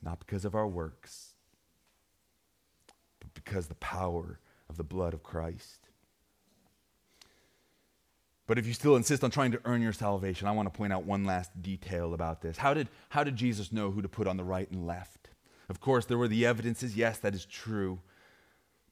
Not 0.00 0.20
because 0.20 0.44
of 0.44 0.54
our 0.54 0.68
works, 0.68 1.34
but 3.18 3.34
because 3.34 3.66
the 3.66 3.74
power 3.74 4.38
of 4.70 4.76
the 4.76 4.84
blood 4.84 5.12
of 5.12 5.24
Christ. 5.24 5.77
But 8.48 8.58
if 8.58 8.66
you 8.66 8.72
still 8.72 8.96
insist 8.96 9.22
on 9.22 9.30
trying 9.30 9.52
to 9.52 9.60
earn 9.66 9.82
your 9.82 9.92
salvation, 9.92 10.48
I 10.48 10.52
want 10.52 10.72
to 10.72 10.76
point 10.76 10.90
out 10.90 11.04
one 11.04 11.24
last 11.24 11.50
detail 11.60 12.14
about 12.14 12.40
this. 12.40 12.56
How 12.56 12.72
did, 12.72 12.88
how 13.10 13.22
did 13.22 13.36
Jesus 13.36 13.72
know 13.72 13.90
who 13.90 14.00
to 14.00 14.08
put 14.08 14.26
on 14.26 14.38
the 14.38 14.42
right 14.42 14.68
and 14.70 14.86
left? 14.86 15.28
Of 15.68 15.80
course, 15.80 16.06
there 16.06 16.16
were 16.16 16.28
the 16.28 16.46
evidences. 16.46 16.96
Yes, 16.96 17.18
that 17.18 17.34
is 17.34 17.44
true. 17.44 18.00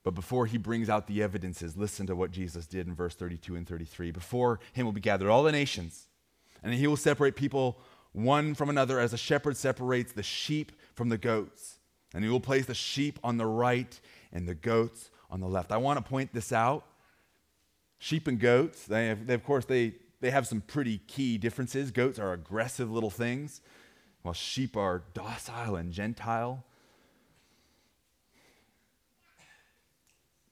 But 0.04 0.14
before 0.14 0.44
he 0.44 0.58
brings 0.58 0.90
out 0.90 1.06
the 1.06 1.22
evidences, 1.22 1.74
listen 1.74 2.06
to 2.06 2.14
what 2.14 2.32
Jesus 2.32 2.66
did 2.66 2.86
in 2.86 2.94
verse 2.94 3.14
32 3.14 3.56
and 3.56 3.66
33. 3.66 4.10
Before 4.10 4.60
him 4.74 4.84
will 4.84 4.92
be 4.92 5.00
gathered 5.00 5.30
all 5.30 5.42
the 5.42 5.52
nations, 5.52 6.06
and 6.62 6.74
he 6.74 6.86
will 6.86 6.96
separate 6.96 7.34
people 7.34 7.80
one 8.12 8.54
from 8.54 8.68
another 8.68 9.00
as 9.00 9.14
a 9.14 9.18
shepherd 9.18 9.56
separates 9.56 10.12
the 10.12 10.22
sheep 10.22 10.72
from 10.94 11.08
the 11.08 11.18
goats. 11.18 11.78
And 12.14 12.22
he 12.22 12.30
will 12.30 12.40
place 12.40 12.66
the 12.66 12.74
sheep 12.74 13.18
on 13.24 13.38
the 13.38 13.46
right 13.46 13.98
and 14.32 14.46
the 14.46 14.54
goats 14.54 15.10
on 15.30 15.40
the 15.40 15.48
left. 15.48 15.72
I 15.72 15.78
want 15.78 15.98
to 15.98 16.08
point 16.08 16.34
this 16.34 16.52
out 16.52 16.84
Sheep 17.98 18.26
and 18.26 18.38
goats, 18.38 18.86
they, 18.86 19.08
have, 19.08 19.26
they 19.26 19.34
of 19.34 19.44
course, 19.44 19.64
they, 19.64 19.94
they 20.20 20.30
have 20.30 20.46
some 20.46 20.60
pretty 20.60 20.98
key 20.98 21.38
differences. 21.38 21.90
Goats 21.90 22.18
are 22.18 22.32
aggressive 22.32 22.90
little 22.90 23.10
things, 23.10 23.60
while 24.22 24.34
sheep 24.34 24.76
are 24.76 25.02
docile 25.14 25.76
and 25.76 25.92
gentile. 25.92 26.64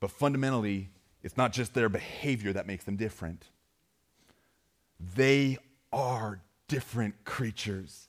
But 0.00 0.10
fundamentally, 0.10 0.90
it's 1.22 1.36
not 1.36 1.52
just 1.52 1.74
their 1.74 1.88
behavior 1.88 2.52
that 2.52 2.66
makes 2.66 2.84
them 2.84 2.96
different. 2.96 3.46
They 5.16 5.58
are 5.92 6.40
different 6.68 7.24
creatures. 7.24 8.08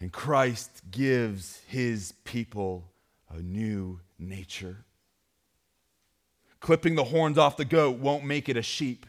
And 0.00 0.12
Christ 0.12 0.82
gives 0.90 1.62
his 1.68 2.12
people 2.24 2.90
a 3.30 3.40
new 3.40 4.00
nature. 4.18 4.84
Clipping 6.64 6.94
the 6.94 7.04
horns 7.04 7.36
off 7.36 7.58
the 7.58 7.64
goat 7.66 7.98
won't 7.98 8.24
make 8.24 8.48
it 8.48 8.56
a 8.56 8.62
sheep. 8.62 9.04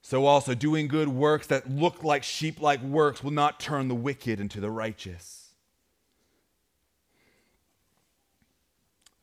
So, 0.00 0.26
also, 0.26 0.54
doing 0.54 0.86
good 0.86 1.08
works 1.08 1.48
that 1.48 1.68
look 1.68 2.04
like 2.04 2.22
sheep 2.22 2.60
like 2.60 2.80
works 2.82 3.20
will 3.20 3.32
not 3.32 3.58
turn 3.58 3.88
the 3.88 3.96
wicked 3.96 4.38
into 4.38 4.60
the 4.60 4.70
righteous. 4.70 5.54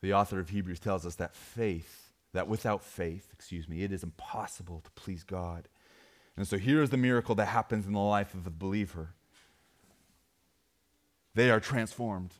The 0.02 0.12
author 0.12 0.38
of 0.38 0.50
Hebrews 0.50 0.80
tells 0.80 1.06
us 1.06 1.14
that 1.14 1.34
faith, 1.34 2.10
that 2.34 2.46
without 2.46 2.84
faith, 2.84 3.30
excuse 3.32 3.66
me, 3.66 3.82
it 3.82 3.90
is 3.90 4.02
impossible 4.02 4.82
to 4.84 4.90
please 4.90 5.24
God. 5.24 5.66
And 6.36 6.46
so 6.46 6.58
here's 6.58 6.90
the 6.90 6.98
miracle 6.98 7.34
that 7.36 7.46
happens 7.46 7.86
in 7.86 7.94
the 7.94 8.00
life 8.00 8.34
of 8.34 8.46
a 8.46 8.50
believer 8.50 9.14
they 11.34 11.50
are 11.50 11.58
transformed. 11.58 12.34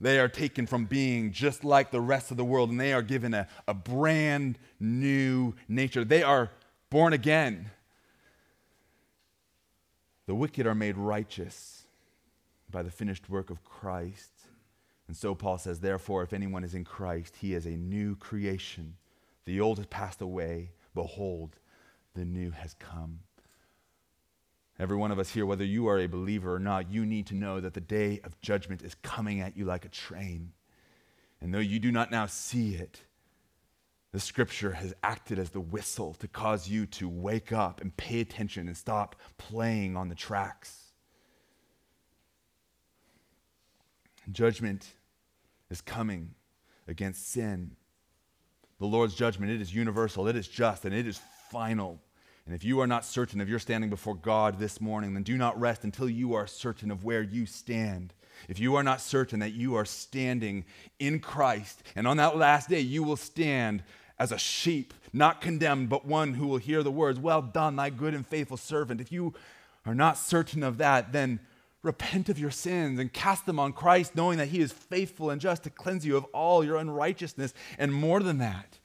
They 0.00 0.18
are 0.18 0.28
taken 0.28 0.66
from 0.66 0.84
being 0.84 1.32
just 1.32 1.64
like 1.64 1.90
the 1.90 2.00
rest 2.00 2.30
of 2.30 2.36
the 2.36 2.44
world 2.44 2.70
and 2.70 2.80
they 2.80 2.92
are 2.92 3.02
given 3.02 3.34
a, 3.34 3.48
a 3.66 3.74
brand 3.74 4.58
new 4.78 5.54
nature. 5.68 6.04
They 6.04 6.22
are 6.22 6.50
born 6.90 7.12
again. 7.12 7.70
The 10.26 10.34
wicked 10.34 10.66
are 10.66 10.74
made 10.74 10.96
righteous 10.96 11.86
by 12.70 12.82
the 12.82 12.90
finished 12.90 13.28
work 13.28 13.50
of 13.50 13.64
Christ. 13.64 14.30
And 15.06 15.16
so 15.16 15.34
Paul 15.34 15.58
says, 15.58 15.80
therefore, 15.80 16.22
if 16.22 16.32
anyone 16.32 16.64
is 16.64 16.74
in 16.74 16.84
Christ, 16.84 17.36
he 17.40 17.54
is 17.54 17.66
a 17.66 17.70
new 17.70 18.14
creation. 18.14 18.94
The 19.46 19.60
old 19.60 19.78
has 19.78 19.86
passed 19.86 20.20
away. 20.20 20.72
Behold, 20.94 21.56
the 22.14 22.26
new 22.26 22.50
has 22.50 22.74
come. 22.74 23.20
Every 24.78 24.96
one 24.96 25.10
of 25.10 25.18
us 25.18 25.30
here, 25.30 25.44
whether 25.44 25.64
you 25.64 25.88
are 25.88 25.98
a 25.98 26.06
believer 26.06 26.54
or 26.54 26.60
not, 26.60 26.90
you 26.90 27.04
need 27.04 27.26
to 27.28 27.34
know 27.34 27.60
that 27.60 27.74
the 27.74 27.80
day 27.80 28.20
of 28.22 28.40
judgment 28.40 28.82
is 28.82 28.94
coming 28.96 29.40
at 29.40 29.56
you 29.56 29.64
like 29.64 29.84
a 29.84 29.88
train. 29.88 30.52
And 31.40 31.52
though 31.52 31.58
you 31.58 31.80
do 31.80 31.90
not 31.90 32.10
now 32.10 32.26
see 32.26 32.74
it, 32.74 33.02
the 34.12 34.20
scripture 34.20 34.72
has 34.72 34.94
acted 35.02 35.38
as 35.38 35.50
the 35.50 35.60
whistle 35.60 36.14
to 36.14 36.28
cause 36.28 36.68
you 36.68 36.86
to 36.86 37.08
wake 37.08 37.52
up 37.52 37.80
and 37.80 37.96
pay 37.96 38.20
attention 38.20 38.68
and 38.68 38.76
stop 38.76 39.16
playing 39.36 39.96
on 39.96 40.08
the 40.08 40.14
tracks. 40.14 40.92
Judgment 44.30 44.94
is 45.70 45.80
coming 45.80 46.34
against 46.86 47.30
sin. 47.32 47.76
The 48.78 48.86
Lord's 48.86 49.14
judgment, 49.14 49.50
it 49.50 49.60
is 49.60 49.74
universal, 49.74 50.28
it 50.28 50.36
is 50.36 50.48
just, 50.48 50.84
and 50.84 50.94
it 50.94 51.06
is 51.06 51.20
final. 51.50 52.00
And 52.48 52.54
if 52.54 52.64
you 52.64 52.80
are 52.80 52.86
not 52.86 53.04
certain 53.04 53.42
of 53.42 53.48
your 53.50 53.58
standing 53.58 53.90
before 53.90 54.14
God 54.14 54.58
this 54.58 54.80
morning, 54.80 55.12
then 55.12 55.22
do 55.22 55.36
not 55.36 55.60
rest 55.60 55.84
until 55.84 56.08
you 56.08 56.32
are 56.32 56.46
certain 56.46 56.90
of 56.90 57.04
where 57.04 57.20
you 57.20 57.44
stand. 57.44 58.14
If 58.48 58.58
you 58.58 58.74
are 58.76 58.82
not 58.82 59.02
certain 59.02 59.40
that 59.40 59.52
you 59.52 59.74
are 59.74 59.84
standing 59.84 60.64
in 60.98 61.20
Christ, 61.20 61.82
and 61.94 62.08
on 62.08 62.16
that 62.16 62.38
last 62.38 62.70
day 62.70 62.80
you 62.80 63.02
will 63.02 63.18
stand 63.18 63.82
as 64.18 64.32
a 64.32 64.38
sheep, 64.38 64.94
not 65.12 65.42
condemned, 65.42 65.90
but 65.90 66.06
one 66.06 66.32
who 66.32 66.46
will 66.46 66.56
hear 66.56 66.82
the 66.82 66.90
words, 66.90 67.20
Well 67.20 67.42
done, 67.42 67.76
thy 67.76 67.90
good 67.90 68.14
and 68.14 68.26
faithful 68.26 68.56
servant. 68.56 69.02
If 69.02 69.12
you 69.12 69.34
are 69.84 69.94
not 69.94 70.16
certain 70.16 70.62
of 70.62 70.78
that, 70.78 71.12
then 71.12 71.40
repent 71.82 72.30
of 72.30 72.38
your 72.38 72.50
sins 72.50 72.98
and 72.98 73.12
cast 73.12 73.44
them 73.44 73.60
on 73.60 73.74
Christ, 73.74 74.16
knowing 74.16 74.38
that 74.38 74.48
he 74.48 74.60
is 74.60 74.72
faithful 74.72 75.28
and 75.28 75.38
just 75.38 75.64
to 75.64 75.70
cleanse 75.70 76.06
you 76.06 76.16
of 76.16 76.24
all 76.32 76.64
your 76.64 76.78
unrighteousness. 76.78 77.52
And 77.78 77.92
more 77.92 78.20
than 78.20 78.38
that, 78.38 78.78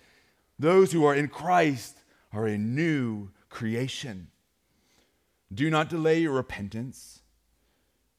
those 0.59 0.91
who 0.91 1.05
are 1.05 1.15
in 1.15 1.29
Christ 1.29 1.99
are 2.33 2.45
a 2.45 2.57
new 2.57 3.29
creation. 3.53 4.27
Do 5.53 5.69
not 5.69 5.87
delay 5.87 6.19
your 6.19 6.33
repentance. 6.33 7.21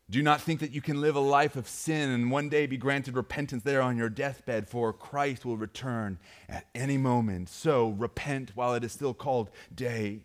Do 0.09 0.23
not 0.23 0.41
think 0.41 0.61
that 0.61 0.71
you 0.71 0.81
can 0.81 1.01
live 1.01 1.17
a 1.17 1.21
life 1.21 1.57
of 1.57 1.69
sin 1.69 2.11
and 2.11 2.31
one 2.31 2.49
day 2.49 2.67
be 2.67 2.77
granted 2.77 3.17
repentance 3.17 3.65
there 3.65 3.83
on 3.83 3.97
your 3.97 4.09
deathbed, 4.09 4.69
for 4.69 4.93
Christ 4.93 5.45
will 5.45 5.57
return 5.57 6.19
at 6.49 6.67
any 6.75 6.97
moment. 6.97 7.49
So 7.49 7.89
repent 7.89 8.53
while 8.55 8.75
it 8.75 8.85
is 8.85 8.93
still 8.93 9.13
called 9.13 9.51
day. 9.75 10.25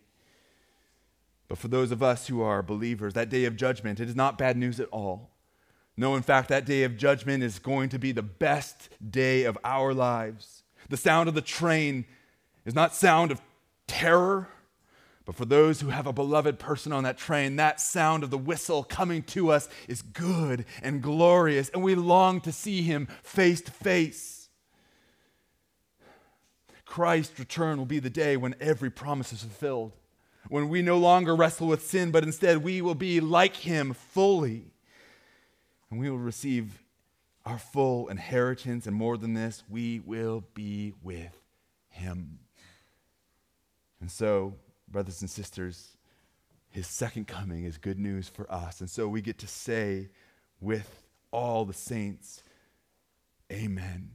But 1.47 1.57
for 1.57 1.69
those 1.69 1.91
of 1.91 2.03
us 2.03 2.27
who 2.27 2.41
are 2.41 2.61
believers, 2.61 3.15
that 3.15 3.29
day 3.29 3.45
of 3.45 3.55
judgment, 3.55 3.99
it 3.99 4.09
is 4.09 4.15
not 4.15 4.37
bad 4.37 4.57
news 4.57 4.79
at 4.79 4.89
all. 4.89 5.31
No, 5.97 6.15
in 6.15 6.21
fact, 6.21 6.49
that 6.49 6.65
day 6.65 6.83
of 6.83 6.97
judgment 6.97 7.41
is 7.41 7.57
going 7.57 7.89
to 7.89 7.97
be 7.97 8.11
the 8.11 8.21
best 8.21 8.89
day 9.09 9.43
of 9.43 9.57
our 9.63 9.91
lives. 9.91 10.63
The 10.87 10.97
sound 10.97 11.27
of 11.27 11.35
the 11.35 11.41
train 11.41 12.05
is 12.63 12.75
not 12.75 12.93
sound 12.93 13.31
of 13.31 13.41
terror 13.87 14.49
but 15.29 15.35
for 15.35 15.45
those 15.45 15.79
who 15.79 15.89
have 15.89 16.07
a 16.07 16.11
beloved 16.11 16.57
person 16.57 16.91
on 16.91 17.03
that 17.03 17.15
train, 17.15 17.57
that 17.57 17.79
sound 17.79 18.23
of 18.23 18.31
the 18.31 18.37
whistle 18.39 18.83
coming 18.83 19.21
to 19.21 19.51
us 19.51 19.69
is 19.87 20.01
good 20.01 20.65
and 20.81 21.03
glorious, 21.03 21.69
and 21.69 21.83
we 21.83 21.93
long 21.93 22.41
to 22.41 22.51
see 22.51 22.81
him 22.81 23.07
face 23.21 23.61
to 23.61 23.71
face. 23.71 24.49
Christ's 26.83 27.37
return 27.37 27.77
will 27.77 27.85
be 27.85 27.99
the 27.99 28.09
day 28.09 28.37
when 28.37 28.55
every 28.59 28.89
promise 28.89 29.31
is 29.31 29.41
fulfilled, 29.41 29.91
when 30.47 30.67
we 30.67 30.81
no 30.81 30.97
longer 30.97 31.35
wrestle 31.35 31.67
with 31.67 31.85
sin, 31.85 32.09
but 32.09 32.23
instead 32.23 32.63
we 32.63 32.81
will 32.81 32.95
be 32.95 33.19
like 33.19 33.57
him 33.57 33.93
fully. 33.93 34.71
And 35.91 35.99
we 35.99 36.09
will 36.09 36.17
receive 36.17 36.81
our 37.45 37.59
full 37.59 38.07
inheritance, 38.07 38.87
and 38.87 38.95
more 38.95 39.15
than 39.15 39.35
this, 39.35 39.63
we 39.69 39.99
will 39.99 40.43
be 40.55 40.95
with 41.03 41.37
him. 41.89 42.39
And 44.01 44.09
so, 44.09 44.55
brothers 44.91 45.21
and 45.21 45.29
sisters, 45.29 45.97
his 46.69 46.87
second 46.87 47.27
coming 47.27 47.63
is 47.63 47.77
good 47.77 47.99
news 47.99 48.27
for 48.29 48.51
us. 48.51 48.79
And 48.79 48.89
so 48.89 49.07
we 49.07 49.21
get 49.21 49.39
to 49.39 49.47
say 49.47 50.09
with 50.59 51.03
all 51.31 51.65
the 51.65 51.73
saints, 51.73 52.43
Amen. 53.51 54.11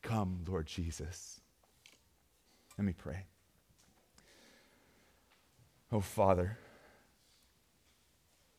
Come, 0.00 0.44
Lord 0.48 0.66
Jesus. 0.66 1.40
Let 2.78 2.86
me 2.86 2.94
pray. 2.96 3.26
Oh, 5.92 6.00
Father, 6.00 6.56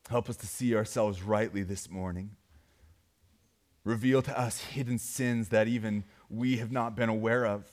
help 0.07 0.29
us 0.29 0.37
to 0.37 0.47
see 0.47 0.75
ourselves 0.75 1.23
rightly 1.23 1.63
this 1.63 1.89
morning. 1.89 2.35
Reveal 3.83 4.21
to 4.21 4.39
us 4.39 4.59
hidden 4.59 4.99
sins 4.99 5.49
that 5.49 5.67
even 5.67 6.03
we 6.29 6.57
have 6.57 6.71
not 6.71 6.95
been 6.95 7.09
aware 7.09 7.45
of. 7.45 7.65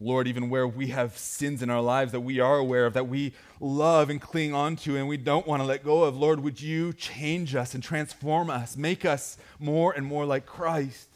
Lord, 0.00 0.28
even 0.28 0.48
where 0.48 0.66
we 0.66 0.88
have 0.88 1.18
sins 1.18 1.60
in 1.60 1.70
our 1.70 1.80
lives 1.80 2.12
that 2.12 2.20
we 2.20 2.38
are 2.38 2.58
aware 2.58 2.86
of, 2.86 2.94
that 2.94 3.08
we 3.08 3.32
love 3.58 4.10
and 4.10 4.20
cling 4.20 4.54
onto 4.54 4.96
and 4.96 5.08
we 5.08 5.16
don't 5.16 5.46
want 5.46 5.60
to 5.60 5.66
let 5.66 5.82
go 5.82 6.04
of, 6.04 6.16
Lord, 6.16 6.40
would 6.40 6.60
you 6.60 6.92
change 6.92 7.56
us 7.56 7.74
and 7.74 7.82
transform 7.82 8.48
us, 8.48 8.76
make 8.76 9.04
us 9.04 9.38
more 9.58 9.92
and 9.92 10.06
more 10.06 10.24
like 10.24 10.46
Christ? 10.46 11.08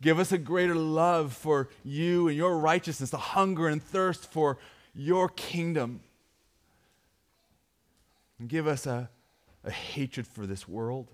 Give 0.00 0.18
us 0.18 0.32
a 0.32 0.38
greater 0.38 0.74
love 0.74 1.32
for 1.32 1.68
you 1.84 2.26
and 2.26 2.36
your 2.36 2.58
righteousness, 2.58 3.12
a 3.12 3.18
hunger 3.18 3.68
and 3.68 3.82
thirst 3.82 4.30
for 4.30 4.58
your 4.94 5.28
kingdom. 5.28 6.00
And 8.38 8.48
give 8.48 8.66
us 8.66 8.84
a, 8.84 9.08
a 9.64 9.70
hatred 9.70 10.26
for 10.26 10.44
this 10.44 10.68
world 10.68 11.08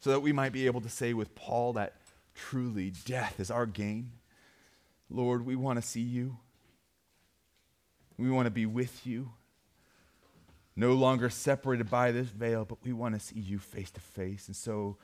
so 0.00 0.10
that 0.10 0.20
we 0.20 0.32
might 0.32 0.52
be 0.52 0.66
able 0.66 0.80
to 0.80 0.88
say 0.88 1.12
with 1.12 1.34
Paul 1.34 1.74
that 1.74 1.94
truly 2.34 2.92
death 3.04 3.38
is 3.38 3.50
our 3.50 3.66
gain. 3.66 4.12
Lord, 5.10 5.44
we 5.44 5.56
want 5.56 5.80
to 5.80 5.86
see 5.86 6.00
you. 6.00 6.38
We 8.16 8.30
want 8.30 8.46
to 8.46 8.50
be 8.50 8.66
with 8.66 9.06
you. 9.06 9.30
No 10.76 10.92
longer 10.92 11.28
separated 11.28 11.90
by 11.90 12.12
this 12.12 12.28
veil, 12.28 12.64
but 12.64 12.78
we 12.84 12.92
want 12.92 13.14
to 13.14 13.20
see 13.20 13.40
you 13.40 13.58
face 13.58 13.90
to 13.90 14.00
face. 14.00 14.46
And 14.46 14.56
so, 14.56 14.96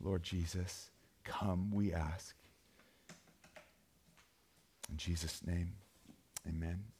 Lord 0.00 0.22
Jesus, 0.22 0.90
come, 1.22 1.70
we 1.70 1.92
ask. 1.92 2.34
In 4.90 4.96
Jesus' 4.96 5.46
name, 5.46 5.72
amen. 6.48 6.91